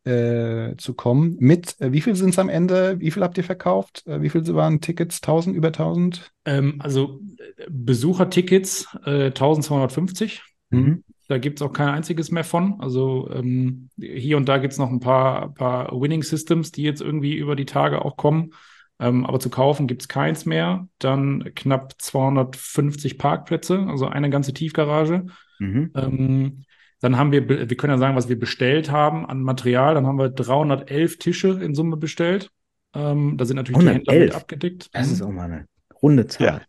äh, 0.04 0.76
zu 0.76 0.94
kommen. 0.94 1.36
Mit, 1.38 1.80
äh, 1.80 1.92
wie 1.92 2.00
viel 2.00 2.14
sind 2.16 2.30
es 2.30 2.38
am 2.38 2.48
Ende? 2.48 2.98
Wie 3.00 3.10
viel 3.10 3.22
habt 3.22 3.36
ihr 3.36 3.44
verkauft? 3.44 4.06
Äh, 4.06 4.22
wie 4.22 4.30
viel 4.30 4.46
waren 4.54 4.80
Tickets? 4.80 5.20
1000, 5.20 5.54
über 5.54 5.72
1000? 5.72 6.30
Ähm, 6.44 6.76
also 6.78 7.20
äh, 7.56 7.66
Besuchertickets 7.68 8.88
äh, 9.04 9.30
1250. 9.30 10.42
Mhm. 10.70 11.04
Da 11.28 11.38
gibt's 11.38 11.60
auch 11.60 11.72
kein 11.72 11.88
einziges 11.88 12.30
mehr 12.30 12.44
von. 12.44 12.80
Also 12.80 13.30
ähm, 13.30 13.90
hier 13.98 14.38
und 14.38 14.48
da 14.48 14.56
gibt's 14.56 14.78
noch 14.78 14.90
ein 14.90 15.00
paar, 15.00 15.52
paar 15.52 15.92
Winning 15.92 16.22
Systems, 16.22 16.72
die 16.72 16.82
jetzt 16.82 17.02
irgendwie 17.02 17.36
über 17.36 17.54
die 17.54 17.66
Tage 17.66 18.02
auch 18.02 18.16
kommen. 18.16 18.54
Ähm, 18.98 19.26
aber 19.26 19.38
zu 19.38 19.50
kaufen 19.50 19.86
gibt's 19.86 20.08
keins 20.08 20.46
mehr. 20.46 20.88
Dann 20.98 21.52
knapp 21.54 21.94
250 21.98 23.18
Parkplätze, 23.18 23.86
also 23.88 24.06
eine 24.06 24.30
ganze 24.30 24.54
Tiefgarage. 24.54 25.26
Mhm. 25.58 25.92
Ähm, 25.94 26.64
dann 27.00 27.16
haben 27.16 27.30
wir, 27.30 27.48
wir 27.48 27.76
können 27.76 27.92
ja 27.92 27.98
sagen, 27.98 28.16
was 28.16 28.28
wir 28.28 28.38
bestellt 28.38 28.90
haben 28.90 29.26
an 29.26 29.42
Material. 29.42 29.94
Dann 29.94 30.06
haben 30.06 30.18
wir 30.18 30.30
311 30.30 31.18
Tische 31.18 31.48
in 31.62 31.74
Summe 31.74 31.96
bestellt. 31.96 32.50
Ähm, 32.94 33.36
da 33.36 33.44
sind 33.44 33.56
natürlich 33.56 33.80
die 33.80 33.86
Händler 33.86 34.14
mit 34.14 34.32
111? 34.32 34.34
abgedeckt. 34.34 34.88
Das 34.92 35.10
ist 35.10 35.22
auch 35.22 35.30
mal 35.30 35.44
eine 35.44 35.66
runde 36.02 36.26
Zahl. 36.26 36.46
Ja. 36.46 36.60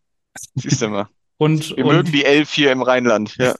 Siehst 0.55 0.81
du 0.81 0.89
mal. 0.89 1.07
Und, 1.39 1.77
Wir 1.77 1.85
und, 1.85 1.95
mögen 1.95 2.11
die 2.11 2.25
Elf 2.25 2.51
hier 2.51 2.71
im 2.71 2.81
Rheinland. 2.81 3.37
Ja. 3.37 3.55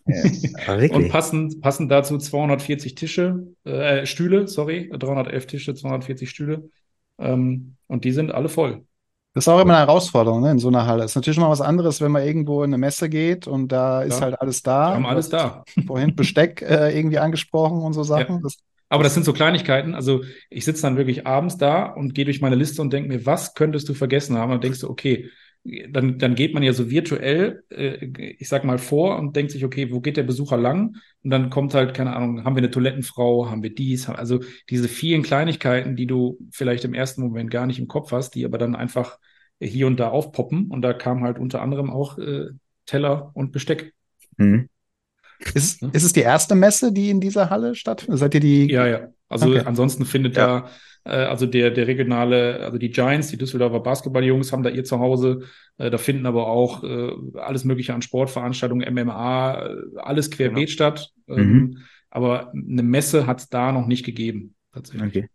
Und 0.92 1.10
passend, 1.10 1.62
passend 1.62 1.90
dazu 1.90 2.18
240 2.18 2.94
Tische, 2.94 3.48
äh, 3.64 4.06
Stühle, 4.06 4.48
sorry, 4.50 4.92
311 4.94 5.48
Tische, 5.48 5.74
240 5.74 6.30
Stühle. 6.30 6.70
Ähm, 7.18 7.76
und 7.88 8.04
die 8.04 8.12
sind 8.12 8.32
alle 8.34 8.50
voll. 8.50 8.84
Das 9.34 9.46
ist 9.46 9.48
auch 9.48 9.62
immer 9.62 9.78
eine 9.78 9.88
Herausforderung, 9.88 10.42
ne, 10.42 10.52
in 10.52 10.60
so 10.60 10.68
einer 10.68 10.86
Halle. 10.86 11.06
Ist 11.06 11.16
natürlich 11.16 11.40
mal 11.40 11.50
was 11.50 11.62
anderes, 11.62 12.02
wenn 12.02 12.12
man 12.12 12.24
irgendwo 12.26 12.64
in 12.64 12.70
eine 12.72 12.78
Messe 12.80 13.08
geht 13.08 13.48
und 13.48 13.72
da 13.72 14.02
ist 14.02 14.16
Ja. 14.16 14.26
halt 14.26 14.42
alles 14.42 14.62
da. 14.62 14.90
Wir 14.90 14.96
haben 14.96 15.06
alles 15.06 15.30
da. 15.30 15.64
Vorhin 15.88 16.16
Besteck 16.16 16.62
äh, 16.62 16.98
irgendwie 16.98 17.20
angesprochen 17.20 17.82
und 17.82 17.94
so 17.94 18.04
Sachen. 18.04 18.36
Ja. 18.36 18.42
Das, 18.44 18.58
Aber 18.90 19.04
das 19.04 19.14
sind 19.14 19.24
so 19.24 19.32
Kleinigkeiten. 19.32 19.96
Also 19.96 20.24
ich 20.50 20.66
sitze 20.66 20.82
dann 20.82 20.98
wirklich 20.98 21.26
abends 21.26 21.58
da 21.58 21.86
und 21.86 22.14
gehe 22.14 22.26
durch 22.26 22.42
meine 22.42 22.56
Liste 22.56 22.82
und 22.82 22.92
denke 22.92 23.08
mir, 23.08 23.26
was 23.26 23.54
könntest 23.54 23.88
du 23.88 23.94
vergessen 23.94 24.38
haben? 24.38 24.52
Und 24.52 24.56
dann 24.56 24.62
denkst 24.62 24.82
du, 24.82 24.90
okay, 24.90 25.30
dann, 25.64 26.18
dann 26.18 26.36
geht 26.36 26.54
man 26.54 26.64
ja 26.64 26.74
so 26.74 26.90
virtuell, 26.90 27.64
äh, 27.70 28.06
ich 28.38 28.48
sag 28.48 28.64
mal, 28.64 28.78
vor 28.78 29.18
und 29.20 29.36
denkt 29.36 29.52
sich, 29.52 29.66
okay, 29.66 29.92
wo 29.92 30.00
geht 30.00 30.18
der 30.18 30.24
Besucher 30.24 30.58
lang? 30.58 30.96
Und 31.24 31.30
dann 31.32 31.50
kommt 31.50 31.74
halt, 31.74 31.94
keine 31.94 32.16
Ahnung, 32.16 32.44
haben 32.44 32.56
wir 32.56 32.62
eine 32.62 32.72
Toilettenfrau, 32.72 33.50
haben 33.50 33.64
wir 33.64 33.74
dies, 33.74 34.08
also 34.10 34.40
diese 34.70 34.88
vielen 34.88 35.22
Kleinigkeiten, 35.22 35.96
die 35.96 36.08
du 36.08 36.40
vielleicht 36.52 36.86
im 36.86 36.94
ersten 36.94 37.22
Moment 37.22 37.52
gar 37.52 37.66
nicht 37.66 37.80
im 37.80 37.88
Kopf 37.88 38.12
hast, 38.12 38.36
die 38.36 38.46
aber 38.46 38.58
dann 38.58 38.76
einfach 38.76 39.20
hier 39.60 39.88
und 39.88 40.00
da 40.00 40.10
aufpoppen. 40.10 40.68
Und 40.68 40.82
da 40.82 40.94
kam 40.94 41.24
halt 41.24 41.38
unter 41.38 41.62
anderem 41.62 41.90
auch 41.90 42.18
äh, 42.18 42.48
Teller 42.86 43.32
und 43.34 43.52
Besteck. 43.52 43.94
Mhm. 44.38 44.70
Ist, 45.54 45.82
ist 45.82 46.04
es 46.04 46.14
die 46.14 46.22
erste 46.22 46.56
Messe, 46.56 46.92
die 46.92 47.10
in 47.10 47.22
dieser 47.22 47.50
Halle 47.50 47.76
stattfindet? 47.76 48.20
Seid 48.20 48.34
ihr 48.36 48.42
die? 48.42 48.70
Ja, 48.70 48.88
ja. 48.88 49.08
Also 49.30 49.50
okay. 49.50 49.62
ansonsten 49.66 50.06
findet 50.06 50.36
ja. 50.36 50.62
da, 50.62 50.70
also 51.04 51.46
der, 51.46 51.72
der 51.72 51.88
regionale, 51.88 52.60
also 52.60 52.78
die 52.78 52.92
Giants, 52.92 53.30
die 53.30 53.38
Düsseldorfer 53.38 53.80
Basketballjungs 53.80 54.52
haben 54.52 54.64
da 54.64 54.70
ihr 54.70 54.84
Zuhause. 54.84 55.42
Äh, 55.78 55.90
da 55.90 55.98
finden 55.98 56.26
aber 56.26 56.48
auch 56.48 56.84
äh, 56.84 57.12
alles 57.36 57.64
Mögliche 57.64 57.94
an 57.94 58.02
Sportveranstaltungen, 58.02 58.94
MMA, 58.94 59.66
äh, 59.66 59.76
alles 59.98 60.30
querbeet 60.30 60.68
genau. 60.68 60.74
statt. 60.74 61.12
Ähm, 61.28 61.52
mhm. 61.52 61.78
Aber 62.10 62.52
eine 62.52 62.84
Messe 62.84 63.28
hat 63.28 63.40
es 63.40 63.50
da 63.50 63.72
noch 63.72 63.88
nicht 63.88 64.06
gegeben, 64.06 64.56
tatsächlich. 64.74 65.16
Okay. 65.16 65.30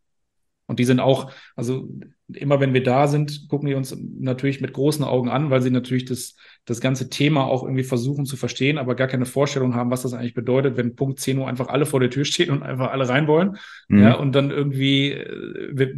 Und 0.66 0.78
die 0.78 0.84
sind 0.84 1.00
auch, 1.00 1.30
also 1.56 1.88
immer 2.32 2.60
wenn 2.60 2.72
wir 2.72 2.82
da 2.82 3.06
sind, 3.06 3.48
gucken 3.48 3.68
die 3.68 3.74
uns 3.74 3.96
natürlich 4.18 4.60
mit 4.60 4.72
großen 4.72 5.04
Augen 5.04 5.28
an, 5.28 5.50
weil 5.50 5.60
sie 5.60 5.70
natürlich 5.70 6.06
das, 6.06 6.36
das 6.64 6.80
ganze 6.80 7.10
Thema 7.10 7.44
auch 7.44 7.62
irgendwie 7.62 7.84
versuchen 7.84 8.24
zu 8.24 8.36
verstehen, 8.36 8.78
aber 8.78 8.94
gar 8.94 9.08
keine 9.08 9.26
Vorstellung 9.26 9.74
haben, 9.74 9.90
was 9.90 10.02
das 10.02 10.14
eigentlich 10.14 10.34
bedeutet, 10.34 10.76
wenn 10.76 10.96
Punkt 10.96 11.20
10 11.20 11.38
Uhr 11.38 11.48
einfach 11.48 11.68
alle 11.68 11.84
vor 11.84 12.00
der 12.00 12.10
Tür 12.10 12.24
stehen 12.24 12.50
und 12.50 12.62
einfach 12.62 12.90
alle 12.90 13.08
rein 13.08 13.26
wollen. 13.26 13.56
Mhm. 13.88 14.02
Ja, 14.02 14.14
und 14.14 14.32
dann 14.34 14.50
irgendwie, 14.50 15.10
äh, 15.10 15.94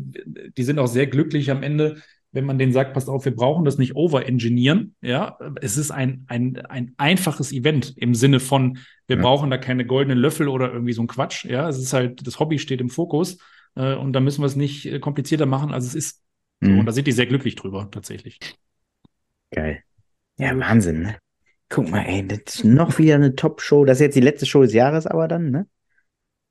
die 0.57 0.62
sind 0.65 0.79
auch 0.79 0.89
sehr 0.89 1.07
glücklich 1.07 1.51
am 1.51 1.62
Ende, 1.62 2.03
wenn 2.33 2.45
man 2.45 2.59
denen 2.59 2.73
sagt, 2.73 2.93
passt 2.93 3.09
auf, 3.09 3.25
wir 3.25 3.35
brauchen 3.35 3.65
das 3.65 3.79
nicht 3.79 3.95
overengineeren. 3.95 4.95
Ja, 5.01 5.39
es 5.61 5.77
ist 5.77 5.91
ein, 5.91 6.25
ein, 6.29 6.57
ein 6.67 6.93
einfaches 6.99 7.53
Event 7.53 7.95
im 7.97 8.15
Sinne 8.15 8.41
von, 8.41 8.79
wir 9.07 9.17
ja. 9.17 9.23
brauchen 9.23 9.49
da 9.49 9.59
keine 9.59 9.87
goldenen 9.87 10.19
Löffel 10.19 10.49
oder 10.49 10.73
irgendwie 10.73 10.93
so 10.93 11.03
ein 11.03 11.07
Quatsch. 11.07 11.45
Ja, 11.45 11.69
es 11.69 11.79
ist 11.79 11.93
halt, 11.93 12.27
das 12.27 12.39
Hobby 12.39 12.59
steht 12.59 12.81
im 12.81 12.91
Fokus. 12.91 13.39
Äh, 13.77 13.95
und 13.95 14.12
da 14.12 14.21
müssen 14.21 14.43
wir 14.43 14.47
es 14.47 14.57
nicht 14.57 14.87
äh, 14.87 14.99
komplizierter 14.99 15.47
machen, 15.47 15.73
als 15.73 15.87
es 15.87 15.95
ist. 15.95 16.23
So, 16.61 16.71
mhm. 16.71 16.81
Und 16.81 16.87
da 16.87 16.93
sind 16.93 17.07
die 17.07 17.12
sehr 17.12 17.27
glücklich 17.27 17.55
drüber, 17.55 17.89
tatsächlich. 17.91 18.39
Geil. 19.51 19.83
Ja, 20.39 20.59
Wahnsinn, 20.59 21.03
ne? 21.03 21.19
Guck 21.69 21.91
mal, 21.91 22.03
ey, 22.03 22.27
das 22.27 22.57
ist 22.57 22.65
noch 22.65 22.99
wieder 22.99 23.17
eine 23.17 23.35
Top-Show. 23.35 23.85
Das 23.85 23.99
ist 23.99 24.03
jetzt 24.03 24.17
die 24.17 24.21
letzte 24.21 24.47
Show 24.47 24.62
des 24.62 24.73
Jahres, 24.73 25.07
aber 25.07 25.29
dann, 25.29 25.51
ne? 25.51 25.67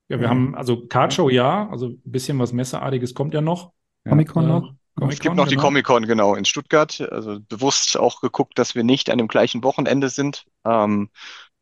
Ja, 0.08 0.20
wir 0.20 0.26
ja. 0.26 0.30
haben, 0.30 0.56
also 0.56 0.86
Card-Show 0.86 1.30
ja, 1.30 1.70
also 1.70 1.88
ein 1.88 2.02
bisschen 2.04 2.38
was 2.38 2.54
Messeartiges 2.54 3.14
kommt 3.14 3.34
ja 3.34 3.42
noch. 3.42 3.72
Comic-Con 4.08 4.48
noch? 4.48 4.74
Comic 4.96 5.14
es 5.14 5.20
gibt 5.20 5.36
noch 5.36 5.46
genau. 5.46 5.50
die 5.50 5.56
Comic-Con, 5.56 6.06
genau, 6.06 6.36
in 6.36 6.46
Stuttgart. 6.46 7.02
Also 7.02 7.40
bewusst 7.48 7.98
auch 7.98 8.22
geguckt, 8.22 8.60
dass 8.60 8.76
wir 8.76 8.84
nicht 8.84 9.10
an 9.10 9.18
dem 9.18 9.28
gleichen 9.28 9.64
Wochenende 9.64 10.10
sind. 10.10 10.46
Ähm, 10.64 11.10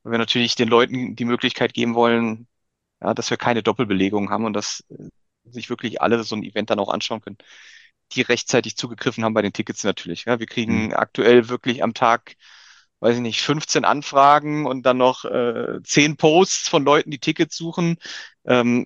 weil 0.04 0.13
wir 0.13 0.19
natürlich 0.19 0.56
den 0.56 0.67
Leuten 0.67 1.15
die 1.15 1.26
Möglichkeit 1.26 1.73
geben 1.73 1.95
wollen, 1.95 2.47
ja, 3.02 3.13
dass 3.13 3.30
wir 3.30 3.38
keine 3.38 3.63
Doppelbelegung 3.63 4.30
haben 4.30 4.45
und 4.45 4.54
dass 4.54 4.84
äh, 4.89 5.10
sich 5.45 5.69
wirklich 5.69 6.01
alle 6.01 6.23
so 6.23 6.36
ein 6.36 6.43
Event 6.43 6.69
dann 6.69 6.79
auch 6.79 6.89
anschauen 6.89 7.21
können, 7.21 7.38
die 8.13 8.21
rechtzeitig 8.21 8.77
zugegriffen 8.77 9.23
haben 9.23 9.34
bei 9.34 9.41
den 9.41 9.53
Tickets 9.53 9.84
natürlich. 9.84 10.25
Ja, 10.25 10.39
wir 10.39 10.47
kriegen 10.47 10.88
mhm. 10.88 10.93
aktuell 10.93 11.49
wirklich 11.49 11.84
am 11.84 11.93
Tag, 11.93 12.36
weiß 12.99 13.15
ich 13.15 13.21
nicht, 13.21 13.41
15 13.41 13.86
Anfragen 13.86 14.65
und 14.65 14.84
dann 14.86 14.97
noch 14.97 15.25
äh, 15.25 15.82
10 15.84 16.17
Posts 16.17 16.69
von 16.69 16.84
Leuten, 16.86 17.12
die 17.12 17.19
Tickets 17.19 17.56
suchen. 17.58 17.97
Ähm, 18.45 18.86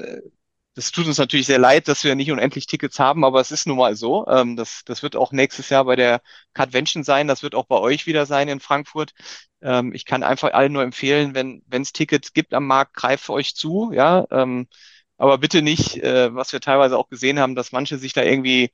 das 0.78 0.92
tut 0.92 1.08
uns 1.08 1.18
natürlich 1.18 1.48
sehr 1.48 1.58
leid, 1.58 1.88
dass 1.88 2.04
wir 2.04 2.14
nicht 2.14 2.32
unendlich 2.32 2.68
Tickets 2.68 3.00
haben, 3.00 3.26
aber 3.26 3.42
es 3.42 3.52
ist 3.52 3.66
nun 3.66 3.78
mal 3.78 3.96
so. 3.96 4.28
Ähm, 4.28 4.56
das, 4.56 4.84
das 4.86 5.02
wird 5.02 5.16
auch 5.16 5.32
nächstes 5.32 5.70
Jahr 5.70 5.86
bei 5.86 5.96
der 5.96 6.22
Cardvention 6.54 7.04
sein. 7.04 7.28
Das 7.28 7.42
wird 7.42 7.56
auch 7.56 7.66
bei 7.66 7.78
euch 7.78 8.06
wieder 8.06 8.28
sein 8.28 8.48
in 8.48 8.60
Frankfurt. 8.60 9.14
Ähm, 9.62 9.92
ich 9.96 10.06
kann 10.06 10.22
einfach 10.22 10.54
allen 10.54 10.74
nur 10.74 10.84
empfehlen, 10.84 11.34
wenn 11.34 11.82
es 11.82 11.94
Tickets 11.94 12.32
gibt 12.32 12.54
am 12.54 12.68
Markt, 12.68 12.94
greift 12.94 13.28
euch 13.32 13.56
zu. 13.56 13.92
Ja, 13.92 14.28
ähm, 14.30 14.68
aber 15.18 15.38
bitte 15.38 15.62
nicht, 15.62 15.98
äh, 15.98 16.34
was 16.34 16.54
wir 16.54 16.62
teilweise 16.62 16.98
auch 16.98 17.10
gesehen 17.10 17.40
haben, 17.40 17.56
dass 17.56 17.72
manche 17.72 17.98
sich 17.98 18.14
da 18.14 18.24
irgendwie 18.24 18.72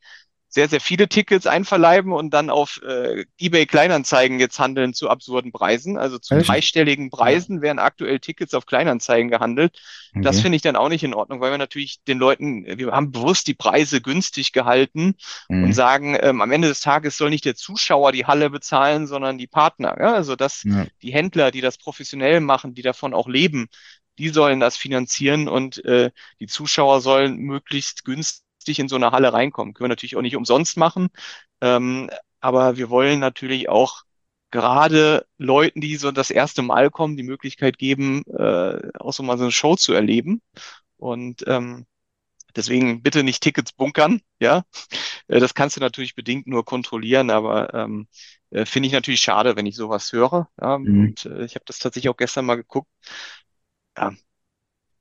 sehr, 0.53 0.69
sehr 0.69 0.81
viele 0.81 1.09
Tickets 1.09 1.47
einverleiben 1.47 2.11
und 2.11 2.31
dann 2.31 2.51
auf 2.51 2.79
äh, 2.87 3.25
eBay 3.39 3.65
Kleinanzeigen 3.65 4.39
jetzt 4.39 4.59
handeln 4.59 4.93
zu 4.93 5.09
absurden 5.09 5.51
Preisen. 5.51 5.97
Also 5.97 6.19
zu 6.19 6.35
Echt? 6.35 6.47
dreistelligen 6.47 7.09
Preisen 7.09 7.63
werden 7.63 7.79
aktuell 7.79 8.19
Tickets 8.19 8.53
auf 8.53 8.67
Kleinanzeigen 8.67 9.31
gehandelt. 9.31 9.79
Okay. 10.11 10.21
Das 10.21 10.41
finde 10.41 10.55
ich 10.57 10.61
dann 10.61 10.75
auch 10.75 10.89
nicht 10.89 11.03
in 11.03 11.15
Ordnung, 11.15 11.41
weil 11.41 11.49
wir 11.49 11.57
natürlich 11.57 12.03
den 12.03 12.19
Leuten, 12.19 12.65
wir 12.67 12.91
haben 12.91 13.11
bewusst 13.11 13.47
die 13.47 13.55
Preise 13.55 13.99
günstig 13.99 14.51
gehalten 14.51 15.15
mhm. 15.49 15.63
und 15.63 15.73
sagen, 15.73 16.15
ähm, 16.21 16.39
am 16.39 16.51
Ende 16.51 16.67
des 16.67 16.81
Tages 16.81 17.17
soll 17.17 17.31
nicht 17.31 17.45
der 17.45 17.55
Zuschauer 17.55 18.11
die 18.11 18.27
Halle 18.27 18.51
bezahlen, 18.51 19.07
sondern 19.07 19.39
die 19.39 19.47
Partner. 19.47 19.95
Ja? 19.99 20.13
Also 20.13 20.35
dass 20.35 20.63
ja. 20.65 20.85
die 21.01 21.11
Händler, 21.11 21.49
die 21.49 21.61
das 21.61 21.79
professionell 21.79 22.41
machen, 22.41 22.75
die 22.75 22.83
davon 22.83 23.15
auch 23.15 23.27
leben, 23.27 23.69
die 24.17 24.29
sollen 24.29 24.59
das 24.59 24.77
finanzieren 24.77 25.47
und 25.47 25.83
äh, 25.85 26.11
die 26.39 26.47
Zuschauer 26.47 27.01
sollen 27.01 27.37
möglichst 27.37 28.05
günstig 28.05 28.79
in 28.79 28.87
so 28.87 28.95
eine 28.95 29.11
Halle 29.11 29.33
reinkommen. 29.33 29.73
Können 29.73 29.85
wir 29.85 29.89
natürlich 29.89 30.15
auch 30.15 30.21
nicht 30.21 30.35
umsonst 30.35 30.77
machen, 30.77 31.09
ähm, 31.61 32.09
aber 32.39 32.77
wir 32.77 32.89
wollen 32.89 33.19
natürlich 33.19 33.69
auch 33.69 34.03
gerade 34.51 35.25
Leuten, 35.39 35.81
die 35.81 35.95
so 35.95 36.11
das 36.11 36.29
erste 36.29 36.61
Mal 36.61 36.91
kommen, 36.91 37.17
die 37.17 37.23
Möglichkeit 37.23 37.79
geben, 37.79 38.23
äh, 38.27 38.91
auch 38.99 39.11
so 39.11 39.23
mal 39.23 39.37
so 39.37 39.45
eine 39.45 39.51
Show 39.51 39.75
zu 39.75 39.93
erleben. 39.93 40.41
Und 40.97 41.43
ähm, 41.47 41.87
deswegen 42.55 43.01
bitte 43.01 43.23
nicht 43.23 43.41
Tickets 43.41 43.73
bunkern, 43.73 44.21
ja. 44.39 44.63
Äh, 45.27 45.39
das 45.39 45.55
kannst 45.55 45.77
du 45.77 45.81
natürlich 45.81 46.13
bedingt 46.13 46.45
nur 46.45 46.65
kontrollieren, 46.65 47.31
aber 47.31 47.73
ähm, 47.73 48.07
äh, 48.51 48.65
finde 48.65 48.87
ich 48.87 48.93
natürlich 48.93 49.21
schade, 49.21 49.55
wenn 49.55 49.65
ich 49.65 49.75
sowas 49.75 50.11
höre. 50.13 50.49
Ja? 50.61 50.77
Mhm. 50.77 50.99
Und 50.99 51.25
äh, 51.25 51.45
ich 51.45 51.55
habe 51.55 51.65
das 51.65 51.79
tatsächlich 51.79 52.09
auch 52.09 52.17
gestern 52.17 52.45
mal 52.45 52.55
geguckt 52.55 52.89
ja. 53.97 54.13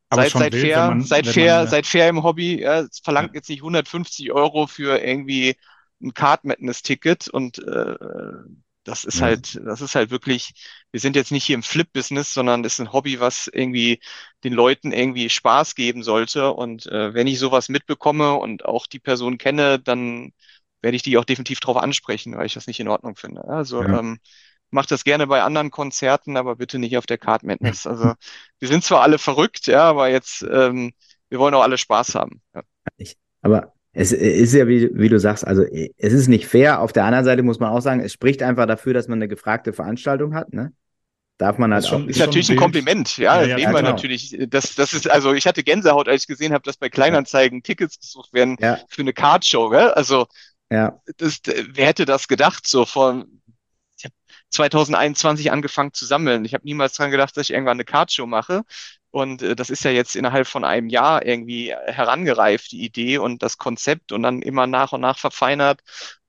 Aber 0.09 0.23
seid, 0.23 0.33
seid 0.33 0.53
wild, 0.53 0.63
fair, 0.63 0.89
man, 0.89 1.03
seid 1.03 1.27
fair, 1.27 1.55
man, 1.55 1.65
ja. 1.65 1.71
seid 1.71 1.87
fair 1.87 2.09
im 2.09 2.23
Hobby. 2.23 2.61
Ja, 2.61 2.81
es 2.81 2.99
verlangt 2.99 3.31
ja. 3.31 3.37
jetzt 3.37 3.49
nicht 3.49 3.61
150 3.61 4.31
Euro 4.33 4.67
für 4.67 4.99
irgendwie 4.99 5.57
ein 6.03 6.13
Card 6.13 6.45
Madness 6.45 6.83
Ticket 6.83 7.29
und 7.29 7.59
äh, 7.59 7.95
das 8.85 9.05
ist 9.05 9.21
ja. 9.21 9.27
halt, 9.27 9.61
das 9.65 9.81
ist 9.81 9.95
halt 9.95 10.11
wirklich, 10.11 10.55
wir 10.91 11.01
sind 11.01 11.17
jetzt 11.17 11.31
nicht 11.31 11.45
hier 11.45 11.55
im 11.55 11.63
Flip-Business, 11.63 12.35
sondern 12.35 12.65
es 12.65 12.75
ist 12.75 12.81
ein 12.81 12.93
Hobby, 12.93 13.21
was 13.21 13.47
irgendwie 13.47 14.01
den 14.45 14.53
Leuten 14.53 14.93
irgendwie 14.93 15.31
Spaß 15.31 15.75
geben 15.75 16.03
sollte. 16.03 16.53
Und 16.53 16.87
äh, 16.87 17.15
wenn 17.15 17.27
ich 17.29 17.39
sowas 17.39 17.69
mitbekomme 17.69 18.35
und 18.35 18.65
auch 18.65 18.87
die 18.87 18.99
Person 18.99 19.39
kenne, 19.39 19.79
dann 19.79 20.33
werde 20.81 20.97
ich 20.97 21.03
die 21.03 21.17
auch 21.17 21.25
definitiv 21.25 21.61
darauf 21.61 21.77
ansprechen, 21.77 22.37
weil 22.37 22.47
ich 22.47 22.55
das 22.55 22.67
nicht 22.67 22.81
in 22.81 22.89
Ordnung 22.89 23.15
finde. 23.15 23.45
Also 23.45 23.83
ähm, 23.83 24.19
macht 24.73 24.91
das 24.91 25.05
gerne 25.05 25.27
bei 25.27 25.43
anderen 25.43 25.71
Konzerten, 25.71 26.37
aber 26.37 26.57
bitte 26.57 26.79
nicht 26.79 26.97
auf 26.97 27.07
der 27.07 27.19
Card 27.19 27.45
Madness. 27.45 27.87
Also 27.87 28.15
wir 28.59 28.69
sind 28.69 28.85
zwar 28.85 29.03
alle 29.03 29.19
verrückt, 29.19 29.67
ja, 29.67 29.83
aber 29.83 30.09
jetzt, 30.09 30.43
ähm, 30.43 30.93
wir 31.29 31.39
wollen 31.39 31.55
auch 31.55 31.63
alle 31.63 31.79
Spaß 31.79 32.15
haben. 32.15 32.41
Ja. 32.55 32.63
Aber 33.43 33.73
es 33.93 34.13
ist 34.13 34.55
ja, 34.55 34.67
wie, 34.67 34.91
wie 34.95 35.09
du 35.09 35.21
sagst, 35.21 35.47
also 35.47 35.63
es 35.63 36.13
ist 36.13 36.29
nicht 36.29 36.47
fair. 36.47 36.81
Auf 36.81 36.93
der 36.93 37.05
anderen 37.05 37.25
Seite 37.25 37.43
muss 37.43 37.61
man 37.61 37.71
auch 37.71 37.81
sagen, 37.81 38.01
es 38.01 38.13
spricht 38.13 38.43
einfach 38.43 38.67
dafür, 38.67 38.95
dass 38.95 39.09
man 39.09 39.19
eine 39.19 39.29
gefragte 39.29 39.73
Veranstaltung 39.73 40.35
hat, 40.35 40.53
ne? 40.53 40.73
Darf 41.39 41.59
man 41.59 41.73
halt 41.73 41.83
ist 41.83 41.91
schon, 41.91 42.05
auch. 42.05 42.09
Ist, 42.09 42.19
natürlich 42.19 42.51
ein 42.51 42.57
Kompliment, 42.57 43.17
ja, 43.17 43.41
ja, 43.41 43.49
ja 43.49 43.57
nehmen 43.57 43.73
wir 43.73 43.81
genau. 43.81 43.91
natürlich. 43.91 44.37
Das, 44.49 44.75
das 44.75 44.93
ist, 44.93 45.11
also 45.11 45.33
ich 45.33 45.47
hatte 45.47 45.65
Gänsehaut, 45.65 46.09
als 46.09 46.23
ich 46.23 46.29
gesehen 46.29 46.53
habe, 46.53 46.63
dass 46.63 46.77
bei 46.77 46.89
Kleinanzeigen 46.89 47.63
Tickets 47.63 47.99
gesucht 47.99 48.33
werden 48.33 48.57
ja. 48.61 48.79
für 48.89 49.03
eine 49.03 49.13
Cardshow, 49.13 49.69
gell? 49.71 49.91
Also 49.91 50.27
ja. 50.71 51.01
das, 51.19 51.41
wer 51.45 51.87
hätte 51.87 52.05
das 52.05 52.29
gedacht, 52.29 52.67
so 52.67 52.87
vor 54.03 54.11
2021 54.51 55.53
angefangen 55.53 55.93
zu 55.93 56.07
sammeln. 56.07 56.45
Ich 56.45 56.55
habe 56.55 56.65
niemals 56.65 56.95
dran 56.95 57.11
gedacht, 57.11 57.37
dass 57.37 57.45
ich 57.49 57.53
irgendwann 57.53 57.77
eine 57.77 57.85
Cardshow 57.85 58.27
mache. 58.27 58.63
Und 59.11 59.43
äh, 59.43 59.55
das 59.55 59.71
ist 59.71 59.85
ja 59.85 59.91
jetzt 59.91 60.17
innerhalb 60.17 60.47
von 60.47 60.65
einem 60.65 60.89
Jahr 60.89 61.25
irgendwie 61.25 61.75
herangereift, 61.87 62.73
die 62.73 62.85
Idee 62.85 63.19
und 63.19 63.43
das 63.43 63.59
Konzept 63.59 64.13
und 64.13 64.23
dann 64.23 64.43
immer 64.43 64.67
nach 64.67 64.93
und 64.93 65.01
nach 65.03 65.19
verfeinert. 65.19 65.81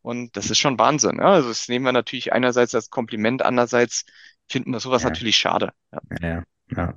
Und 0.01 0.35
das 0.35 0.49
ist 0.49 0.59
schon 0.59 0.77
Wahnsinn. 0.77 1.17
Ja? 1.17 1.33
Also 1.33 1.49
das 1.49 1.67
nehmen 1.69 1.85
wir 1.85 1.93
natürlich 1.93 2.33
einerseits 2.33 2.75
als 2.75 2.89
Kompliment, 2.89 3.41
andererseits 3.41 4.05
finden 4.49 4.71
wir 4.71 4.79
sowas 4.79 5.03
ja. 5.03 5.09
natürlich 5.09 5.37
schade. 5.37 5.71
Ja. 5.91 6.01
ja, 6.21 6.43
ja. 6.75 6.93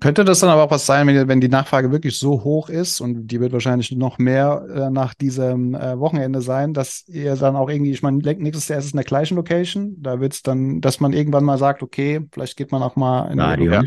Könnte 0.00 0.24
das 0.24 0.40
dann 0.40 0.50
aber 0.50 0.64
auch 0.64 0.70
was 0.70 0.86
sein, 0.86 1.06
wenn, 1.06 1.28
wenn 1.28 1.40
die 1.40 1.48
Nachfrage 1.48 1.92
wirklich 1.92 2.18
so 2.18 2.42
hoch 2.42 2.68
ist 2.68 3.00
und 3.00 3.28
die 3.28 3.40
wird 3.40 3.52
wahrscheinlich 3.52 3.92
noch 3.92 4.18
mehr 4.18 4.66
äh, 4.74 4.90
nach 4.90 5.14
diesem 5.14 5.74
äh, 5.74 5.98
Wochenende 5.98 6.40
sein, 6.40 6.74
dass 6.74 7.06
ihr 7.08 7.36
dann 7.36 7.54
auch 7.54 7.68
irgendwie, 7.68 7.92
ich 7.92 8.02
meine, 8.02 8.18
nächstes 8.18 8.68
Jahr 8.68 8.78
ist 8.78 8.86
es 8.86 8.92
in 8.92 8.96
der 8.96 9.04
gleichen 9.04 9.36
Location, 9.36 9.96
da 9.98 10.20
wird 10.20 10.32
es 10.32 10.42
dann, 10.42 10.80
dass 10.80 11.00
man 11.00 11.12
irgendwann 11.12 11.44
mal 11.44 11.58
sagt, 11.58 11.82
okay, 11.82 12.26
vielleicht 12.32 12.56
geht 12.56 12.72
man 12.72 12.82
auch 12.82 12.96
mal 12.96 13.30
in 13.30 13.36
Nein, 13.36 13.62
ja. 13.62 13.82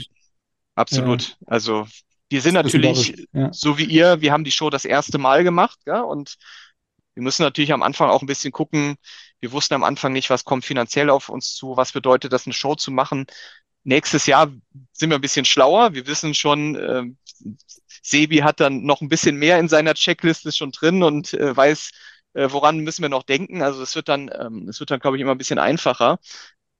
Absolut. 0.76 1.30
Ja. 1.30 1.36
Also 1.48 1.86
wir 2.30 2.42
sind 2.42 2.54
natürlich, 2.54 3.28
ja. 3.32 3.52
so 3.52 3.78
wie 3.78 3.86
ihr, 3.86 4.22
wir 4.22 4.32
haben 4.32 4.44
die 4.44 4.52
Show 4.52 4.70
das 4.70 4.86
erste 4.86 5.18
Mal 5.18 5.44
gemacht, 5.44 5.80
ja, 5.86 6.02
und 6.02 6.38
wir 7.14 7.24
müssen 7.24 7.44
natürlich 7.44 7.74
am 7.74 7.84
Anfang 7.84 8.10
auch 8.10 8.22
ein 8.22 8.28
bisschen 8.28 8.52
gucken. 8.52 8.96
Wir 9.40 9.52
wussten 9.52 9.76
am 9.76 9.84
Anfang 9.84 10.14
nicht, 10.14 10.30
was 10.30 10.46
kommt 10.46 10.66
finanziell 10.66 11.10
auf 11.10 11.30
uns 11.30 11.54
zu, 11.54 11.78
was 11.78 11.92
bedeutet 11.92 12.34
das, 12.34 12.48
eine 12.48 12.54
Show 12.54 12.76
zu 12.76 12.92
machen. 12.92 13.26
Nächstes 13.84 14.26
Jahr 14.26 14.52
sind 14.94 15.10
wir 15.10 15.16
ein 15.18 15.22
bisschen 15.22 15.46
schlauer. 15.46 15.94
Wir 15.94 16.08
wissen 16.08 16.34
schon, 16.34 16.76
äh, 16.76 17.04
Sebi 18.02 18.38
hat 18.38 18.60
dann 18.60 18.84
noch 18.84 19.02
ein 19.02 19.10
bisschen 19.10 19.36
mehr 19.38 19.60
in 19.60 19.70
seiner 19.70 19.94
Checkliste 19.94 20.52
schon 20.52 20.72
drin 20.72 21.04
und 21.04 21.34
äh, 21.34 21.56
weiß, 21.56 21.92
äh, 22.34 22.48
woran 22.52 22.80
müssen 22.80 23.02
wir 23.02 23.10
noch 23.10 23.24
denken. 23.24 23.62
Also 23.62 23.82
es 23.82 23.96
wird 23.96 24.10
dann, 24.10 24.30
ähm, 24.34 24.68
es 24.70 24.80
wird 24.80 24.92
dann, 24.92 25.00
glaube 25.00 25.18
ich, 25.18 25.22
immer 25.22 25.32
ein 25.32 25.38
bisschen 25.38 25.60
einfacher, 25.60 26.20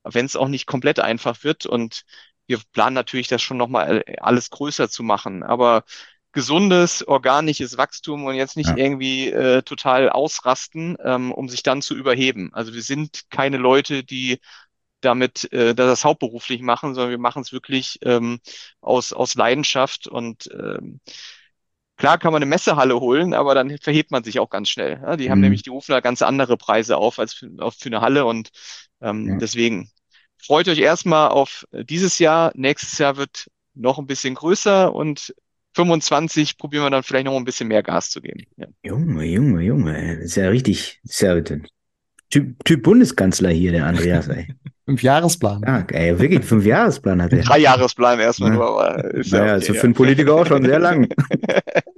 wenn 0.04 0.26
es 0.26 0.36
auch 0.36 0.48
nicht 0.48 0.66
komplett 0.68 1.00
einfach 1.00 1.44
wird. 1.44 1.66
Und 1.66 2.04
wir 2.48 2.60
planen 2.74 2.94
natürlich, 2.96 3.28
das 3.28 3.42
schon 3.42 3.58
nochmal 3.58 4.04
äh, 4.06 4.18
alles 4.20 4.50
größer 4.50 4.90
zu 4.90 5.04
machen. 5.04 5.44
Aber 5.44 5.84
gesundes, 6.32 7.08
organisches 7.08 7.78
Wachstum 7.78 8.26
und 8.26 8.36
jetzt 8.36 8.58
nicht 8.58 8.70
Ja. 8.70 8.78
irgendwie 8.78 9.30
äh, 9.30 9.62
total 9.62 10.10
ausrasten, 10.10 10.98
ähm, 11.04 11.32
um 11.32 11.48
sich 11.48 11.64
dann 11.64 11.82
zu 11.82 11.96
überheben. 11.96 12.50
Also 12.54 12.74
wir 12.74 12.82
sind 12.82 13.30
keine 13.30 13.58
Leute, 13.58 14.04
die 14.04 14.40
damit 15.06 15.52
äh, 15.54 15.76
das 15.76 16.06
hauptberuflich 16.06 16.62
machen, 16.62 16.96
sondern 16.96 17.12
wir 17.12 17.18
machen 17.20 17.42
es 17.42 17.52
wirklich 17.54 18.00
ähm, 18.04 18.40
aus, 18.82 19.14
aus 19.14 19.36
Leidenschaft 19.36 20.08
und 20.08 20.50
ähm, 20.54 21.00
Klar 21.96 22.18
kann 22.18 22.34
man 22.34 22.42
eine 22.42 22.50
Messehalle 22.50 23.00
holen, 23.00 23.34
aber 23.34 23.54
dann 23.56 23.78
verhebt 23.78 24.12
man 24.12 24.24
sich 24.24 24.40
auch 24.40 24.50
ganz 24.50 24.70
schnell. 24.70 25.00
Ja, 25.02 25.16
die 25.16 25.30
haben 25.30 25.38
Mhm. 25.38 25.44
nämlich, 25.44 25.62
die 25.62 25.70
rufen 25.70 25.92
da 25.92 26.00
ganz 26.00 26.22
andere 26.22 26.58
Preise 26.58 26.98
auf 26.98 27.20
als 27.20 27.34
für, 27.34 27.50
auf, 27.60 27.76
für 27.76 27.88
eine 27.90 28.02
Halle 28.02 28.26
und 28.26 28.50
ähm, 29.02 29.28
Ja. 29.30 29.38
deswegen 29.38 29.90
freut 30.38 30.68
euch 30.68 30.80
erstmal 30.80 31.30
auf 31.30 31.66
dieses 31.72 32.20
Jahr. 32.20 32.52
Nächstes 32.56 32.98
Jahr 32.98 33.16
wird 33.16 33.48
noch 33.76 34.00
ein 34.00 34.08
bisschen 34.08 34.34
größer 34.36 34.94
und 34.94 35.34
25 35.76 36.58
probieren 36.58 36.84
wir 36.84 36.90
dann 36.90 37.04
vielleicht 37.04 37.26
noch 37.26 37.36
ein 37.38 37.46
bisschen 37.46 37.68
mehr 37.68 37.84
Gas 37.84 38.10
zu 38.10 38.22
geben. 38.22 38.44
Ja. 38.58 38.68
Junge, 38.84 39.26
Junge, 39.26 39.62
Junge. 39.62 40.16
Ist 40.16 40.36
ja 40.36 40.50
richtig. 40.50 41.00
Ist 41.04 41.22
ja 41.22 41.40
Typ, 41.42 42.66
typ 42.66 42.84
Bundeskanzler 42.84 43.50
hier, 43.50 43.72
der 43.72 43.86
Andreas, 43.86 44.28
ey. 44.28 44.48
Fünfjahresplan. 44.86 45.62
Ja, 45.66 45.86
ey, 45.92 46.12
wirklich, 46.20 46.40
einen 46.40 46.48
Fünfjahresplan 46.48 47.22
hat 47.22 47.32
er. 47.34 47.44
Drei 47.44 47.60
Jahresplan 47.60 48.20
erstmal 48.20 48.50
Ja. 48.52 48.56
nur, 48.56 48.68
aber 48.84 49.14
ist 49.14 49.32
ja, 49.32 49.38
Naja, 49.40 49.44
okay, 49.52 49.54
also 49.54 49.74
ja. 49.74 49.80
für 49.80 49.86
einen 49.88 49.94
Politiker 49.94 50.34
auch 50.36 50.46
schon 50.46 50.64
sehr 50.66 50.80
lang. 50.80 51.08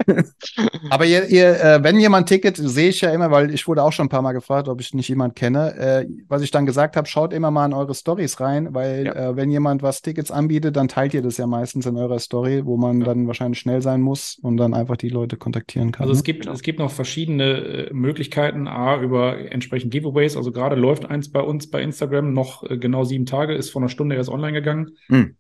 Aber 0.92 1.06
ihr, 1.06 1.26
ihr 1.30 1.64
äh, 1.64 1.84
wenn 1.84 2.00
jemand 2.00 2.30
Ticket, 2.30 2.58
sehe 2.58 2.90
ich 2.90 3.02
ja 3.02 3.10
immer, 3.12 3.32
weil 3.32 3.52
ich 3.52 3.68
wurde 3.68 3.82
auch 3.84 3.92
schon 3.92 4.06
ein 4.06 4.10
paar 4.10 4.22
Mal 4.22 4.34
gefragt, 4.34 4.68
ob 4.68 4.80
ich 4.80 4.94
nicht 4.94 5.10
jemand 5.10 5.36
kenne. 5.36 5.76
Äh, 5.78 6.06
was 6.28 6.44
ich 6.44 6.52
dann 6.52 6.66
gesagt 6.68 6.96
habe, 6.96 7.08
schaut 7.08 7.34
immer 7.34 7.50
mal 7.52 7.66
in 7.66 7.74
eure 7.74 7.96
Stories 7.96 8.40
rein, 8.40 8.70
weil 8.76 9.06
Ja. 9.08 9.14
äh, 9.32 9.36
wenn 9.36 9.50
jemand 9.50 9.82
was 9.82 10.02
Tickets 10.04 10.30
anbietet, 10.32 10.76
dann 10.76 10.88
teilt 10.88 11.14
ihr 11.16 11.22
das 11.24 11.38
ja 11.38 11.48
meistens 11.48 11.86
in 11.88 11.98
eurer 11.98 12.20
Story, 12.20 12.62
wo 12.66 12.78
man 12.78 13.00
Ja. 13.00 13.06
dann 13.08 13.26
wahrscheinlich 13.28 13.60
schnell 13.60 13.82
sein 13.82 14.02
muss 14.02 14.38
und 14.44 14.58
dann 14.58 14.74
einfach 14.76 14.98
die 14.98 15.10
Leute 15.10 15.38
kontaktieren 15.38 15.92
kann. 15.92 16.04
Also 16.04 16.14
es 16.14 16.20
ne? 16.20 16.24
gibt, 16.24 16.42
Genau. 16.44 16.54
es 16.54 16.62
gibt 16.62 16.80
noch 16.80 16.92
verschiedene 16.92 17.90
Möglichkeiten, 17.92 18.68
A, 18.68 19.02
über 19.02 19.38
entsprechend 19.52 19.92
Giveaways. 19.92 20.38
Also 20.38 20.52
gerade 20.52 20.76
läuft 20.76 21.10
eins 21.10 21.32
bei 21.32 21.42
uns 21.42 21.70
bei 21.72 21.82
Instagram 21.82 22.34
noch 22.34 22.64
äh, 22.64 22.75
genau 22.78 23.04
sieben 23.04 23.26
Tage, 23.26 23.54
ist 23.54 23.70
vor 23.70 23.82
einer 23.82 23.90
Stunde 23.90 24.16
erst 24.16 24.30
online 24.30 24.54
gegangen. 24.54 24.92
Hm. 25.08 25.36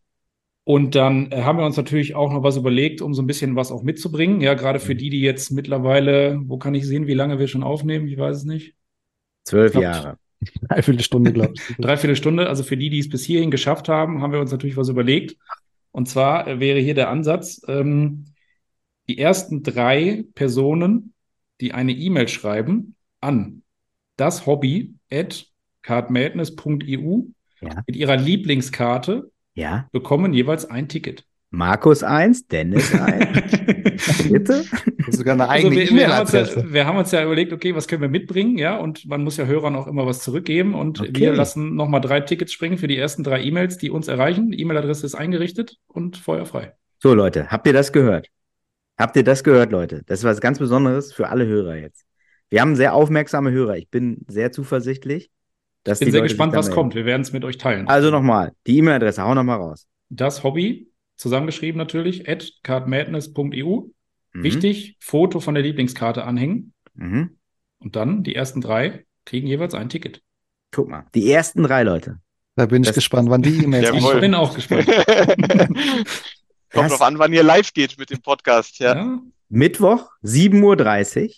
Und 0.63 0.95
dann 0.95 1.31
äh, 1.31 1.43
haben 1.43 1.59
wir 1.59 1.65
uns 1.65 1.77
natürlich 1.77 2.15
auch 2.15 2.33
noch 2.33 2.43
was 2.43 2.57
überlegt, 2.57 3.01
um 3.01 3.13
so 3.13 3.21
ein 3.21 3.27
bisschen 3.27 3.55
was 3.55 3.71
auch 3.71 3.83
mitzubringen. 3.83 4.41
Ja, 4.41 4.55
gerade 4.55 4.79
für 4.79 4.95
die, 4.95 5.11
die 5.11 5.21
jetzt 5.21 5.51
mittlerweile, 5.51 6.39
wo 6.45 6.57
kann 6.57 6.73
ich 6.73 6.88
sehen, 6.88 7.07
wie 7.07 7.13
lange 7.13 7.38
wir 7.38 7.47
schon 7.47 7.63
aufnehmen? 7.63 8.07
Ich 8.07 8.17
weiß 8.17 8.38
es 8.38 8.43
nicht. 8.45 8.73
Zwölf. 9.43 9.75
Jahre. 9.75 10.17
Dreiviertel 10.67 11.03
Stunde, 11.03 11.33
glaube 11.33 11.53
ich. 11.55 11.75
Dreiviertel 11.79 12.15
Stunde. 12.15 12.49
Also 12.49 12.63
für 12.63 12.77
die, 12.77 12.89
die 12.89 12.99
es 12.99 13.09
bis 13.09 13.23
hierhin 13.23 13.51
geschafft 13.51 13.89
haben, 13.89 14.21
haben 14.21 14.33
wir 14.33 14.39
uns 14.39 14.51
natürlich 14.51 14.75
was 14.75 14.89
überlegt. 14.89 15.38
Und 15.91 16.09
zwar 16.09 16.47
äh, 16.47 16.59
wäre 16.59 16.79
hier 16.79 16.95
der 16.95 17.09
Ansatz, 17.09 17.61
ähm, 17.67 18.25
die 19.07 19.19
ersten 19.19 19.61
drei 19.61 20.25
Personen, 20.33 21.13
die 21.61 21.73
eine 21.73 21.91
E-Mail 21.91 22.27
schreiben 22.27 22.95
an 23.21 23.61
das 24.17 24.45
Hobby 24.45 24.95
at 25.11 25.45
cardmadness.eu 25.86 27.21
Ja. 27.61 27.83
mit 27.88 27.95
ihrer 27.95 28.17
Lieblingskarte 28.17 29.31
Ja. 29.55 29.88
bekommen 29.91 30.33
jeweils 30.33 30.65
ein 30.69 30.88
Ticket. 30.89 31.23
Markus 31.51 32.03
1, 32.03 32.47
Dennis 32.47 32.93
1. 32.93 33.27
Bitte? 34.29 34.65
Das 34.97 35.07
ist 35.07 35.17
sogar 35.19 35.36
eine 35.36 35.47
Also 35.47 35.67
eigene 35.69 35.89
wir, 35.89 35.95
wir, 35.97 36.13
haben 36.17 36.27
ja, 36.33 36.73
wir 36.73 36.86
haben 36.86 36.97
uns 36.97 37.11
ja 37.11 37.23
überlegt, 37.23 37.53
okay, 37.53 37.73
was 37.75 37.88
können 37.88 38.01
wir 38.01 38.09
mitbringen, 38.09 38.57
ja, 38.57 38.75
und 38.77 39.05
man 39.05 39.23
muss 39.23 39.38
ja 39.38 39.45
Hörern 39.45 39.75
auch 39.75 39.88
immer 39.88 40.05
was 40.05 40.19
zurückgeben 40.19 40.73
und 40.75 40.99
Okay. 40.99 41.11
wir 41.15 41.33
lassen 41.33 41.75
nochmal 41.75 42.01
drei 42.01 42.19
Tickets 42.19 42.51
springen 42.51 42.77
für 42.77 42.88
die 42.88 42.97
ersten 42.97 43.23
drei 43.23 43.41
E-Mails, 43.41 43.77
die 43.77 43.89
uns 43.89 44.09
erreichen. 44.09 44.51
Die 44.51 44.59
E-Mail-Adresse 44.59 45.05
ist 45.05 45.15
eingerichtet 45.15 45.77
und 45.88 46.17
feuerfrei. 46.17 46.73
So, 46.99 47.13
Leute, 47.13 47.47
habt 47.51 47.67
ihr 47.67 47.73
das 47.73 47.93
gehört? 47.93 48.27
Habt 48.97 49.15
ihr 49.15 49.23
das 49.23 49.43
gehört, 49.43 49.71
Leute? 49.71 50.01
Das 50.07 50.19
ist 50.19 50.25
was 50.25 50.41
ganz 50.41 50.59
Besonderes 50.59 51.13
für 51.13 51.29
alle 51.29 51.45
Hörer 51.45 51.75
jetzt. 51.77 52.03
Wir 52.49 52.61
haben 52.61 52.75
sehr 52.75 52.93
aufmerksame 52.93 53.51
Hörer. 53.51 53.77
Ich 53.77 53.89
bin 53.89 54.25
sehr 54.27 54.51
zuversichtlich, 54.51 55.29
dass 55.86 55.99
Bin 55.99 56.11
sehr 56.11 56.19
Leute 56.19 56.33
gespannt, 56.33 56.53
was 56.53 56.69
kommt. 56.69 56.93
Wir 56.95 57.05
werden 57.05 57.21
es 57.21 57.31
mit 57.31 57.45
euch 57.45 57.57
teilen. 57.57 57.88
Also 57.88 58.11
nochmal, 58.11 58.51
die 58.67 58.77
E-Mail-Adresse, 58.79 59.23
hau 59.23 59.33
nochmal 59.33 59.57
raus. 59.57 59.88
Das 60.09 60.43
Hobby, 60.43 60.89
zusammengeschrieben 61.15 61.77
natürlich, 61.77 62.27
at 62.27 62.51
cardmadness.eu. 62.63 63.81
Mhm. 64.33 64.43
Wichtig, 64.43 64.97
Foto 64.99 65.39
von 65.39 65.53
der 65.55 65.63
Lieblingskarte 65.63 66.25
anhängen 66.25 66.73
Mhm. 66.95 67.38
und 67.79 67.95
dann 67.95 68.23
die 68.23 68.36
ersten 68.36 68.59
drei 68.61 69.05
kriegen 69.25 69.47
jeweils 69.47 69.73
ein 69.73 69.88
Ticket. 69.89 70.21
Guck 70.71 70.89
mal, 70.89 71.05
die 71.15 71.31
ersten 71.31 71.63
drei 71.63 71.83
Leute. 71.83 72.19
Da 72.57 72.65
bin 72.67 72.81
ich 72.83 72.88
Das- 72.89 72.95
gespannt, 72.95 73.29
wann 73.29 73.41
die 73.41 73.63
E-Mails 73.63 73.86
Jawohl. 73.95 74.15
Ich 74.15 74.21
bin 74.21 74.33
auch 74.36 74.53
gespannt. 74.53 74.86
Kommt 76.71 76.91
drauf 76.91 77.01
an, 77.01 77.19
wann 77.19 77.31
ihr 77.33 77.43
live 77.43 77.71
geht 77.73 77.97
mit 77.97 78.09
dem 78.09 78.21
Podcast. 78.21 78.79
Ja. 78.79 78.95
Ja. 78.95 79.19
Mittwoch, 79.49 80.09
7.30 80.23 81.23
Uhr. 81.23 81.31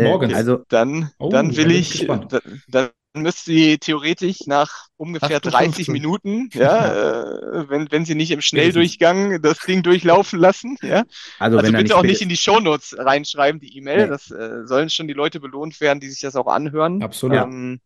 Äh, 0.00 0.04
Morgens. 0.04 0.34
Also, 0.34 0.64
Dann, 0.68 1.10
Oh, 1.18 1.28
dann 1.28 1.50
da 1.50 1.56
will 1.56 1.66
bin 1.68 1.76
ich 1.76 2.06
dann, 2.06 2.28
dann 2.68 2.88
müsst 3.14 3.48
ihr 3.48 3.78
theoretisch 3.78 4.46
nach 4.46 4.88
ungefähr 4.96 5.40
30 5.40 5.88
58. 5.88 5.88
Minuten, 5.88 6.50
ja, 6.54 7.60
äh, 7.60 7.68
wenn, 7.68 7.90
wenn 7.90 8.04
sie 8.04 8.14
nicht 8.14 8.30
im 8.30 8.40
Schnelldurchgang 8.40 9.40
das 9.40 9.58
Ding 9.60 9.82
durchlaufen 9.82 10.38
lassen, 10.38 10.76
ja. 10.82 11.04
also, 11.38 11.58
Also 11.58 11.72
wenn 11.72 11.82
bitte 11.82 11.96
auch 11.96 12.02
nicht 12.02 12.22
in 12.22 12.28
die 12.28 12.36
Shownotes 12.36 12.96
reinschreiben, 12.98 13.60
die 13.60 13.76
E-Mail. 13.76 14.04
Nee. 14.04 14.08
Das 14.08 14.30
äh, 14.30 14.66
sollen 14.66 14.90
schon 14.90 15.08
die 15.08 15.14
Leute 15.14 15.40
belohnt 15.40 15.80
werden, 15.80 16.00
die 16.00 16.10
sich 16.10 16.20
das 16.20 16.36
auch 16.36 16.46
anhören. 16.46 17.02
Absolut. 17.02 17.38
Ähm, 17.38 17.80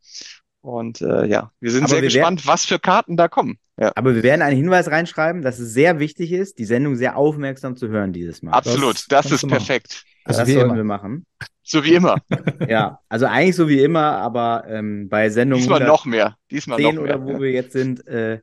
und 0.61 1.01
äh, 1.01 1.27
ja, 1.27 1.53
wir 1.61 1.71
sind 1.71 1.85
Aber 1.85 1.91
sehr 1.91 2.03
wir 2.03 2.09
gespannt, 2.09 2.47
was 2.47 2.65
für 2.65 2.79
Karten 2.79 3.17
da 3.17 3.29
kommen. 3.29 3.59
Ja, 3.81 3.93
Aber 3.95 4.15
wir 4.15 4.23
werden 4.23 4.43
einen 4.43 4.57
Hinweis 4.57 4.91
reinschreiben, 4.91 5.43
dass 5.43 5.59
es 5.59 5.73
sehr 5.73 6.01
wichtig 6.01 6.33
ist, 6.33 6.59
die 6.59 6.65
Sendung 6.65 6.97
sehr 6.97 7.17
aufmerksam 7.17 7.77
zu 7.77 7.89
hören 7.89 8.13
dieses 8.13 8.43
Mal. 8.43 8.53
absolut. 8.53 9.05
das 9.09 9.29
Das, 9.29 9.33
ist 9.33 9.47
perfekt. 9.47 10.05
Also 10.25 10.41
das 10.41 10.49
wie 10.49 10.55
sollten 10.55 10.71
immer. 10.71 10.77
wir 10.77 10.85
machen. 10.85 11.27
So 11.69 11.85
wie 11.85 11.95
immer. 11.95 12.17
Ja, 12.69 13.01
also 13.09 13.27
eigentlich 13.27 13.57
so 13.57 13.69
wie 13.69 13.83
immer, 13.83 14.03
aber 14.03 14.65
ähm, 14.69 15.09
bei 15.09 15.29
Sendung 15.31 15.61
Diesmal 15.61 15.85
noch 15.85 16.05
mehr. 16.05 16.37
Diesmal 16.51 16.81
noch 16.81 16.91
10 16.91 17.03
mehr. 17.03 17.05
oder 17.05 17.25
wo 17.25 17.41
wir 17.41 17.51
jetzt 17.51 17.73
sind, 17.73 18.07
äh, 18.07 18.41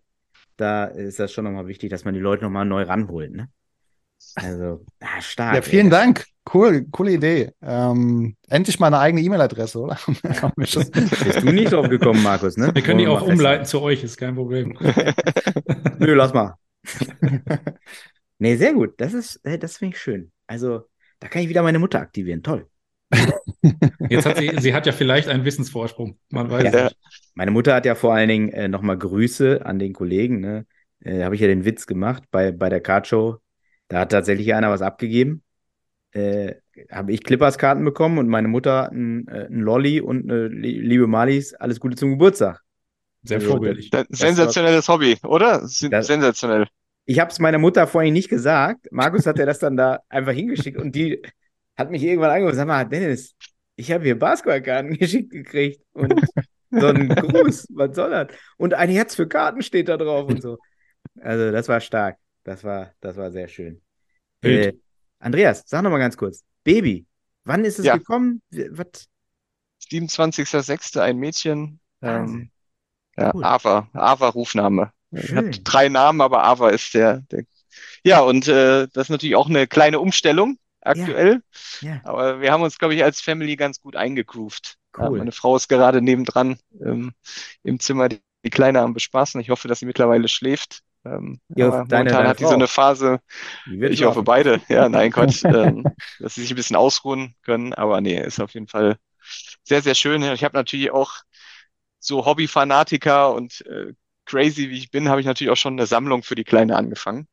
da 0.57 0.85
ist 0.85 1.19
das 1.19 1.31
schon 1.33 1.43
nochmal 1.43 1.67
wichtig, 1.67 1.89
dass 1.89 2.05
man 2.05 2.13
die 2.13 2.19
Leute 2.19 2.43
nochmal 2.43 2.65
neu 2.65 2.83
ranholt. 2.83 3.31
Ne? 3.31 3.49
Also, 4.35 4.85
ah, 5.01 5.21
stark. 5.21 5.55
Ja, 5.55 5.61
vielen 5.61 5.87
ey. 5.87 5.91
Dank. 5.91 6.25
Cool, 6.51 6.85
coole 6.91 7.13
Idee. 7.13 7.51
Ähm, 7.61 8.35
endlich 8.47 8.79
mal 8.79 8.87
eine 8.87 8.99
eigene 8.99 9.21
E-Mail-Adresse, 9.21 9.79
oder? 9.79 9.97
Bist 10.55 10.75
du 10.75 11.51
nicht 11.51 11.73
drauf 11.73 11.89
gekommen, 11.89 12.21
Markus, 12.21 12.57
ne? 12.57 12.73
Wir 12.73 12.83
können 12.83 12.99
die 12.99 13.07
auch 13.07 13.23
umleiten 13.23 13.65
zu 13.65 13.81
euch, 13.81 14.03
ist 14.03 14.17
kein 14.17 14.35
Problem. 14.35 14.77
Nö, 15.99 16.13
lass 16.13 16.33
mal. 16.33 16.55
nee, 18.37 18.55
sehr 18.55 18.73
gut. 18.73 18.93
Das 18.97 19.13
ist, 19.13 19.37
äh, 19.43 19.57
das 19.57 19.77
finde 19.77 19.95
ich 19.95 20.01
schön. 20.01 20.31
Also, 20.45 20.87
da 21.19 21.27
kann 21.27 21.41
ich 21.41 21.49
wieder 21.49 21.63
meine 21.63 21.79
Mutter 21.79 21.99
aktivieren. 21.99 22.43
Toll. 22.43 22.67
Jetzt 24.09 24.25
hat 24.25 24.37
sie, 24.37 24.51
sie 24.59 24.73
hat 24.73 24.85
ja 24.85 24.91
vielleicht 24.91 25.27
einen 25.27 25.45
Wissensvorsprung. 25.45 26.17
Man 26.29 26.49
weiß 26.49 26.73
Ja. 26.73 26.83
nicht. 26.85 26.97
Meine 27.33 27.51
Mutter 27.51 27.73
hat 27.73 27.85
ja 27.85 27.95
vor 27.95 28.13
allen 28.13 28.29
Dingen 28.29 28.49
äh, 28.49 28.67
nochmal 28.67 28.97
Grüße 28.97 29.65
an 29.65 29.79
den 29.79 29.93
Kollegen. 29.93 30.39
Ne? 30.39 30.65
Äh, 31.01 31.23
Habe 31.23 31.35
ich 31.35 31.41
ja 31.41 31.47
den 31.47 31.65
Witz 31.65 31.85
gemacht 31.87 32.23
bei, 32.31 32.51
bei 32.51 32.69
der 32.69 32.81
Cardshow. 32.81 33.37
Da 33.87 33.99
hat 33.99 34.11
tatsächlich 34.11 34.53
einer 34.53 34.69
was 34.69 34.81
abgegeben. 34.81 35.43
Äh, 36.11 36.55
Habe 36.91 37.11
ich 37.11 37.23
Clippers-Karten 37.23 37.83
bekommen 37.83 38.17
und 38.17 38.27
meine 38.27 38.47
Mutter 38.47 38.91
ein, 38.91 39.27
äh, 39.27 39.47
ein 39.47 39.59
Lolli 39.59 40.01
und 40.01 40.29
eine 40.31 40.47
Lie- 40.47 40.79
liebe 40.79 41.07
Malis, 41.07 41.53
alles 41.53 41.79
Gute 41.79 41.95
zum 41.95 42.11
Geburtstag. 42.11 42.61
Sehr 43.23 43.37
Also, 43.37 43.49
vorbildlich. 43.49 43.89
Sen- 43.91 44.05
Sensationelles 44.09 44.87
Hobby, 44.87 45.17
oder? 45.23 45.67
Sensationell. 45.67 46.67
Ich 47.05 47.19
habe 47.19 47.31
es 47.31 47.39
meiner 47.39 47.57
Mutter 47.59 47.85
vorhin 47.85 48.13
nicht 48.13 48.29
gesagt. 48.29 48.87
Markus 48.91 49.25
hat 49.25 49.37
ja 49.37 49.45
das 49.45 49.59
dann 49.59 49.77
da 49.77 49.99
einfach 50.09 50.31
hingeschickt 50.31 50.77
und 50.77 50.95
die 50.95 51.21
hat 51.77 51.91
mich 51.91 52.03
irgendwann 52.03 52.31
angerufen. 52.31 52.55
Sag 52.57 52.67
mal, 52.67 52.85
Dennis, 52.85 53.35
ich 53.75 53.91
habe 53.91 54.03
hier 54.03 54.17
Basketballkarten 54.17 54.93
geschickt 54.97 55.31
gekriegt 55.31 55.81
und 55.93 56.13
so 56.71 56.87
ein 56.87 57.09
Gruß, 57.15 57.67
was 57.73 57.95
soll 57.95 58.11
das? 58.11 58.27
Und 58.57 58.73
ein 58.73 58.89
Herz 58.89 59.15
für 59.15 59.27
Karten 59.27 59.61
steht 59.61 59.87
da 59.89 59.97
drauf 59.97 60.29
und 60.29 60.41
so. 60.41 60.57
Also 61.21 61.51
das 61.51 61.67
war 61.67 61.79
stark. 61.81 62.17
Das 62.43 62.63
war, 62.63 62.91
das 62.99 63.15
war 63.17 63.31
sehr 63.31 63.47
schön. 63.47 63.81
Äh, 64.41 64.73
Andreas, 65.19 65.63
sag 65.65 65.81
noch 65.83 65.89
mal 65.89 65.97
ganz 65.97 66.15
kurz. 66.17 66.43
Baby, 66.63 67.05
wann 67.43 67.65
ist 67.65 67.79
es 67.79 67.85
Ja. 67.85 67.97
gekommen? 67.97 68.41
Wie- 68.49 68.67
Was? 68.71 69.07
27.06. 69.91 70.99
ein 70.99 71.17
Mädchen. 71.17 71.79
Ähm, 72.01 72.49
ja, 73.17 73.31
Cool. 73.33 73.43
Ava, 73.43 73.89
Ava 73.93 74.29
Rufname. 74.29 74.91
Schön. 75.13 75.37
Hat 75.37 75.61
drei 75.63 75.89
Namen, 75.89 76.21
aber 76.21 76.43
Ava 76.43 76.69
ist 76.69 76.93
der, 76.93 77.21
der. 77.31 77.43
Ja, 78.03 78.21
und 78.21 78.47
äh, 78.47 78.87
das 78.93 79.05
ist 79.07 79.09
natürlich 79.09 79.35
auch 79.35 79.49
eine 79.49 79.67
kleine 79.67 79.99
Umstellung 79.99 80.57
aktuell. 80.85 81.41
Ja, 81.81 82.01
Aber 82.03 82.41
wir 82.41 82.51
haben 82.51 82.63
uns, 82.63 82.77
glaube 82.79 82.95
ich, 82.95 83.03
als 83.03 83.21
Family 83.21 83.55
ganz 83.55 83.81
gut 83.81 83.95
eingegroovt. 83.95 84.75
Ja, 84.97 85.09
Cool. 85.09 85.11
meine 85.11 85.31
Frau 85.31 85.55
ist 85.55 85.67
gerade 85.69 86.01
nebendran 86.01 86.59
ähm, 86.81 87.13
im 87.63 87.79
Zimmer 87.79 88.09
die, 88.09 88.21
die 88.45 88.49
Kleine 88.49 88.81
am 88.81 88.93
Bespaßen. 88.93 89.41
Ich 89.41 89.49
hoffe, 89.49 89.67
dass 89.67 89.79
sie 89.79 89.85
mittlerweile 89.85 90.27
schläft. 90.27 90.81
Ähm, 91.05 91.39
Ja, 91.55 91.67
aber 91.67 91.85
deine- 91.85 92.15
momentan 92.15 92.15
deine 92.15 92.27
hat 92.27 92.39
die 92.39 92.45
so 92.45 92.55
eine 92.55 92.67
Phase, 92.67 93.19
ich 93.85 94.03
hoffe 94.03 94.23
beide. 94.23 94.61
Ja, 94.69 94.89
nein, 94.89 95.11
Quatsch, 95.11 95.45
ähm, 95.51 95.89
dass 96.19 96.35
sie 96.35 96.41
sich 96.41 96.51
ein 96.51 96.55
bisschen 96.57 96.75
ausruhen 96.75 97.35
können. 97.43 97.73
Aber 97.73 98.01
nee, 98.01 98.21
ist 98.21 98.39
auf 98.41 98.53
jeden 98.53 98.67
Fall 98.67 98.97
sehr, 99.63 99.81
sehr 99.81 99.95
schön. 99.95 100.23
Ich 100.23 100.43
habe 100.43 100.57
natürlich 100.57 100.91
auch 100.91 101.13
so 101.99 102.25
Hobbyfanatiker 102.25 103.33
und 103.33 103.65
äh, 103.67 103.93
crazy 104.25 104.69
wie 104.69 104.77
ich 104.77 104.91
bin, 104.91 105.09
habe 105.09 105.21
ich 105.21 105.27
natürlich 105.27 105.51
auch 105.51 105.57
schon 105.57 105.73
eine 105.73 105.85
Sammlung 105.87 106.23
für 106.23 106.35
die 106.35 106.43
Kleine 106.43 106.75
angefangen. 106.75 107.27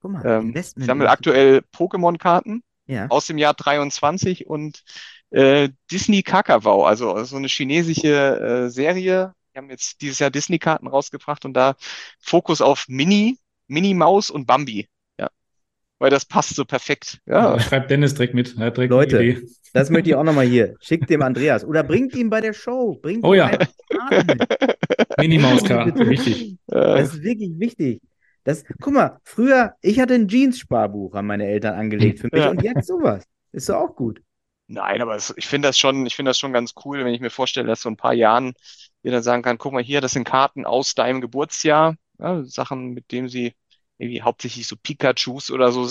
Guck 0.00 0.12
mal, 0.12 0.24
Ähm, 0.24 0.58
ich 0.76 0.86
sammle 0.86 1.10
aktuell 1.10 1.62
Pokémon-Karten 1.72 2.62
Ja. 2.86 3.06
aus 3.08 3.26
dem 3.26 3.38
Jahr 3.38 3.54
23 3.54 4.46
und 4.46 4.82
äh, 5.30 5.70
Disney 5.90 6.22
Kakavau, 6.22 6.84
also 6.84 7.22
so 7.24 7.36
eine 7.36 7.48
chinesische 7.48 8.66
äh, 8.66 8.70
Serie. 8.70 9.32
Wir 9.52 9.62
haben 9.62 9.70
jetzt 9.70 10.00
dieses 10.00 10.18
Jahr 10.18 10.30
Disney-Karten 10.30 10.86
rausgebracht 10.86 11.44
und 11.44 11.54
da 11.54 11.76
Fokus 12.20 12.60
auf 12.60 12.86
Mini, 12.88 13.38
Minnie 13.68 13.94
Maus 13.94 14.28
und 14.30 14.46
Bambi. 14.46 14.88
Ja, 15.18 15.28
weil 15.98 16.10
das 16.10 16.24
passt 16.24 16.54
so 16.56 16.64
perfekt. 16.64 17.20
Ja, 17.26 17.52
Da 17.54 17.60
schreibt 17.60 17.90
Dennis 17.90 18.14
direkt 18.14 18.34
mit. 18.34 18.56
Er 18.58 18.66
hat 18.66 18.76
direkt 18.76 18.90
Leute. 18.90 19.42
Das 19.72 19.90
möchte 19.90 20.10
ich 20.10 20.16
auch 20.16 20.24
nochmal 20.24 20.46
hier. 20.46 20.74
Schickt 20.80 21.08
dem 21.08 21.22
Andreas. 21.22 21.64
Oder 21.64 21.82
bringt 21.82 22.14
ihn 22.14 22.30
bei 22.30 22.40
der 22.40 22.52
Show. 22.52 22.98
Bringt 23.00 23.24
Oh 23.24 23.32
ihm 23.32 23.38
ja. 23.38 23.58
Minimauskarten, 25.18 26.08
wichtig. 26.10 26.56
äh, 26.68 26.74
Das 26.74 27.14
ist 27.14 27.22
wirklich 27.22 27.58
wichtig. 27.58 28.00
Das, 28.44 28.64
guck 28.80 28.92
mal, 28.92 29.20
früher, 29.24 29.74
ich 29.80 30.00
hatte 30.00 30.14
ein 30.14 30.28
Jeans-Sparbuch 30.28 31.14
an 31.14 31.26
meine 31.26 31.46
Eltern 31.46 31.74
angelegt 31.74 32.20
für 32.20 32.28
mich 32.30 32.44
Ja. 32.44 32.50
und 32.50 32.62
jetzt 32.62 32.86
sowas. 32.86 33.24
Ist 33.52 33.68
doch 33.68 33.76
auch 33.76 33.96
gut. 33.96 34.20
Nein, 34.66 35.02
aber 35.02 35.14
es, 35.16 35.32
ich 35.36 35.46
finde 35.46 35.68
das 35.68 35.78
schon, 35.78 36.06
ich 36.06 36.16
finde 36.16 36.30
das 36.30 36.38
schon 36.38 36.52
ganz 36.52 36.72
cool, 36.84 37.04
wenn 37.04 37.14
ich 37.14 37.20
mir 37.20 37.30
vorstelle, 37.30 37.66
dass 37.66 37.82
so 37.82 37.88
ein 37.88 37.96
paar 37.96 38.14
Jahren 38.14 38.54
ihr 39.02 39.12
dann 39.12 39.22
sagen 39.22 39.42
kann, 39.42 39.58
guck 39.58 39.72
mal 39.72 39.82
hier, 39.82 40.00
das 40.00 40.12
sind 40.12 40.24
Karten 40.24 40.64
aus 40.64 40.94
deinem 40.94 41.20
Geburtsjahr, 41.20 41.96
ja, 42.18 42.42
Sachen, 42.44 42.90
mit 42.94 43.12
denen 43.12 43.28
sie 43.28 43.54
irgendwie 43.98 44.22
hauptsächlich 44.22 44.66
so 44.66 44.76
Pikachus 44.76 45.50
oder 45.50 45.70
so. 45.72 45.88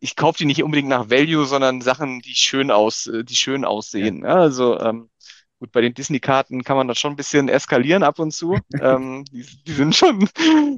Ich 0.00 0.16
kaufe 0.16 0.38
die 0.38 0.44
nicht 0.46 0.62
unbedingt 0.62 0.88
nach 0.88 1.10
Value, 1.10 1.46
sondern 1.46 1.80
Sachen, 1.80 2.20
die 2.20 2.34
schön 2.34 2.70
aus, 2.70 3.06
äh, 3.06 3.24
die 3.24 3.34
schön 3.36 3.64
aussehen. 3.64 4.22
Ja, 4.22 4.36
also 4.36 4.78
ähm, 4.80 5.10
gut, 5.58 5.72
bei 5.72 5.80
den 5.80 5.94
Disney-Karten 5.94 6.62
kann 6.64 6.76
man 6.76 6.88
das 6.88 6.98
schon 6.98 7.12
ein 7.12 7.16
bisschen 7.16 7.48
eskalieren 7.48 8.02
ab 8.02 8.18
und 8.18 8.32
zu. 8.32 8.58
Ähm, 8.80 9.24
die, 9.32 9.44
die 9.66 9.72
sind 9.72 9.96
schon, 9.96 10.28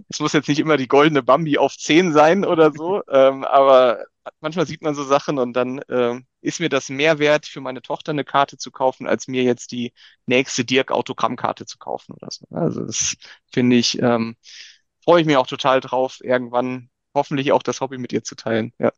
es 0.08 0.20
muss 0.20 0.32
jetzt 0.32 0.48
nicht 0.48 0.60
immer 0.60 0.76
die 0.76 0.88
goldene 0.88 1.22
Bambi 1.22 1.58
auf 1.58 1.76
10 1.76 2.12
sein 2.12 2.44
oder 2.44 2.72
so, 2.72 3.02
ähm, 3.08 3.44
aber 3.44 4.04
manchmal 4.40 4.66
sieht 4.66 4.82
man 4.82 4.94
so 4.94 5.02
Sachen 5.04 5.38
und 5.38 5.52
dann 5.54 5.80
ähm, 5.88 6.26
ist 6.40 6.60
mir 6.60 6.68
das 6.68 6.88
mehr 6.88 7.18
wert, 7.18 7.46
für 7.46 7.60
meine 7.60 7.82
Tochter 7.82 8.12
eine 8.12 8.24
Karte 8.24 8.56
zu 8.56 8.70
kaufen, 8.70 9.06
als 9.06 9.26
mir 9.26 9.42
jetzt 9.42 9.72
die 9.72 9.92
nächste 10.26 10.64
Dirk-Autogrammkarte 10.64 11.66
zu 11.66 11.78
kaufen 11.78 12.14
oder 12.14 12.28
so. 12.30 12.46
Also 12.50 12.84
das 12.84 13.16
finde 13.52 13.76
ich, 13.76 14.00
ähm, 14.00 14.36
freue 15.02 15.20
ich 15.20 15.26
mich 15.26 15.36
auch 15.36 15.46
total 15.46 15.80
drauf, 15.80 16.18
irgendwann 16.22 16.90
hoffentlich 17.14 17.52
auch 17.52 17.62
das 17.62 17.80
Hobby 17.80 17.98
mit 17.98 18.12
ihr 18.12 18.22
zu 18.22 18.36
teilen. 18.36 18.72
Ja, 18.78 18.92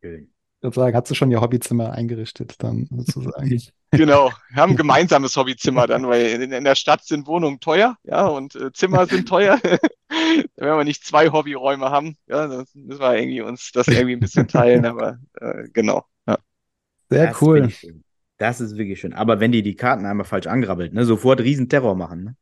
Schön. 0.00 0.32
Ich 0.58 0.64
würde 0.64 0.74
sagen, 0.74 0.96
hat 0.96 1.06
sie 1.06 1.14
schon 1.14 1.30
ihr 1.30 1.40
Hobbyzimmer 1.40 1.92
eingerichtet, 1.92 2.56
dann 2.58 2.88
sozusagen. 2.90 3.62
genau. 3.92 4.32
Wir 4.50 4.62
haben 4.62 4.72
ein 4.72 4.76
gemeinsames 4.76 5.36
Hobbyzimmer 5.36 5.86
dann, 5.86 6.08
weil 6.08 6.26
in, 6.26 6.50
in 6.50 6.64
der 6.64 6.74
Stadt 6.74 7.04
sind 7.04 7.28
Wohnungen 7.28 7.60
teuer, 7.60 7.96
ja, 8.02 8.26
und 8.26 8.56
äh, 8.56 8.72
Zimmer 8.72 9.06
sind 9.06 9.28
teuer. 9.28 9.60
Wenn 10.56 10.76
wir 10.76 10.84
nicht 10.84 11.04
zwei 11.04 11.30
Hobbyräume 11.30 11.90
haben, 11.90 12.16
ja, 12.26 12.48
dann 12.48 12.64
müssen 12.74 13.00
wir 13.00 13.16
irgendwie 13.16 13.40
uns 13.40 13.70
das 13.72 13.86
irgendwie 13.86 14.14
ein 14.14 14.20
bisschen 14.20 14.48
teilen, 14.48 14.84
aber 14.84 15.18
äh, 15.40 15.68
genau. 15.72 16.04
Ja. 16.26 16.38
Sehr 17.08 17.28
Das 17.28 17.42
cool. 17.42 17.72
Das 18.38 18.60
ist 18.60 18.76
wirklich 18.76 19.00
schön. 19.00 19.12
Aber 19.14 19.38
wenn 19.40 19.52
die 19.52 19.62
die 19.62 19.76
Karten 19.76 20.06
einmal 20.06 20.26
falsch 20.26 20.46
angrabbelt, 20.46 20.92
ne, 20.92 21.04
sofort 21.04 21.40
Riesenterror 21.40 21.94
machen. 21.94 22.24
Ne? 22.24 22.36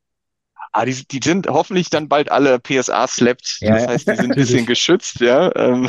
Ah, 0.72 0.84
die, 0.84 1.06
die 1.08 1.20
sind 1.22 1.46
hoffentlich 1.48 1.88
dann 1.88 2.08
bald 2.08 2.30
alle 2.30 2.58
PSA-slapped. 2.60 3.58
Ja, 3.60 3.74
Das 3.74 3.82
ja. 3.82 3.88
heißt, 3.88 4.08
die 4.08 4.16
sind 4.16 4.30
ein 4.30 4.36
bisschen 4.36 4.66
geschützt, 4.66 5.20
ja. 5.20 5.54
Ähm, 5.56 5.88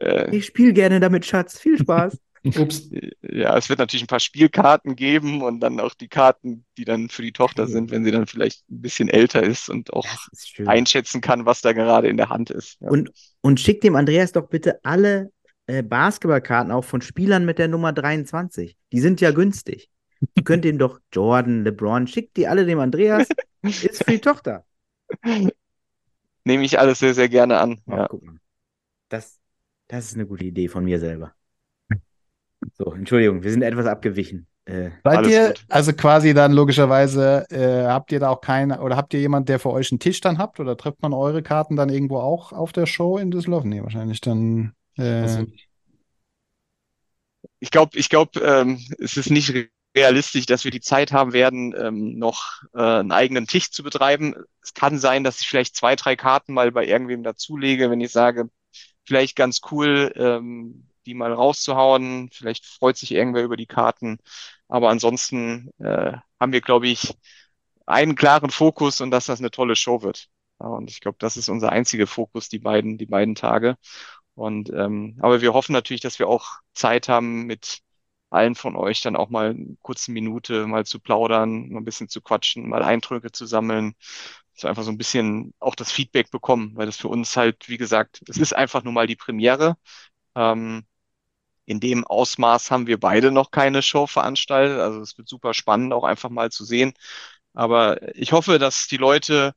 äh, 0.00 0.34
Ich 0.36 0.46
spiele 0.46 0.72
gerne 0.72 1.00
damit, 1.00 1.24
Schatz. 1.24 1.58
Viel 1.58 1.78
Spaß. 1.78 2.18
Ups. 2.58 2.90
ja, 3.22 3.56
es 3.56 3.70
wird 3.70 3.78
natürlich 3.78 4.04
ein 4.04 4.08
paar 4.08 4.20
Spielkarten 4.20 4.96
geben 4.96 5.40
und 5.40 5.60
dann 5.60 5.80
auch 5.80 5.94
die 5.94 6.08
Karten, 6.08 6.66
die 6.76 6.84
dann 6.84 7.08
für 7.08 7.22
die 7.22 7.32
Tochter 7.32 7.66
sind, 7.66 7.90
wenn 7.90 8.04
sie 8.04 8.10
dann 8.10 8.26
vielleicht 8.26 8.68
ein 8.70 8.82
bisschen 8.82 9.08
älter 9.08 9.42
ist 9.42 9.70
und 9.70 9.94
auch 9.94 10.06
ist 10.30 10.60
einschätzen 10.66 11.22
kann, 11.22 11.46
was 11.46 11.62
da 11.62 11.72
gerade 11.72 12.08
in 12.08 12.18
der 12.18 12.28
Hand 12.28 12.50
ist. 12.50 12.76
Ja. 12.80 12.90
Und, 12.90 13.10
und 13.40 13.60
schickt 13.60 13.82
dem 13.82 13.96
Andreas 13.96 14.32
doch 14.32 14.48
bitte 14.48 14.78
alle 14.84 15.30
äh, 15.66 15.82
Basketballkarten 15.82 16.70
auch 16.70 16.84
von 16.84 17.00
Spielern 17.00 17.46
mit 17.46 17.58
der 17.58 17.68
Nummer 17.68 17.94
23. 17.94 18.76
Die 18.92 19.00
sind 19.00 19.22
ja 19.22 19.30
günstig. 19.30 19.88
Ihr 20.34 20.44
könnt 20.44 20.66
ihm 20.66 20.78
doch 20.78 21.00
Jordan, 21.12 21.64
LeBron, 21.64 22.06
schickt 22.06 22.36
die 22.36 22.46
alle 22.46 22.66
dem 22.66 22.78
Andreas. 22.78 23.26
Ist 23.62 24.04
für 24.04 24.10
die 24.10 24.20
Tochter. 24.20 24.66
Nehme 26.44 26.64
ich 26.64 26.78
alles 26.78 26.98
sehr, 26.98 27.14
sehr 27.14 27.30
gerne 27.30 27.58
an. 27.58 27.80
Ja. 27.86 28.06
guck 28.08 28.22
mal. 28.22 28.36
Das, 29.08 29.38
das 29.88 30.06
ist 30.06 30.14
eine 30.14 30.26
gute 30.26 30.44
Idee 30.44 30.68
von 30.68 30.84
mir 30.84 30.98
selber. 30.98 31.34
So, 32.76 32.92
Entschuldigung, 32.92 33.42
wir 33.42 33.50
sind 33.50 33.62
etwas 33.62 33.86
abgewichen. 33.86 34.46
Äh, 34.64 34.90
Seid 35.04 35.26
ihr, 35.26 35.48
gut. 35.48 35.64
also 35.68 35.92
quasi 35.92 36.32
dann 36.32 36.52
logischerweise, 36.52 37.46
äh, 37.50 37.86
habt 37.86 38.10
ihr 38.12 38.20
da 38.20 38.30
auch 38.30 38.40
keine, 38.40 38.80
oder 38.80 38.96
habt 38.96 39.12
ihr 39.12 39.20
jemand, 39.20 39.48
der 39.50 39.58
für 39.58 39.70
euch 39.70 39.92
einen 39.92 39.98
Tisch 39.98 40.20
dann 40.20 40.38
habt, 40.38 40.58
oder 40.58 40.76
trifft 40.76 41.02
man 41.02 41.12
eure 41.12 41.42
Karten 41.42 41.76
dann 41.76 41.90
irgendwo 41.90 42.18
auch 42.18 42.52
auf 42.52 42.72
der 42.72 42.86
Show 42.86 43.18
in 43.18 43.30
Düsseldorf? 43.30 43.64
Nee, 43.64 43.82
wahrscheinlich 43.82 44.22
dann. 44.22 44.72
Äh, 44.96 45.02
Also, 45.02 45.46
Ich 47.60 47.70
glaube, 47.70 47.98
ich 47.98 48.08
glaube, 48.08 48.40
ähm, 48.40 48.78
es 48.98 49.16
ist 49.18 49.30
nicht 49.30 49.54
realistisch, 49.96 50.46
dass 50.46 50.64
wir 50.64 50.70
die 50.70 50.80
Zeit 50.80 51.12
haben 51.12 51.32
werden, 51.32 51.74
ähm, 51.78 52.18
noch 52.18 52.62
äh, 52.74 52.80
einen 52.80 53.12
eigenen 53.12 53.46
Tisch 53.46 53.70
zu 53.70 53.82
betreiben. 53.82 54.34
Es 54.62 54.74
kann 54.74 54.98
sein, 54.98 55.24
dass 55.24 55.40
ich 55.40 55.46
vielleicht 55.48 55.76
zwei, 55.76 55.94
drei 55.94 56.16
Karten 56.16 56.54
mal 56.54 56.72
bei 56.72 56.86
irgendwem 56.86 57.22
dazulege, 57.22 57.90
wenn 57.90 58.00
ich 58.00 58.10
sage, 58.10 58.48
vielleicht 59.06 59.36
ganz 59.36 59.60
cool, 59.70 60.12
ähm, 60.16 60.88
die 61.06 61.14
mal 61.14 61.32
rauszuhauen. 61.32 62.30
Vielleicht 62.32 62.66
freut 62.66 62.96
sich 62.96 63.12
irgendwer 63.12 63.44
über 63.44 63.56
die 63.56 63.66
Karten. 63.66 64.18
Aber 64.68 64.90
ansonsten 64.90 65.70
äh, 65.78 66.12
haben 66.40 66.52
wir, 66.52 66.60
glaube 66.60 66.88
ich, 66.88 67.14
einen 67.86 68.16
klaren 68.16 68.50
Fokus 68.50 69.00
und 69.00 69.10
dass 69.10 69.26
das 69.26 69.40
eine 69.40 69.50
tolle 69.50 69.76
Show 69.76 70.02
wird. 70.02 70.28
Ja, 70.60 70.66
und 70.68 70.90
ich 70.90 71.00
glaube, 71.00 71.16
das 71.20 71.36
ist 71.36 71.48
unser 71.48 71.70
einziger 71.72 72.06
Fokus, 72.06 72.48
die 72.48 72.58
beiden, 72.58 72.98
die 72.98 73.06
beiden 73.06 73.34
Tage. 73.34 73.76
Und 74.34 74.70
ähm, 74.70 75.18
aber 75.20 75.40
wir 75.42 75.54
hoffen 75.54 75.72
natürlich, 75.72 76.00
dass 76.00 76.18
wir 76.18 76.28
auch 76.28 76.58
Zeit 76.74 77.08
haben, 77.08 77.44
mit 77.46 77.80
allen 78.30 78.54
von 78.56 78.76
euch 78.76 79.00
dann 79.00 79.16
auch 79.16 79.30
mal 79.30 79.50
eine 79.50 79.76
kurze 79.82 80.10
Minute 80.12 80.66
mal 80.66 80.84
zu 80.86 80.98
plaudern, 81.00 81.68
mal 81.70 81.80
ein 81.80 81.84
bisschen 81.84 82.08
zu 82.08 82.20
quatschen, 82.20 82.68
mal 82.68 82.82
Eindrücke 82.82 83.30
zu 83.32 83.46
sammeln, 83.46 83.94
dass 84.54 84.64
wir 84.64 84.70
einfach 84.70 84.84
so 84.84 84.90
ein 84.90 84.98
bisschen 84.98 85.52
auch 85.60 85.74
das 85.74 85.92
Feedback 85.92 86.30
bekommen, 86.30 86.72
weil 86.76 86.86
das 86.86 86.96
für 86.96 87.08
uns 87.08 87.36
halt, 87.36 87.68
wie 87.68 87.78
gesagt, 87.78 88.22
es 88.28 88.36
ist 88.38 88.54
einfach 88.54 88.84
nur 88.84 88.92
mal 88.92 89.06
die 89.06 89.16
Premiere. 89.16 89.76
Ähm, 90.36 90.84
in 91.66 91.80
dem 91.80 92.04
Ausmaß 92.06 92.70
haben 92.70 92.86
wir 92.86 93.00
beide 93.00 93.32
noch 93.32 93.50
keine 93.50 93.82
Show 93.82 94.06
veranstaltet. 94.06 94.78
Also 94.80 95.00
es 95.00 95.16
wird 95.18 95.28
super 95.28 95.54
spannend, 95.54 95.92
auch 95.92 96.04
einfach 96.04 96.30
mal 96.30 96.50
zu 96.50 96.64
sehen. 96.64 96.92
Aber 97.54 98.16
ich 98.16 98.32
hoffe, 98.32 98.58
dass 98.58 98.86
die 98.88 98.96
Leute 98.98 99.54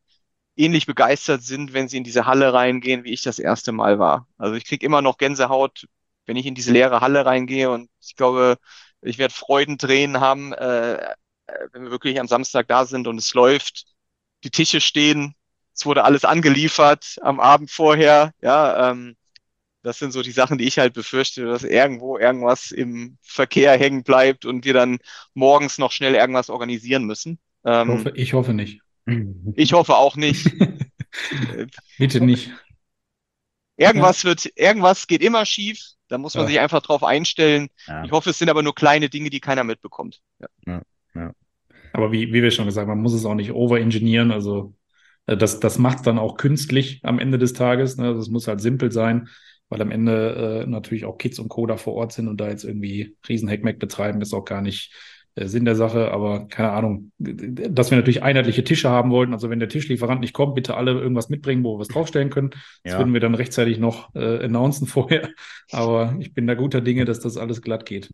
ähnlich 0.57 0.85
begeistert 0.87 1.43
sind, 1.43 1.73
wenn 1.73 1.87
sie 1.89 1.97
in 1.97 2.03
diese 2.03 2.25
Halle 2.25 2.53
reingehen, 2.53 3.03
wie 3.03 3.13
ich 3.13 3.23
das 3.23 3.39
erste 3.39 3.71
Mal 3.71 3.99
war. 3.99 4.27
Also 4.37 4.55
ich 4.55 4.65
kriege 4.65 4.85
immer 4.85 5.01
noch 5.01 5.17
Gänsehaut, 5.17 5.87
wenn 6.25 6.37
ich 6.37 6.45
in 6.45 6.55
diese 6.55 6.71
leere 6.73 7.01
Halle 7.01 7.25
reingehe 7.25 7.69
und 7.71 7.89
ich 8.01 8.15
glaube, 8.15 8.57
ich 9.01 9.17
werde 9.17 9.33
Freudentränen 9.33 10.19
haben, 10.21 10.53
äh, 10.53 11.15
wenn 11.71 11.83
wir 11.83 11.91
wirklich 11.91 12.19
am 12.19 12.27
Samstag 12.27 12.67
da 12.67 12.85
sind 12.85 13.07
und 13.07 13.17
es 13.17 13.33
läuft, 13.33 13.85
die 14.43 14.51
Tische 14.51 14.81
stehen, 14.81 15.35
es 15.73 15.85
wurde 15.85 16.03
alles 16.03 16.25
angeliefert 16.25 17.17
am 17.21 17.39
Abend 17.39 17.71
vorher, 17.71 18.33
ja, 18.41 18.91
ähm, 18.91 19.15
das 19.83 19.99
sind 19.99 20.11
so 20.11 20.21
die 20.21 20.31
Sachen, 20.31 20.57
die 20.57 20.65
ich 20.65 20.79
halt 20.79 20.93
befürchte, 20.93 21.45
dass 21.45 21.63
irgendwo 21.63 22.17
irgendwas 22.17 22.71
im 22.71 23.17
Verkehr 23.21 23.77
hängen 23.77 24.03
bleibt 24.03 24.45
und 24.45 24.65
wir 24.65 24.73
dann 24.73 24.97
morgens 25.33 25.77
noch 25.77 25.91
schnell 25.91 26.15
irgendwas 26.15 26.49
organisieren 26.49 27.05
müssen. 27.05 27.33
ich, 27.63 27.71
Ähm, 27.71 27.89
hoffe, 27.89 28.11
ich 28.15 28.33
hoffe 28.33 28.53
nicht. 28.53 28.81
ich 29.55 29.73
hoffe 29.73 29.95
auch 29.95 30.15
nicht. 30.17 30.51
Bitte 31.97 32.19
nicht. 32.21 32.51
Irgendwas 33.77 34.25
wird, 34.25 34.51
irgendwas 34.55 35.07
geht 35.07 35.21
immer 35.21 35.45
schief. 35.45 35.79
Da 36.09 36.17
muss 36.17 36.33
man 36.33 36.45
Ja. 36.45 36.47
sich 36.49 36.59
einfach 36.59 36.81
drauf 36.81 37.03
einstellen. 37.03 37.69
ja. 37.87 38.03
Ich 38.03 38.11
hoffe, 38.11 38.31
es 38.31 38.37
sind 38.37 38.49
aber 38.49 38.63
nur 38.63 38.73
kleine 38.75 39.09
Dinge, 39.09 39.29
die 39.29 39.39
keiner 39.39 39.63
mitbekommt. 39.63 40.21
Ja. 40.65 40.81
Aber 41.93 42.11
wie, 42.11 42.33
wie 42.33 42.43
wir 42.43 42.51
schon 42.51 42.65
gesagt 42.65 42.87
haben, 42.87 42.95
man 42.97 43.01
muss 43.03 43.13
es 43.13 43.25
auch 43.25 43.35
nicht 43.35 43.51
overengineeren. 43.51 44.31
Also 44.31 44.73
äh, 45.25 45.37
das, 45.37 45.59
das 45.59 45.77
macht 45.79 45.97
es 45.97 46.03
dann 46.03 46.19
auch 46.19 46.37
künstlich 46.37 46.99
am 47.03 47.19
Ende 47.19 47.37
des 47.37 47.53
Tages. 47.53 47.97
Ne? 47.97 48.13
Das 48.13 48.29
muss 48.29 48.47
halt 48.47 48.61
simpel 48.61 48.91
sein, 48.91 49.27
weil 49.69 49.81
am 49.81 49.91
Ende 49.91 50.63
äh, 50.65 50.69
natürlich 50.69 51.05
auch 51.05 51.17
Kids 51.17 51.39
und 51.39 51.49
Co. 51.49 51.65
da 51.65 51.77
vor 51.77 51.93
Ort 51.95 52.13
sind 52.13 52.27
und 52.27 52.39
da 52.39 52.49
jetzt 52.49 52.63
irgendwie 52.63 53.15
Riesen-Hackmack 53.27 53.79
betreiben, 53.79 54.21
ist 54.21 54.33
auch 54.33 54.45
gar 54.45 54.61
nicht 54.61 54.93
äh, 55.35 55.47
Sinn 55.47 55.65
der 55.65 55.75
Sache. 55.75 56.11
Aber 56.11 56.47
keine 56.47 56.71
Ahnung, 56.71 57.11
dass 57.19 57.91
wir 57.91 57.97
natürlich 57.97 58.23
einheitliche 58.23 58.63
Tische 58.63 58.89
haben 58.89 59.11
wollten. 59.11 59.33
Also 59.33 59.49
wenn 59.49 59.59
der 59.59 59.69
Tischlieferant 59.69 60.21
nicht 60.21 60.33
kommt, 60.33 60.55
bitte 60.55 60.75
alle 60.77 60.91
irgendwas 60.91 61.29
mitbringen, 61.29 61.63
wo 61.63 61.75
wir 61.75 61.79
was 61.79 61.87
draufstellen 61.89 62.29
können. 62.29 62.51
Das 62.83 62.93
Ja. 62.93 62.99
würden 62.99 63.13
wir 63.13 63.19
dann 63.19 63.35
rechtzeitig 63.35 63.79
noch 63.79 64.13
äh, 64.15 64.45
announcen 64.45 64.87
vorher. 64.87 65.29
Aber 65.71 66.15
ich 66.19 66.33
bin 66.33 66.47
da 66.47 66.53
guter 66.55 66.81
Dinge, 66.81 67.05
dass 67.05 67.19
das 67.19 67.37
alles 67.37 67.61
glatt 67.61 67.85
geht. 67.85 68.09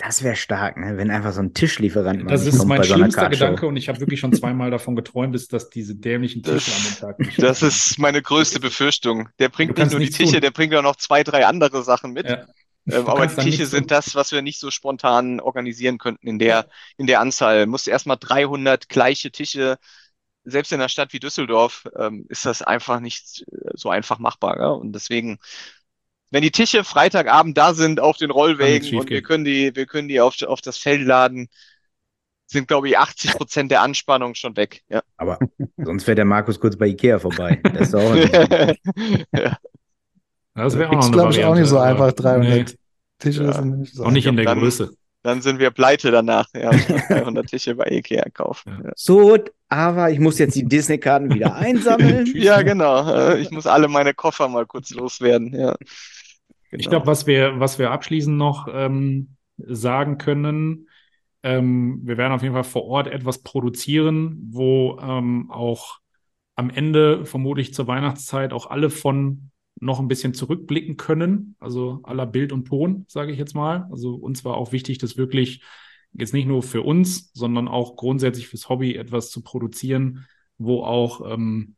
Das 0.00 0.22
wäre 0.22 0.34
stark, 0.34 0.78
ne? 0.78 0.96
wenn 0.96 1.10
einfach 1.10 1.32
so 1.32 1.42
ein 1.42 1.52
Tischlieferant 1.52 2.24
mal 2.24 2.30
Das 2.30 2.46
ist 2.46 2.64
mein 2.64 2.78
bei 2.78 2.86
so 2.86 2.94
einer 2.94 3.02
schlimmster 3.02 3.20
Cardshow. 3.22 3.38
Gedanke 3.44 3.66
und 3.66 3.76
ich 3.76 3.88
habe 3.90 4.00
wirklich 4.00 4.18
schon 4.18 4.32
zweimal 4.32 4.70
davon 4.70 4.96
geträumt, 4.96 5.34
ist, 5.34 5.52
dass 5.52 5.68
diese 5.68 5.94
dämlichen 5.94 6.42
Tische 6.42 6.72
an 6.74 6.82
dem 6.82 6.96
Tag 6.98 7.18
nicht 7.18 7.42
Das 7.42 7.62
ist 7.62 7.98
meine 7.98 8.22
größte 8.22 8.60
Befürchtung. 8.60 9.28
Der 9.38 9.50
bringt 9.50 9.76
nicht 9.76 9.90
nur 9.90 10.00
die 10.00 10.08
Tische, 10.08 10.32
tun. 10.32 10.40
der 10.40 10.52
bringt 10.52 10.74
auch 10.74 10.82
noch 10.82 10.96
zwei, 10.96 11.22
drei 11.22 11.44
andere 11.44 11.82
Sachen 11.82 12.12
mit. 12.12 12.26
Ja. 12.26 12.46
Ähm, 12.90 13.06
aber 13.06 13.26
die 13.26 13.36
Tische 13.36 13.66
so 13.66 13.76
sind 13.76 13.90
das, 13.90 14.14
was 14.14 14.32
wir 14.32 14.40
nicht 14.40 14.58
so 14.58 14.70
spontan 14.70 15.38
organisieren 15.38 15.98
könnten 15.98 16.26
in 16.26 16.38
der, 16.38 16.66
in 16.96 17.06
der 17.06 17.20
Anzahl. 17.20 17.66
Musst 17.66 17.86
erstmal 17.86 18.16
300 18.18 18.88
gleiche 18.88 19.30
Tische, 19.30 19.76
selbst 20.44 20.72
in 20.72 20.80
einer 20.80 20.88
Stadt 20.88 21.12
wie 21.12 21.20
Düsseldorf, 21.20 21.86
ähm, 21.98 22.24
ist 22.30 22.46
das 22.46 22.62
einfach 22.62 23.00
nicht 23.00 23.44
so 23.74 23.90
einfach 23.90 24.18
machbar. 24.18 24.58
Ja? 24.58 24.68
Und 24.68 24.92
deswegen, 24.92 25.38
wenn 26.30 26.42
die 26.42 26.50
Tische 26.50 26.84
Freitagabend 26.84 27.58
da 27.58 27.74
sind 27.74 28.00
auf 28.00 28.16
den 28.16 28.30
Rollwägen 28.30 28.98
und 28.98 29.10
wir 29.10 29.22
können 29.22 29.44
die, 29.44 29.74
wir 29.74 29.86
können 29.86 30.08
die 30.08 30.20
auf, 30.20 30.40
auf 30.42 30.60
das 30.60 30.78
Feld 30.78 31.02
laden, 31.02 31.48
sind, 32.46 32.68
glaube 32.68 32.88
ich, 32.88 32.98
80 32.98 33.32
Prozent 33.32 33.70
der 33.70 33.82
Anspannung 33.82 34.34
schon 34.34 34.56
weg. 34.56 34.82
Ja. 34.88 35.02
Aber 35.16 35.38
sonst 35.76 36.04
fährt 36.04 36.18
der 36.18 36.24
Markus 36.24 36.58
kurz 36.58 36.76
bei 36.76 36.88
Ikea 36.88 37.18
vorbei. 37.18 37.60
Das 37.62 37.88
ist 37.88 37.94
auch 37.94 38.14
ja. 39.32 39.56
Das 40.54 40.76
wäre 40.76 40.90
auch 40.90 40.94
noch 40.94 41.12
glaube 41.12 41.32
ich, 41.32 41.44
auch 41.44 41.54
nicht 41.54 41.68
so 41.68 41.78
einfach, 41.78 42.12
300 42.12 42.50
nee. 42.50 42.64
Tische 43.18 43.44
ja. 43.44 43.52
sind 43.52 43.80
nicht 43.80 43.94
so 43.94 44.04
Auch 44.04 44.10
nicht 44.10 44.26
in 44.26 44.36
der 44.36 44.46
dann, 44.46 44.58
Größe. 44.58 44.92
Dann 45.22 45.42
sind 45.42 45.58
wir 45.58 45.70
pleite 45.70 46.10
danach, 46.10 46.48
ja, 46.54 46.70
300 47.08 47.46
Tische 47.46 47.74
bei 47.74 47.86
Ikea 47.90 48.24
kaufen. 48.30 48.82
Ja. 48.84 48.92
So, 48.96 49.36
aber 49.68 50.10
ich 50.10 50.18
muss 50.18 50.38
jetzt 50.38 50.56
die 50.56 50.64
Disney-Karten 50.64 51.32
wieder 51.32 51.54
einsammeln. 51.54 52.26
ja, 52.34 52.62
genau. 52.62 53.08
Äh, 53.12 53.40
ich 53.40 53.50
muss 53.50 53.66
alle 53.66 53.88
meine 53.88 54.14
Koffer 54.14 54.48
mal 54.48 54.66
kurz 54.66 54.90
loswerden, 54.90 55.54
ja. 55.54 55.76
Genau. 56.70 56.80
Ich 56.80 56.88
glaube, 56.88 57.06
was 57.06 57.26
wir, 57.26 57.58
was 57.58 57.78
wir 57.78 57.90
abschließend 57.90 58.36
noch 58.36 58.68
ähm, 58.72 59.36
sagen 59.56 60.18
können, 60.18 60.88
ähm, 61.42 62.00
wir 62.04 62.16
werden 62.16 62.32
auf 62.32 62.42
jeden 62.42 62.54
Fall 62.54 62.64
vor 62.64 62.84
Ort 62.84 63.06
etwas 63.08 63.42
produzieren, 63.42 64.38
wo 64.50 64.98
ähm, 65.00 65.50
auch 65.50 65.98
am 66.56 66.70
Ende, 66.70 67.24
vermutlich 67.24 67.72
zur 67.72 67.86
Weihnachtszeit, 67.86 68.52
auch 68.52 68.68
alle 68.68 68.90
von 68.90 69.50
noch 69.80 69.98
ein 69.98 70.08
bisschen 70.08 70.34
zurückblicken 70.34 70.98
können, 70.98 71.56
also 71.58 72.00
aller 72.02 72.26
Bild 72.26 72.52
und 72.52 72.66
Ton, 72.66 73.06
sage 73.08 73.32
ich 73.32 73.38
jetzt 73.38 73.54
mal. 73.54 73.88
Also 73.90 74.14
uns 74.14 74.44
war 74.44 74.56
auch 74.56 74.72
wichtig, 74.72 74.98
das 74.98 75.16
wirklich 75.16 75.62
jetzt 76.12 76.34
nicht 76.34 76.46
nur 76.46 76.62
für 76.62 76.82
uns, 76.82 77.32
sondern 77.32 77.66
auch 77.66 77.96
grundsätzlich 77.96 78.48
fürs 78.48 78.68
Hobby 78.68 78.94
etwas 78.94 79.30
zu 79.30 79.42
produzieren, 79.42 80.26
wo 80.58 80.82
auch 80.82 81.32
ähm, 81.32 81.76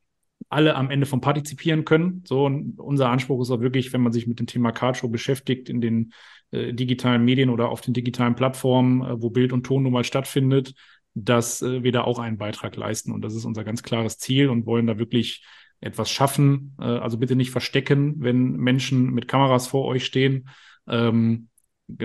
alle 0.52 0.74
am 0.76 0.90
Ende 0.90 1.06
von 1.06 1.20
partizipieren 1.20 1.84
können. 1.84 2.22
So, 2.26 2.44
und 2.44 2.78
unser 2.78 3.08
Anspruch 3.08 3.40
ist 3.42 3.50
auch 3.50 3.60
wirklich, 3.60 3.92
wenn 3.92 4.02
man 4.02 4.12
sich 4.12 4.26
mit 4.26 4.38
dem 4.38 4.46
Thema 4.46 4.72
Cardshow 4.72 5.08
beschäftigt, 5.08 5.68
in 5.68 5.80
den 5.80 6.12
äh, 6.50 6.72
digitalen 6.72 7.24
Medien 7.24 7.50
oder 7.50 7.68
auf 7.68 7.80
den 7.80 7.94
digitalen 7.94 8.34
Plattformen, 8.34 9.02
äh, 9.02 9.22
wo 9.22 9.30
Bild 9.30 9.52
und 9.52 9.64
Ton 9.64 9.82
nun 9.82 9.92
mal 9.92 10.04
stattfindet, 10.04 10.74
dass 11.14 11.62
äh, 11.62 11.82
wir 11.82 11.92
da 11.92 12.02
auch 12.02 12.18
einen 12.18 12.38
Beitrag 12.38 12.76
leisten. 12.76 13.12
Und 13.12 13.22
das 13.22 13.34
ist 13.34 13.44
unser 13.44 13.64
ganz 13.64 13.82
klares 13.82 14.18
Ziel 14.18 14.48
und 14.48 14.66
wollen 14.66 14.86
da 14.86 14.98
wirklich 14.98 15.44
etwas 15.80 16.10
schaffen. 16.10 16.76
Äh, 16.78 16.84
also 16.84 17.18
bitte 17.18 17.36
nicht 17.36 17.50
verstecken, 17.50 18.16
wenn 18.18 18.52
Menschen 18.52 19.12
mit 19.12 19.28
Kameras 19.28 19.66
vor 19.66 19.86
euch 19.86 20.04
stehen. 20.04 20.48
Ähm, 20.86 21.48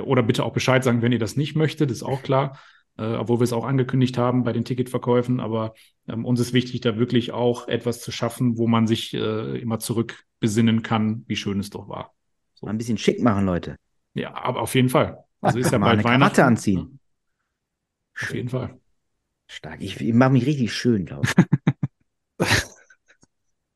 oder 0.04 0.24
bitte 0.24 0.43
auch 0.43 0.54
Bescheid 0.54 0.84
sagen, 0.84 1.02
wenn 1.02 1.12
ihr 1.12 1.20
das 1.20 1.38
nicht 1.38 1.56
möchtet, 1.56 1.91
ist 1.91 2.04
auch 2.04 2.24
klar. 2.24 2.60
Äh, 2.98 3.16
obwohl 3.16 3.39
wir 3.39 3.43
es 3.43 3.54
auch 3.54 3.66
angekündigt 3.66 4.18
haben 4.18 4.43
bei 4.43 4.54
den 4.54 4.66
Ticketverkäufen. 4.66 5.39
Aber 5.39 5.74
ähm, 6.08 6.26
uns 6.26 6.39
ist 6.39 6.54
wichtig, 6.54 6.82
da 6.82 6.98
wirklich 6.98 7.32
auch 7.32 7.68
etwas 7.68 8.02
zu 8.02 8.12
schaffen, 8.12 8.58
wo 8.58 8.68
man 8.68 8.88
sich 8.88 9.14
äh, 9.14 9.60
immer 9.60 9.80
zurück 9.80 10.24
besinnen 10.39 10.82
kann, 10.82 11.24
wie 11.28 11.36
schön 11.36 11.60
es 11.60 11.70
doch 11.70 11.88
war. 11.89 12.14
So. 12.56 12.66
Mal 12.66 12.74
ein 12.74 12.78
bisschen 12.78 12.98
schick 12.98 13.22
machen, 13.22 13.45
Leute. 13.45 13.78
Ja, 14.14 14.34
aber 14.36 14.62
auf 14.62 14.74
jeden 14.74 14.89
Fall. 14.89 15.24
Also 15.41 15.60
ist 15.60 15.72
ja 15.72 15.78
bald 15.80 16.04
Weihnachten. 16.04 16.41
anziehen. 16.41 17.00
Auf 18.20 18.34
jeden 18.34 18.50
Fall. 18.50 18.80
Stark. 19.48 19.82
Ich, 19.82 20.02
ich 20.02 20.14
mache 20.14 20.32
mich 20.32 20.45
richtig 20.45 20.74
schön, 20.74 21.06
glaube 21.06 21.28
ich. 21.28 22.48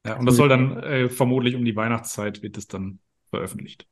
ja, 0.06 0.18
und 0.18 0.26
das 0.26 0.36
soll 0.36 0.50
dann 0.50 0.78
äh, 0.78 1.10
vermutlich 1.10 1.56
um 1.56 1.64
die 1.64 1.76
Weihnachtszeit 1.76 2.42
wird 2.42 2.58
es 2.58 2.68
dann 2.68 3.00
veröffentlicht. 3.30 3.88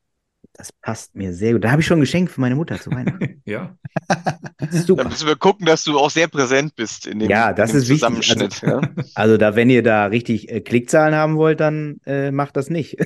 Das 0.60 0.72
passt 0.72 1.16
mir 1.16 1.32
sehr 1.32 1.54
gut. 1.54 1.64
Da 1.64 1.70
habe 1.70 1.80
ich 1.80 1.86
schon 1.86 1.96
ein 1.96 2.02
Geschenk 2.02 2.30
für 2.30 2.42
meine 2.42 2.54
Mutter 2.54 2.78
zu 2.78 2.90
Weihnachten. 2.90 3.40
ja. 3.46 3.78
Super. 4.70 5.04
Da 5.04 5.08
müssen 5.08 5.26
wir 5.26 5.36
gucken, 5.36 5.64
dass 5.64 5.84
du 5.84 5.98
auch 5.98 6.10
sehr 6.10 6.28
präsent 6.28 6.74
bist 6.76 7.06
in 7.06 7.18
dem, 7.18 7.30
ja, 7.30 7.54
das 7.54 7.70
dem 7.70 7.78
ist 7.78 7.86
Zusammenschnitt. 7.86 8.62
Also, 8.62 8.66
ja. 8.66 8.80
also, 9.14 9.36
da, 9.38 9.56
wenn 9.56 9.70
ihr 9.70 9.82
da 9.82 10.04
richtig 10.04 10.50
äh, 10.50 10.60
Klickzahlen 10.60 11.14
haben 11.14 11.38
wollt, 11.38 11.60
dann 11.60 12.02
äh, 12.04 12.30
macht 12.30 12.58
das 12.58 12.68
nicht. 12.68 12.98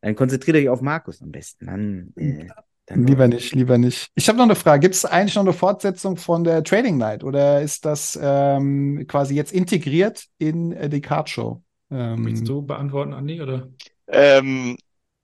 dann 0.00 0.16
konzentriert 0.16 0.56
euch 0.56 0.68
auf 0.68 0.80
Markus 0.80 1.22
am 1.22 1.30
besten. 1.30 1.66
Dann, 1.66 2.12
äh, 2.16 2.48
dann 2.86 3.06
lieber 3.06 3.28
nicht, 3.28 3.54
lieber 3.54 3.78
nicht. 3.78 4.08
Ich 4.16 4.28
habe 4.28 4.38
noch 4.38 4.44
eine 4.44 4.56
Frage. 4.56 4.80
Gibt 4.80 4.96
es 4.96 5.04
eigentlich 5.04 5.36
noch 5.36 5.44
eine 5.44 5.52
Fortsetzung 5.52 6.16
von 6.16 6.42
der 6.42 6.64
Trading 6.64 6.98
Night 6.98 7.22
oder 7.22 7.62
ist 7.62 7.84
das 7.84 8.18
ähm, 8.20 9.04
quasi 9.06 9.36
jetzt 9.36 9.52
integriert 9.52 10.24
in 10.38 10.72
äh, 10.72 10.88
die 10.88 11.00
Card 11.00 11.30
Show? 11.30 11.62
Ähm, 11.92 12.24
Willst 12.24 12.48
du 12.48 12.62
beantworten, 12.62 13.12
Andi? 13.12 13.40
Oder? 13.40 13.68
Ähm, 14.08 14.76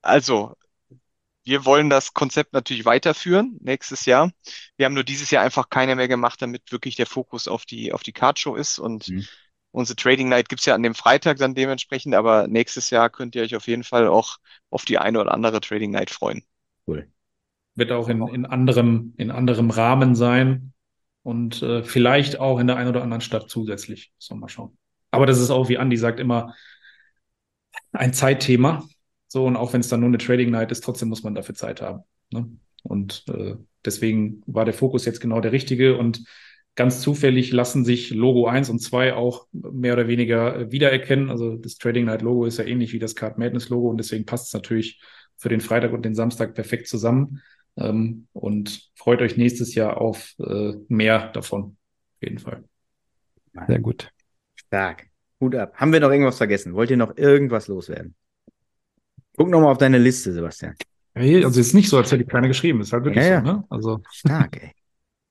also, 0.03 0.55
wir 1.45 1.65
wollen 1.65 1.91
das 1.91 2.15
Konzept 2.15 2.53
natürlich 2.53 2.85
weiterführen 2.85 3.59
nächstes 3.61 4.07
Jahr. 4.07 4.31
Wir 4.77 4.87
haben 4.87 4.95
nur 4.95 5.05
dieses 5.05 5.31
Jahr 5.31 5.43
einfach 5.43 5.69
keine 5.69 5.97
mehr 5.97 6.09
gemacht, 6.09 6.41
damit 6.43 6.71
wirklich 6.71 6.97
der 6.97 7.07
Fokus 7.07 7.49
auf 7.49 7.65
die, 7.65 7.93
auf 7.93 8.03
die 8.03 8.13
Card-Show 8.13 8.55
ist. 8.55 8.79
Und 8.79 9.09
mhm. 9.09 9.27
unsere 9.73 9.97
Trading 9.97 10.29
Night 10.29 10.49
gibt's 10.49 10.67
ja 10.67 10.75
an 10.75 10.83
dem 10.83 10.95
Freitag 10.95 11.39
dann 11.39 11.55
dementsprechend, 11.55 12.15
aber 12.15 12.47
nächstes 12.47 12.91
Jahr 12.91 13.11
könnt 13.11 13.35
ihr 13.35 13.43
euch 13.43 13.57
auf 13.57 13.67
jeden 13.67 13.85
Fall 13.85 14.07
auch 14.07 14.39
auf 14.71 14.85
die 14.85 14.99
eine 14.99 15.21
oder 15.21 15.33
andere 15.33 15.61
Trading 15.61 15.91
Night 15.91 16.11
freuen. 16.11 16.45
Cool. 16.87 17.11
Wird 17.75 17.93
auch 17.93 18.09
in, 18.09 18.27
in, 18.29 18.47
anderem, 18.47 19.15
in 19.17 19.31
anderem 19.31 19.71
Rahmen 19.71 20.15
sein 20.15 20.73
und 21.23 21.63
äh, 21.63 21.83
vielleicht 21.83 22.39
auch 22.39 22.59
in 22.59 22.67
der 22.67 22.77
einen 22.77 22.91
oder 22.91 23.03
anderen 23.03 23.21
Stadt 23.23 23.49
zusätzlich. 23.49 24.13
Sollen 24.19 24.39
wir 24.39 24.43
mal 24.43 24.49
schauen. 24.49 24.77
Aber 25.11 25.27
das 25.27 25.41
ist 25.41 25.51
auch, 25.51 25.69
wie 25.69 25.79
Andi 25.79 25.97
sagt, 25.97 26.21
immer 26.21 26.55
ein 27.93 28.13
Zeitthema. 28.13 28.87
So, 29.29 29.47
und 29.47 29.57
auch 29.57 29.73
wenn 29.73 29.81
es 29.81 29.89
dann 29.89 30.01
nur 30.01 30.09
eine 30.09 30.19
Trading 30.19 30.51
Night 30.51 30.73
ist, 30.73 30.83
trotzdem 30.83 31.09
muss 31.09 31.23
man 31.23 31.35
dafür 31.35 31.55
Zeit 31.55 31.81
haben. 31.81 32.03
Ne? 32.31 32.51
Und 32.83 33.25
äh, 33.29 33.57
deswegen 33.85 34.43
war 34.47 34.65
der 34.65 34.75
Fokus 34.75 35.05
jetzt 35.05 35.21
genau 35.21 35.41
der 35.41 35.53
richtige. 35.53 35.97
Und 35.97 36.25
ganz 36.75 37.01
zufällig 37.01 37.53
lassen 37.53 37.85
sich 37.85 38.11
Logo 38.11 38.47
1 38.47 38.71
und 38.71 38.81
2 38.81 39.15
auch 39.15 39.47
mehr 39.53 39.93
oder 39.93 40.09
weniger 40.09 40.57
äh, 40.57 40.73
wiedererkennen. 40.73 41.31
Also 41.31 41.57
das 41.57 41.77
Trading 41.77 42.07
Night 42.07 42.23
Logo 42.23 42.47
ist 42.47 42.59
ja 42.59 42.65
ähnlich 42.65 42.93
wie 42.93 42.99
das 42.99 43.15
Card 43.15 43.39
Madness 43.39 43.69
Logo 43.69 43.89
und 43.89 43.99
deswegen 43.99 44.25
passt 44.25 44.49
es 44.49 44.53
natürlich 44.53 45.01
für 45.37 45.49
den 45.49 45.61
Freitag 45.61 45.93
und 45.93 46.05
den 46.05 46.15
Samstag 46.15 46.55
perfekt 46.55 46.89
zusammen. 46.89 47.43
Ähm, 47.77 48.27
und 48.33 48.91
freut 48.95 49.23
euch 49.23 49.37
nächstes 49.37 49.75
Jahr 49.75 50.01
auf 50.01 50.35
äh, 50.39 50.73
mehr 50.89 51.29
davon. 51.29 51.77
Auf 52.17 52.23
jeden 52.23 52.39
Fall. 52.39 52.65
Sehr 53.67 53.81
gut. 53.81 54.11
Stark. 54.55 55.10
Hut 55.41 55.55
ab. 55.55 55.75
Haben 55.75 55.93
wir 55.93 56.01
noch 56.01 56.11
irgendwas 56.11 56.37
vergessen? 56.37 56.75
Wollt 56.75 56.91
ihr 56.91 56.97
noch 56.97 57.17
irgendwas 57.17 57.69
loswerden? 57.69 58.15
Guck 59.37 59.49
nochmal 59.49 59.73
auf 59.73 59.79
deine 59.79 59.99
Liste, 59.99 60.33
Sebastian. 60.33 60.75
Hey, 61.15 61.45
also 61.45 61.61
ist 61.61 61.75
nicht 61.75 61.89
so, 61.89 61.97
als 61.97 62.13
hätte 62.13 62.23
ich 62.23 62.29
keine 62.29 62.49
geschrieben. 62.49 62.81
Ist 62.81 62.93
halt 62.93 63.05
wirklich 63.05 63.25
ja, 63.25 63.41
so, 63.41 63.53
ne? 63.53 63.65
Also. 63.71 64.01
Stark, 64.11 64.63
ey. 64.63 64.73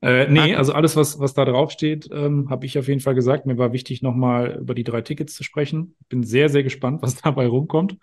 Äh, 0.01 0.29
nee, 0.29 0.55
also 0.55 0.71
alles, 0.71 0.95
was, 0.95 1.19
was 1.19 1.33
da 1.33 1.43
drauf 1.43 1.71
steht, 1.71 2.07
ähm, 2.13 2.49
habe 2.49 2.65
ich 2.65 2.79
auf 2.79 2.87
jeden 2.87 3.01
Fall 3.01 3.15
gesagt. 3.15 3.45
Mir 3.45 3.57
war 3.57 3.73
wichtig, 3.73 4.01
nochmal 4.01 4.59
über 4.61 4.73
die 4.73 4.85
drei 4.85 5.01
Tickets 5.01 5.35
zu 5.35 5.43
sprechen. 5.43 5.97
Bin 6.07 6.23
sehr, 6.23 6.47
sehr 6.47 6.63
gespannt, 6.63 7.01
was 7.01 7.15
dabei 7.21 7.47
rumkommt. 7.47 7.97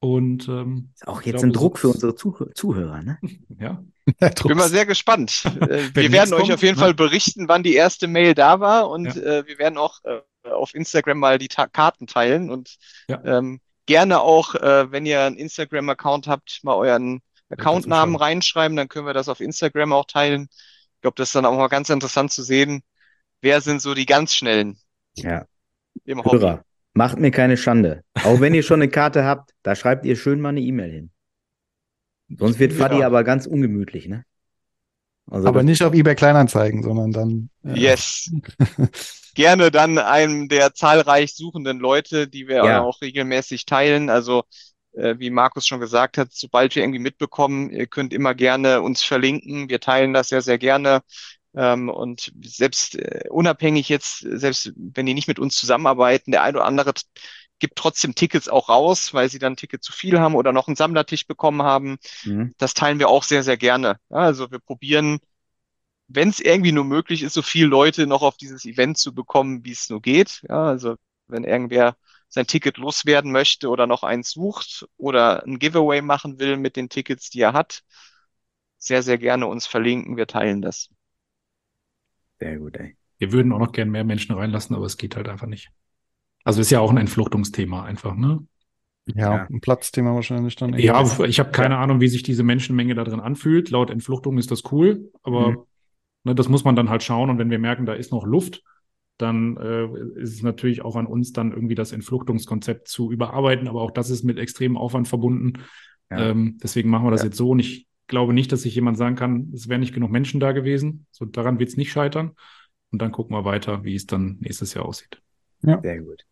Und 0.00 0.48
ähm, 0.48 0.90
ist 0.94 1.06
auch 1.06 1.20
jetzt 1.20 1.40
glaube, 1.40 1.48
ein 1.48 1.52
Druck 1.52 1.78
für 1.78 1.88
unsere 1.88 2.14
Zuh 2.14 2.46
Zuhörer, 2.54 3.02
ne? 3.02 3.18
ja. 3.58 3.84
Ich 4.20 4.42
bin 4.42 4.56
mal 4.56 4.68
sehr 4.68 4.86
gespannt. 4.86 5.44
Äh, 5.60 5.90
wir 5.94 6.12
werden 6.12 6.32
euch 6.34 6.40
kommt, 6.40 6.52
auf 6.52 6.62
jeden 6.62 6.76
ne? 6.76 6.80
Fall 6.80 6.94
berichten, 6.94 7.48
wann 7.48 7.62
die 7.62 7.74
erste 7.74 8.08
Mail 8.08 8.34
da 8.34 8.60
war 8.60 8.90
und 8.90 9.14
ja. 9.14 9.22
äh, 9.22 9.46
wir 9.46 9.58
werden 9.58 9.78
auch 9.78 10.00
äh, 10.04 10.20
auf 10.48 10.74
Instagram 10.74 11.18
mal 11.18 11.38
die 11.38 11.48
Ta 11.48 11.66
Karten 11.66 12.06
teilen 12.06 12.50
und 12.50 12.76
ja. 13.08 13.22
ähm, 13.24 13.60
gerne 13.86 14.20
auch, 14.20 14.54
äh, 14.54 14.90
wenn 14.90 15.06
ihr 15.06 15.22
einen 15.22 15.36
Instagram-Account 15.36 16.26
habt, 16.26 16.60
mal 16.62 16.74
euren 16.74 17.20
Accountnamen 17.50 18.16
reinschreiben, 18.16 18.76
dann 18.76 18.88
können 18.88 19.06
wir 19.06 19.14
das 19.14 19.28
auf 19.28 19.40
Instagram 19.40 19.92
auch 19.92 20.06
teilen. 20.06 20.48
Ich 20.96 21.00
glaube, 21.02 21.16
das 21.16 21.28
ist 21.28 21.34
dann 21.34 21.46
auch 21.46 21.56
mal 21.56 21.68
ganz 21.68 21.90
interessant 21.90 22.32
zu 22.32 22.42
sehen, 22.42 22.82
wer 23.40 23.60
sind 23.60 23.82
so 23.82 23.94
die 23.94 24.06
ganz 24.06 24.34
schnellen 24.34 24.78
ja. 25.14 25.44
im 26.04 26.24
Hobby. 26.24 26.38
Hörer, 26.38 26.64
macht 26.94 27.18
mir 27.18 27.30
keine 27.30 27.56
Schande. 27.56 28.02
Auch 28.24 28.40
wenn 28.40 28.54
ihr 28.54 28.62
schon 28.62 28.80
eine 28.80 28.90
Karte 28.90 29.24
habt, 29.24 29.50
da 29.62 29.74
schreibt 29.74 30.06
ihr 30.06 30.16
schön 30.16 30.40
mal 30.40 30.50
eine 30.50 30.60
E-Mail 30.60 30.90
hin. 30.90 31.10
Sonst 32.38 32.58
wird 32.58 32.72
Fadi 32.72 33.00
ja. 33.00 33.06
aber 33.06 33.24
ganz 33.24 33.46
ungemütlich, 33.46 34.08
ne? 34.08 34.24
Also 35.30 35.48
aber 35.48 35.62
nicht 35.62 35.82
auf 35.82 35.94
eBay 35.94 36.14
Kleinanzeigen, 36.14 36.82
sondern 36.82 37.12
dann. 37.12 37.50
Äh, 37.64 37.78
yes. 37.78 38.30
Gerne 39.34 39.70
dann 39.70 39.96
einem 39.96 40.48
der 40.48 40.74
zahlreich 40.74 41.34
suchenden 41.34 41.78
Leute, 41.78 42.28
die 42.28 42.48
wir 42.48 42.56
ja. 42.56 42.82
auch 42.82 43.00
regelmäßig 43.00 43.64
teilen. 43.64 44.10
Also 44.10 44.42
äh, 44.92 45.14
wie 45.18 45.30
Markus 45.30 45.66
schon 45.66 45.80
gesagt 45.80 46.18
hat, 46.18 46.28
sobald 46.32 46.74
wir 46.74 46.82
irgendwie 46.82 46.98
mitbekommen, 46.98 47.70
ihr 47.70 47.86
könnt 47.86 48.12
immer 48.12 48.34
gerne 48.34 48.82
uns 48.82 49.02
verlinken. 49.02 49.70
Wir 49.70 49.80
teilen 49.80 50.12
das 50.12 50.28
sehr, 50.28 50.42
sehr 50.42 50.58
gerne. 50.58 51.00
Ähm, 51.54 51.88
und 51.88 52.32
selbst 52.42 52.96
äh, 52.96 53.24
unabhängig 53.30 53.88
jetzt, 53.88 54.18
selbst 54.20 54.72
wenn 54.76 55.06
die 55.06 55.14
nicht 55.14 55.28
mit 55.28 55.38
uns 55.38 55.56
zusammenarbeiten, 55.56 56.30
der 56.30 56.42
ein 56.42 56.56
oder 56.56 56.64
andere 56.64 56.92
gibt 57.62 57.76
trotzdem 57.76 58.16
Tickets 58.16 58.48
auch 58.48 58.68
raus, 58.68 59.14
weil 59.14 59.30
sie 59.30 59.38
dann 59.38 59.56
Ticket 59.56 59.84
zu 59.84 59.92
viel 59.92 60.18
haben 60.18 60.34
oder 60.34 60.52
noch 60.52 60.66
einen 60.66 60.74
Sammlertisch 60.74 61.28
bekommen 61.28 61.62
haben. 61.62 61.98
Mhm. 62.24 62.54
Das 62.58 62.74
teilen 62.74 62.98
wir 62.98 63.08
auch 63.08 63.22
sehr, 63.22 63.44
sehr 63.44 63.56
gerne. 63.56 63.98
Ja, 64.10 64.16
also 64.16 64.50
wir 64.50 64.58
probieren, 64.58 65.20
wenn 66.08 66.28
es 66.28 66.40
irgendwie 66.40 66.72
nur 66.72 66.84
möglich 66.84 67.22
ist, 67.22 67.34
so 67.34 67.42
viele 67.42 67.68
Leute 67.68 68.08
noch 68.08 68.22
auf 68.22 68.36
dieses 68.36 68.64
Event 68.64 68.98
zu 68.98 69.14
bekommen, 69.14 69.64
wie 69.64 69.70
es 69.70 69.88
nur 69.90 70.02
geht. 70.02 70.42
Ja, 70.48 70.64
also 70.64 70.96
wenn 71.28 71.44
irgendwer 71.44 71.96
sein 72.28 72.48
Ticket 72.48 72.78
loswerden 72.78 73.30
möchte 73.30 73.68
oder 73.68 73.86
noch 73.86 74.02
eins 74.02 74.32
sucht 74.32 74.86
oder 74.96 75.44
ein 75.44 75.60
Giveaway 75.60 76.02
machen 76.02 76.40
will 76.40 76.56
mit 76.56 76.74
den 76.74 76.88
Tickets, 76.88 77.30
die 77.30 77.42
er 77.42 77.52
hat, 77.52 77.84
sehr, 78.76 79.04
sehr 79.04 79.18
gerne 79.18 79.46
uns 79.46 79.68
verlinken. 79.68 80.16
Wir 80.16 80.26
teilen 80.26 80.62
das. 80.62 80.88
Sehr 82.40 82.58
gut, 82.58 82.76
ey. 82.76 82.96
Wir 83.18 83.30
würden 83.30 83.52
auch 83.52 83.60
noch 83.60 83.70
gern 83.70 83.90
mehr 83.90 84.02
Menschen 84.02 84.34
reinlassen, 84.34 84.74
aber 84.74 84.86
es 84.86 84.96
geht 84.96 85.14
halt 85.14 85.28
einfach 85.28 85.46
nicht. 85.46 85.70
Also 86.44 86.60
ist 86.60 86.70
ja 86.70 86.80
auch 86.80 86.90
ein 86.90 86.96
Entfluchtungsthema 86.96 87.84
einfach, 87.84 88.14
ne? 88.14 88.44
Ja, 89.06 89.36
Ja. 89.36 89.46
ein 89.50 89.60
Platzthema 89.60 90.14
wahrscheinlich 90.14 90.54
dann. 90.56 90.78
Ja, 90.78 91.02
ich 91.24 91.40
habe 91.40 91.50
keine 91.50 91.78
Ahnung, 91.78 92.00
wie 92.00 92.08
sich 92.08 92.22
diese 92.22 92.42
Menschenmenge 92.44 92.94
da 92.94 93.04
drin 93.04 93.20
anfühlt. 93.20 93.70
Laut 93.70 93.90
Entfluchtung 93.90 94.38
ist 94.38 94.50
das 94.50 94.62
cool, 94.72 95.10
aber 95.22 95.50
Mhm. 95.50 95.56
ne, 96.24 96.34
das 96.34 96.48
muss 96.48 96.64
man 96.64 96.76
dann 96.76 96.88
halt 96.88 97.02
schauen. 97.02 97.30
Und 97.30 97.38
wenn 97.38 97.50
wir 97.50 97.58
merken, 97.58 97.84
da 97.86 97.94
ist 97.94 98.12
noch 98.12 98.24
Luft, 98.24 98.62
dann 99.18 99.56
äh, 99.56 99.86
ist 100.20 100.34
es 100.34 100.42
natürlich 100.42 100.82
auch 100.82 100.96
an 100.96 101.06
uns, 101.06 101.32
dann 101.32 101.52
irgendwie 101.52 101.74
das 101.74 101.92
Entfluchtungskonzept 101.92 102.88
zu 102.88 103.10
überarbeiten. 103.12 103.68
Aber 103.68 103.82
auch 103.82 103.90
das 103.90 104.10
ist 104.10 104.22
mit 104.24 104.38
extremem 104.38 104.76
Aufwand 104.76 105.08
verbunden. 105.08 105.54
Ja. 106.10 106.30
Ähm, 106.30 106.58
deswegen 106.62 106.88
machen 106.90 107.06
wir 107.06 107.10
das 107.10 107.22
Ja. 107.22 107.26
jetzt 107.26 107.36
so. 107.36 107.50
Und 107.50 107.58
ich 107.60 107.86
glaube 108.06 108.32
nicht, 108.34 108.52
dass 108.52 108.62
sich 108.62 108.74
jemand 108.74 108.98
sagen 108.98 109.16
kann, 109.16 109.50
es 109.54 109.68
wären 109.68 109.80
nicht 109.80 109.94
genug 109.94 110.10
Menschen 110.10 110.40
da 110.40 110.52
gewesen. 110.52 111.06
So 111.10 111.24
daran 111.24 111.58
wird 111.58 111.70
es 111.70 111.76
nicht 111.76 111.92
scheitern. 111.92 112.32
Und 112.90 113.00
dann 113.00 113.10
gucken 113.12 113.34
wir 113.36 113.44
weiter, 113.44 113.84
wie 113.84 113.94
es 113.94 114.06
dann 114.06 114.38
nächstes 114.40 114.74
Jahr 114.74 114.84
aussieht. 114.86 115.20
Sehr 115.82 116.00
gut. 116.02 116.24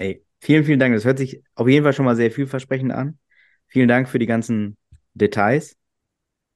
Ey, 0.00 0.24
vielen, 0.40 0.64
vielen 0.64 0.80
Dank. 0.80 0.94
Das 0.94 1.04
hört 1.04 1.18
sich 1.18 1.42
auf 1.54 1.68
jeden 1.68 1.84
Fall 1.84 1.92
schon 1.92 2.06
mal 2.06 2.16
sehr 2.16 2.30
vielversprechend 2.30 2.90
an. 2.90 3.18
Vielen 3.66 3.86
Dank 3.86 4.08
für 4.08 4.18
die 4.18 4.26
ganzen 4.26 4.78
Details. 5.12 5.76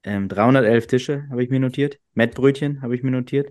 Ähm, 0.02 0.28
311 0.28 0.86
Tische 0.86 1.26
habe 1.28 1.44
ich 1.44 1.50
mir 1.50 1.60
notiert. 1.60 1.98
Mettbrötchen 2.14 2.80
habe 2.80 2.94
ich 2.94 3.02
mir 3.02 3.10
notiert. 3.10 3.50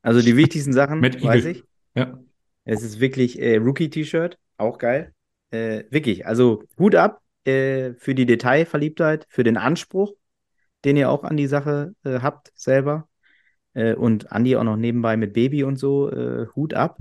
Also 0.00 0.22
die 0.22 0.38
wichtigsten 0.38 0.72
Sachen, 0.72 1.02
weiß 1.02 1.44
ich. 1.44 1.62
Ja. 1.94 2.18
Es 2.64 2.82
ist 2.82 3.00
wirklich 3.00 3.38
äh, 3.38 3.56
Rookie-T-Shirt, 3.56 4.38
auch 4.56 4.78
geil. 4.78 5.12
Äh, 5.50 5.84
wirklich, 5.90 6.26
also 6.26 6.64
Hut 6.78 6.94
ab 6.94 7.20
äh, 7.44 7.92
für 7.98 8.14
die 8.14 8.24
Detailverliebtheit, 8.24 9.26
für 9.28 9.44
den 9.44 9.58
Anspruch, 9.58 10.14
den 10.86 10.96
ihr 10.96 11.10
auch 11.10 11.22
an 11.22 11.36
die 11.36 11.48
Sache 11.48 11.94
äh, 12.04 12.20
habt 12.20 12.50
selber. 12.54 13.08
Äh, 13.74 13.94
und 13.94 14.32
Andi 14.32 14.56
auch 14.56 14.64
noch 14.64 14.76
nebenbei 14.76 15.18
mit 15.18 15.34
Baby 15.34 15.64
und 15.64 15.76
so, 15.76 16.10
äh, 16.10 16.46
Hut 16.56 16.72
ab. 16.72 16.96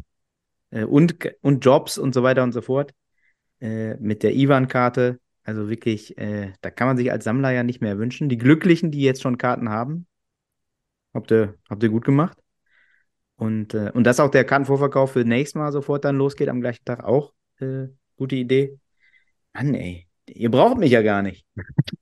Äh, 0.74 0.86
und, 0.86 1.16
und 1.42 1.64
Jobs 1.64 1.98
und 1.98 2.14
so 2.14 2.24
weiter 2.24 2.44
und 2.44 2.52
so 2.52 2.62
fort. 2.62 2.94
Äh, 3.62 3.96
mit 3.96 4.24
der 4.24 4.36
Ivan-Karte. 4.36 5.20
Also 5.44 5.70
wirklich, 5.70 6.18
äh, 6.18 6.54
da 6.62 6.70
kann 6.70 6.88
man 6.88 6.98
sich 6.98 7.12
als 7.12 7.26
Sammler 7.26 7.52
ja 7.52 7.64
nicht 7.64 7.82
mehr 7.82 7.98
wünschen. 7.98 8.30
Die 8.30 8.38
Glücklichen, 8.38 8.92
die 8.92 9.02
jetzt 9.02 9.22
schon 9.22 9.38
Karten 9.38 9.70
haben, 9.70 10.08
habt 11.14 11.32
ihr, 11.32 11.56
habt 11.70 11.84
ihr 11.84 11.90
gut 11.90 12.06
gemacht. 12.06 12.38
Und, 13.36 13.74
äh, 13.74 13.92
und 13.94 14.06
dass 14.06 14.20
auch 14.20 14.32
der 14.32 14.46
Kartenvorverkauf 14.46 15.12
für 15.12 15.26
nächstes 15.26 15.56
Mal 15.56 15.72
sofort 15.72 16.06
dann 16.06 16.18
losgeht, 16.18 16.50
am 16.50 16.62
gleichen 16.62 16.86
Tag 16.86 17.04
auch. 17.04 17.34
Äh, 17.60 17.88
gute 18.16 18.36
Idee. 18.36 18.80
Mann, 19.54 19.74
ey, 19.74 20.08
ihr 20.28 20.50
braucht 20.50 20.78
mich 20.78 20.92
ja 20.92 21.02
gar 21.02 21.22
nicht. 21.22 21.46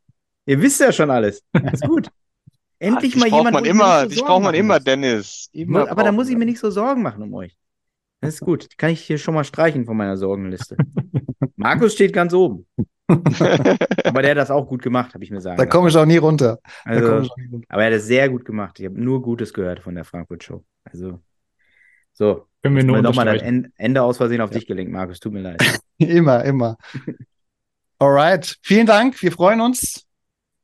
ihr 0.46 0.62
wisst 0.62 0.80
ja 0.82 0.92
schon 0.92 1.10
alles. 1.10 1.44
Ist 1.72 1.84
gut. 1.84 2.10
Endlich 2.80 3.14
dich 3.14 3.22
mal 3.22 3.30
braucht 3.30 3.40
jemand, 3.40 3.54
man 3.54 3.66
immer, 3.66 4.02
so 4.02 4.08
dich 4.08 4.18
Sorgen 4.18 4.28
braucht 4.30 4.44
man 4.44 4.56
immer. 4.56 4.80
Dennis. 4.80 5.50
Immer 5.52 5.82
Aber 5.82 6.04
da 6.04 6.10
braucht 6.10 6.16
muss 6.16 6.30
ich 6.30 6.38
mir 6.38 6.46
nicht 6.46 6.60
so 6.60 6.72
Sorgen 6.72 7.02
machen 7.02 7.22
um 7.22 7.34
euch. 7.34 7.56
Das 8.22 8.36
ist 8.36 8.42
gut. 8.42 8.72
Die 8.72 8.78
kann 8.78 8.92
ich 8.92 9.02
hier 9.02 9.18
schon 9.18 9.34
mal 9.34 9.44
streichen 9.44 9.86
von 9.86 9.98
meiner 9.98 10.16
Sorgenliste. 10.16 10.78
Markus 11.56 11.94
steht 11.94 12.14
ganz 12.14 12.34
oben. 12.34 12.66
Aber 13.10 14.22
der 14.22 14.32
hat 14.32 14.38
das 14.38 14.52
auch 14.52 14.68
gut 14.68 14.82
gemacht, 14.82 15.14
habe 15.14 15.24
ich 15.24 15.32
mir 15.32 15.42
sagen 15.42 15.58
Da 15.58 15.66
komme 15.66 15.90
ich 15.90 15.98
auch 15.98 16.06
nie 16.06 16.18
runter. 16.18 16.60
Also, 16.86 17.20
ich 17.20 17.32
auch 17.32 17.38
nie 17.38 17.48
runter. 17.52 17.68
aber 17.70 17.84
er 17.84 17.88
hat 17.88 17.94
es 17.98 18.06
sehr 18.06 18.30
gut 18.30 18.46
gemacht. 18.46 18.80
Ich 18.80 18.86
habe 18.86 19.02
nur 19.02 19.22
Gutes 19.22 19.54
gehört 19.54 19.82
von 19.82 19.96
der 19.96 20.06
Frankfurt 20.06 20.44
Show. 20.44 20.64
Also, 20.86 21.20
so. 22.14 22.48
Können 22.62 22.76
wir 22.76 22.84
nur 22.84 22.98
mal 22.98 23.02
nochmal 23.02 23.26
das 23.26 23.42
Ende 23.76 24.04
aus 24.04 24.18
Versehen 24.18 24.40
auf 24.40 24.52
dich 24.52 24.68
gelenkt, 24.68 24.94
Markus. 24.94 25.20
Tut 25.20 25.34
mir 25.34 25.42
leid. 25.42 25.62
Immer, 25.98 26.44
immer. 26.46 26.78
Alright. 28.00 28.58
Vielen 28.64 28.88
Dank. 28.88 29.22
Wir 29.22 29.32
freuen 29.32 29.62
uns. 29.62 30.08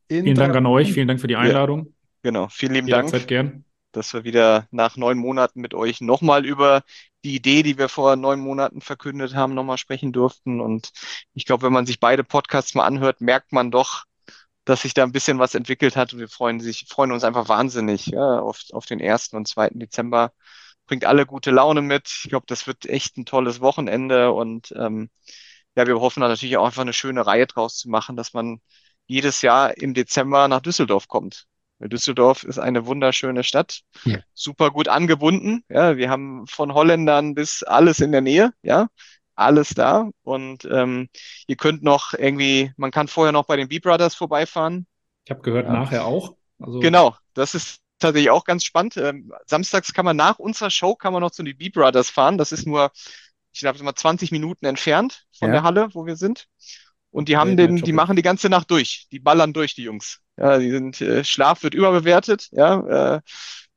Vielen 0.09 0.33
Dank 0.33 0.55
an 0.55 0.65
euch. 0.65 0.93
Vielen 0.93 1.07
Dank 1.07 1.19
für 1.19 1.27
die 1.27 1.35
Einladung. 1.35 1.93
Genau, 2.23 2.47
vielen 2.49 2.73
lieben 2.73 2.87
Dank. 2.87 3.05
Jederzeit 3.05 3.27
gern. 3.27 3.63
Dass 3.97 4.13
wir 4.13 4.23
wieder 4.23 4.67
nach 4.71 4.95
neun 4.97 5.17
Monaten 5.17 5.61
mit 5.61 5.73
euch 5.73 6.01
nochmal 6.01 6.45
über 6.45 6.83
die 7.23 7.35
Idee, 7.35 7.63
die 7.63 7.77
wir 7.77 7.89
vor 7.89 8.15
neun 8.15 8.39
Monaten 8.39 8.81
verkündet 8.81 9.35
haben, 9.35 9.53
nochmal 9.53 9.77
sprechen 9.77 10.13
durften. 10.13 10.61
Und 10.61 10.91
ich 11.33 11.45
glaube, 11.45 11.63
wenn 11.63 11.73
man 11.73 11.85
sich 11.85 11.99
beide 11.99 12.23
Podcasts 12.23 12.75
mal 12.75 12.85
anhört, 12.85 13.21
merkt 13.21 13.51
man 13.51 13.71
doch, 13.71 14.05
dass 14.65 14.81
sich 14.83 14.93
da 14.93 15.03
ein 15.03 15.11
bisschen 15.11 15.39
was 15.39 15.55
entwickelt 15.55 15.95
hat. 15.95 16.13
Und 16.13 16.19
wir 16.19 16.29
freuen 16.29 16.59
sich, 16.59 16.85
freuen 16.89 17.11
uns 17.11 17.23
einfach 17.23 17.49
wahnsinnig 17.49 18.07
ja, 18.07 18.39
auf, 18.39 18.61
auf 18.71 18.85
den 18.85 18.99
ersten 18.99 19.35
und 19.37 19.47
zweiten 19.47 19.79
Dezember. 19.79 20.31
Bringt 20.87 21.05
alle 21.05 21.25
gute 21.25 21.51
Laune 21.51 21.81
mit. 21.81 22.07
Ich 22.23 22.29
glaube, 22.29 22.45
das 22.47 22.67
wird 22.67 22.85
echt 22.85 23.17
ein 23.17 23.25
tolles 23.25 23.61
Wochenende. 23.61 24.31
Und 24.31 24.71
ähm, 24.77 25.09
ja, 25.75 25.87
wir 25.87 25.99
hoffen 25.99 26.21
da 26.21 26.27
natürlich 26.29 26.57
auch 26.57 26.65
einfach 26.65 26.81
eine 26.83 26.93
schöne 26.93 27.25
Reihe 27.25 27.47
draus 27.47 27.77
zu 27.77 27.89
machen, 27.89 28.15
dass 28.15 28.33
man 28.33 28.61
jedes 29.07 29.41
Jahr 29.41 29.77
im 29.77 29.93
Dezember 29.93 30.47
nach 30.47 30.61
Düsseldorf 30.61 31.07
kommt. 31.07 31.47
Düsseldorf 31.79 32.43
ist 32.43 32.59
eine 32.59 32.85
wunderschöne 32.85 33.43
Stadt, 33.43 33.81
Ja. 34.05 34.19
super 34.33 34.71
gut 34.71 34.87
angebunden. 34.87 35.63
Ja, 35.69 35.97
wir 35.97 36.09
haben 36.09 36.47
von 36.47 36.73
Holländern 36.73 37.35
bis 37.35 37.63
alles 37.63 37.99
in 37.99 38.11
der 38.11 38.21
Nähe, 38.21 38.51
ja, 38.63 38.87
alles 39.35 39.69
da. 39.69 40.09
Und 40.23 40.65
ähm, 40.65 41.09
ihr 41.47 41.55
könnt 41.55 41.83
noch 41.83 42.13
irgendwie, 42.13 42.71
man 42.77 42.91
kann 42.91 43.07
vorher 43.07 43.31
noch 43.31 43.45
bei 43.45 43.55
den 43.57 43.67
B 43.67 43.79
Brothers 43.79 44.15
vorbeifahren. 44.15 44.87
Ich 45.25 45.31
habe 45.31 45.41
gehört, 45.41 45.67
Ja. 45.67 45.73
nachher 45.73 46.05
auch. 46.05 46.35
Also 46.59 46.79
Genau, 46.79 47.15
das 47.33 47.53
ist 47.53 47.79
tatsächlich 47.99 48.31
auch 48.31 48.43
ganz 48.43 48.63
spannend. 48.63 48.97
Ähm, 48.97 49.31
samstags 49.45 49.93
kann 49.93 50.05
man 50.05 50.17
nach 50.17 50.39
unserer 50.39 50.69
Show 50.71 50.95
kann 50.95 51.13
man 51.13 51.21
noch 51.21 51.31
zu 51.31 51.43
den 51.43 51.57
B 51.57 51.69
Brothers 51.69 52.09
fahren. 52.09 52.37
Das 52.37 52.51
ist 52.51 52.65
nur, 52.65 52.91
ich 53.51 53.59
glaube, 53.59 53.81
mal 53.83 53.95
20 53.95 54.31
Minuten 54.31 54.65
entfernt 54.65 55.25
von 55.37 55.49
Ja. 55.49 55.53
der 55.53 55.63
Halle, 55.63 55.89
wo 55.93 56.05
wir 56.05 56.15
sind. 56.15 56.47
Und 57.11 57.29
die 57.29 57.37
haben 57.37 57.57
den, 57.57 57.77
die 57.77 57.93
machen 57.93 58.15
die 58.15 58.21
ganze 58.21 58.49
Nacht 58.49 58.69
durch. 58.69 59.07
Die 59.11 59.19
ballern 59.19 59.53
durch, 59.53 59.75
die 59.75 59.83
Jungs. 59.83 60.19
Ja, 60.37 60.57
die 60.59 60.69
sind, 60.69 61.01
äh, 61.01 61.23
Schlaf 61.23 61.63
wird 61.63 61.73
überbewertet, 61.73 62.49
ja, 62.51 63.15
äh, 63.15 63.21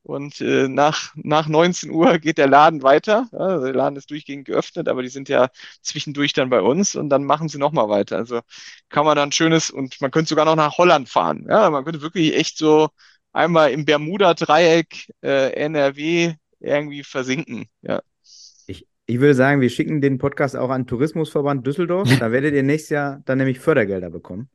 und 0.02 0.40
äh, 0.40 0.66
nach, 0.68 1.12
nach 1.14 1.46
19 1.46 1.90
Uhr 1.90 2.18
geht 2.18 2.38
der 2.38 2.48
Laden 2.48 2.82
weiter. 2.82 3.28
Ja, 3.32 3.38
also 3.38 3.66
der 3.66 3.74
Laden 3.74 3.96
ist 3.96 4.10
durchgehend 4.10 4.46
geöffnet, 4.46 4.88
aber 4.88 5.02
die 5.02 5.08
sind 5.08 5.28
ja 5.28 5.48
zwischendurch 5.82 6.32
dann 6.32 6.50
bei 6.50 6.60
uns 6.62 6.94
und 6.96 7.10
dann 7.10 7.24
machen 7.24 7.48
sie 7.48 7.58
nochmal 7.58 7.88
weiter. 7.88 8.16
Also 8.16 8.40
kann 8.88 9.04
man 9.04 9.16
dann 9.16 9.32
schönes 9.32 9.70
und 9.70 10.00
man 10.00 10.10
könnte 10.10 10.30
sogar 10.30 10.46
noch 10.46 10.56
nach 10.56 10.78
Holland 10.78 11.08
fahren. 11.08 11.46
Ja, 11.48 11.68
man 11.70 11.84
könnte 11.84 12.00
wirklich 12.02 12.34
echt 12.34 12.56
so 12.58 12.88
einmal 13.32 13.72
im 13.72 13.84
Bermuda-Dreieck 13.84 15.12
äh, 15.22 15.52
NRW 15.52 16.34
irgendwie 16.60 17.04
versinken. 17.04 17.66
Ja. 17.82 18.00
Ich, 19.10 19.20
würde 19.20 19.34
sagen, 19.34 19.60
wir 19.60 19.70
schicken 19.70 20.00
den 20.00 20.18
Podcast 20.18 20.56
auch 20.56 20.70
an 20.70 20.86
Tourismusverband 20.86 21.66
Düsseldorf. 21.66 22.08
Da 22.18 22.32
werdet 22.32 22.54
ihr 22.54 22.62
nächstes 22.62 22.90
Jahr 22.90 23.22
dann 23.24 23.38
nämlich 23.38 23.58
Fördergelder 23.58 24.10
bekommen. 24.10 24.48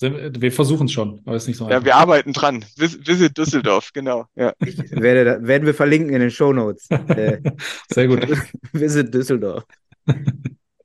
wir 0.00 0.52
versuchen 0.52 0.86
es 0.86 0.92
schon, 0.92 1.20
aber 1.24 1.36
es 1.36 1.44
ist 1.44 1.48
nicht 1.48 1.56
so 1.58 1.64
ja, 1.64 1.76
einfach. 1.76 1.84
wir 1.84 1.96
arbeiten 1.96 2.32
dran. 2.32 2.64
Vis 2.76 2.98
Visit 3.06 3.36
Düsseldorf, 3.36 3.90
genau. 3.94 4.26
Ja. 4.34 4.52
Ich 4.64 4.78
werde, 4.90 5.46
werden 5.46 5.66
wir 5.66 5.74
verlinken 5.74 6.14
in 6.14 6.20
den 6.20 6.30
Shownotes. 6.30 6.88
Äh, 6.90 7.38
Sehr 7.92 8.08
gut. 8.08 8.26
Visit 8.72 9.12
Düsseldorf. 9.12 9.64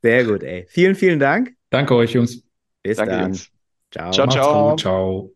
Sehr 0.01 0.26
gut, 0.26 0.43
ey. 0.43 0.65
Vielen, 0.69 0.95
vielen 0.95 1.19
Dank. 1.19 1.53
Danke 1.69 1.95
euch, 1.95 2.11
Jungs. 2.11 2.43
Bis 2.82 2.97
Danke, 2.97 3.11
dann. 3.11 3.24
Jungs. 3.24 3.49
Ciao. 3.91 4.11
Ciao. 4.11 4.76
Ciao. 4.76 5.32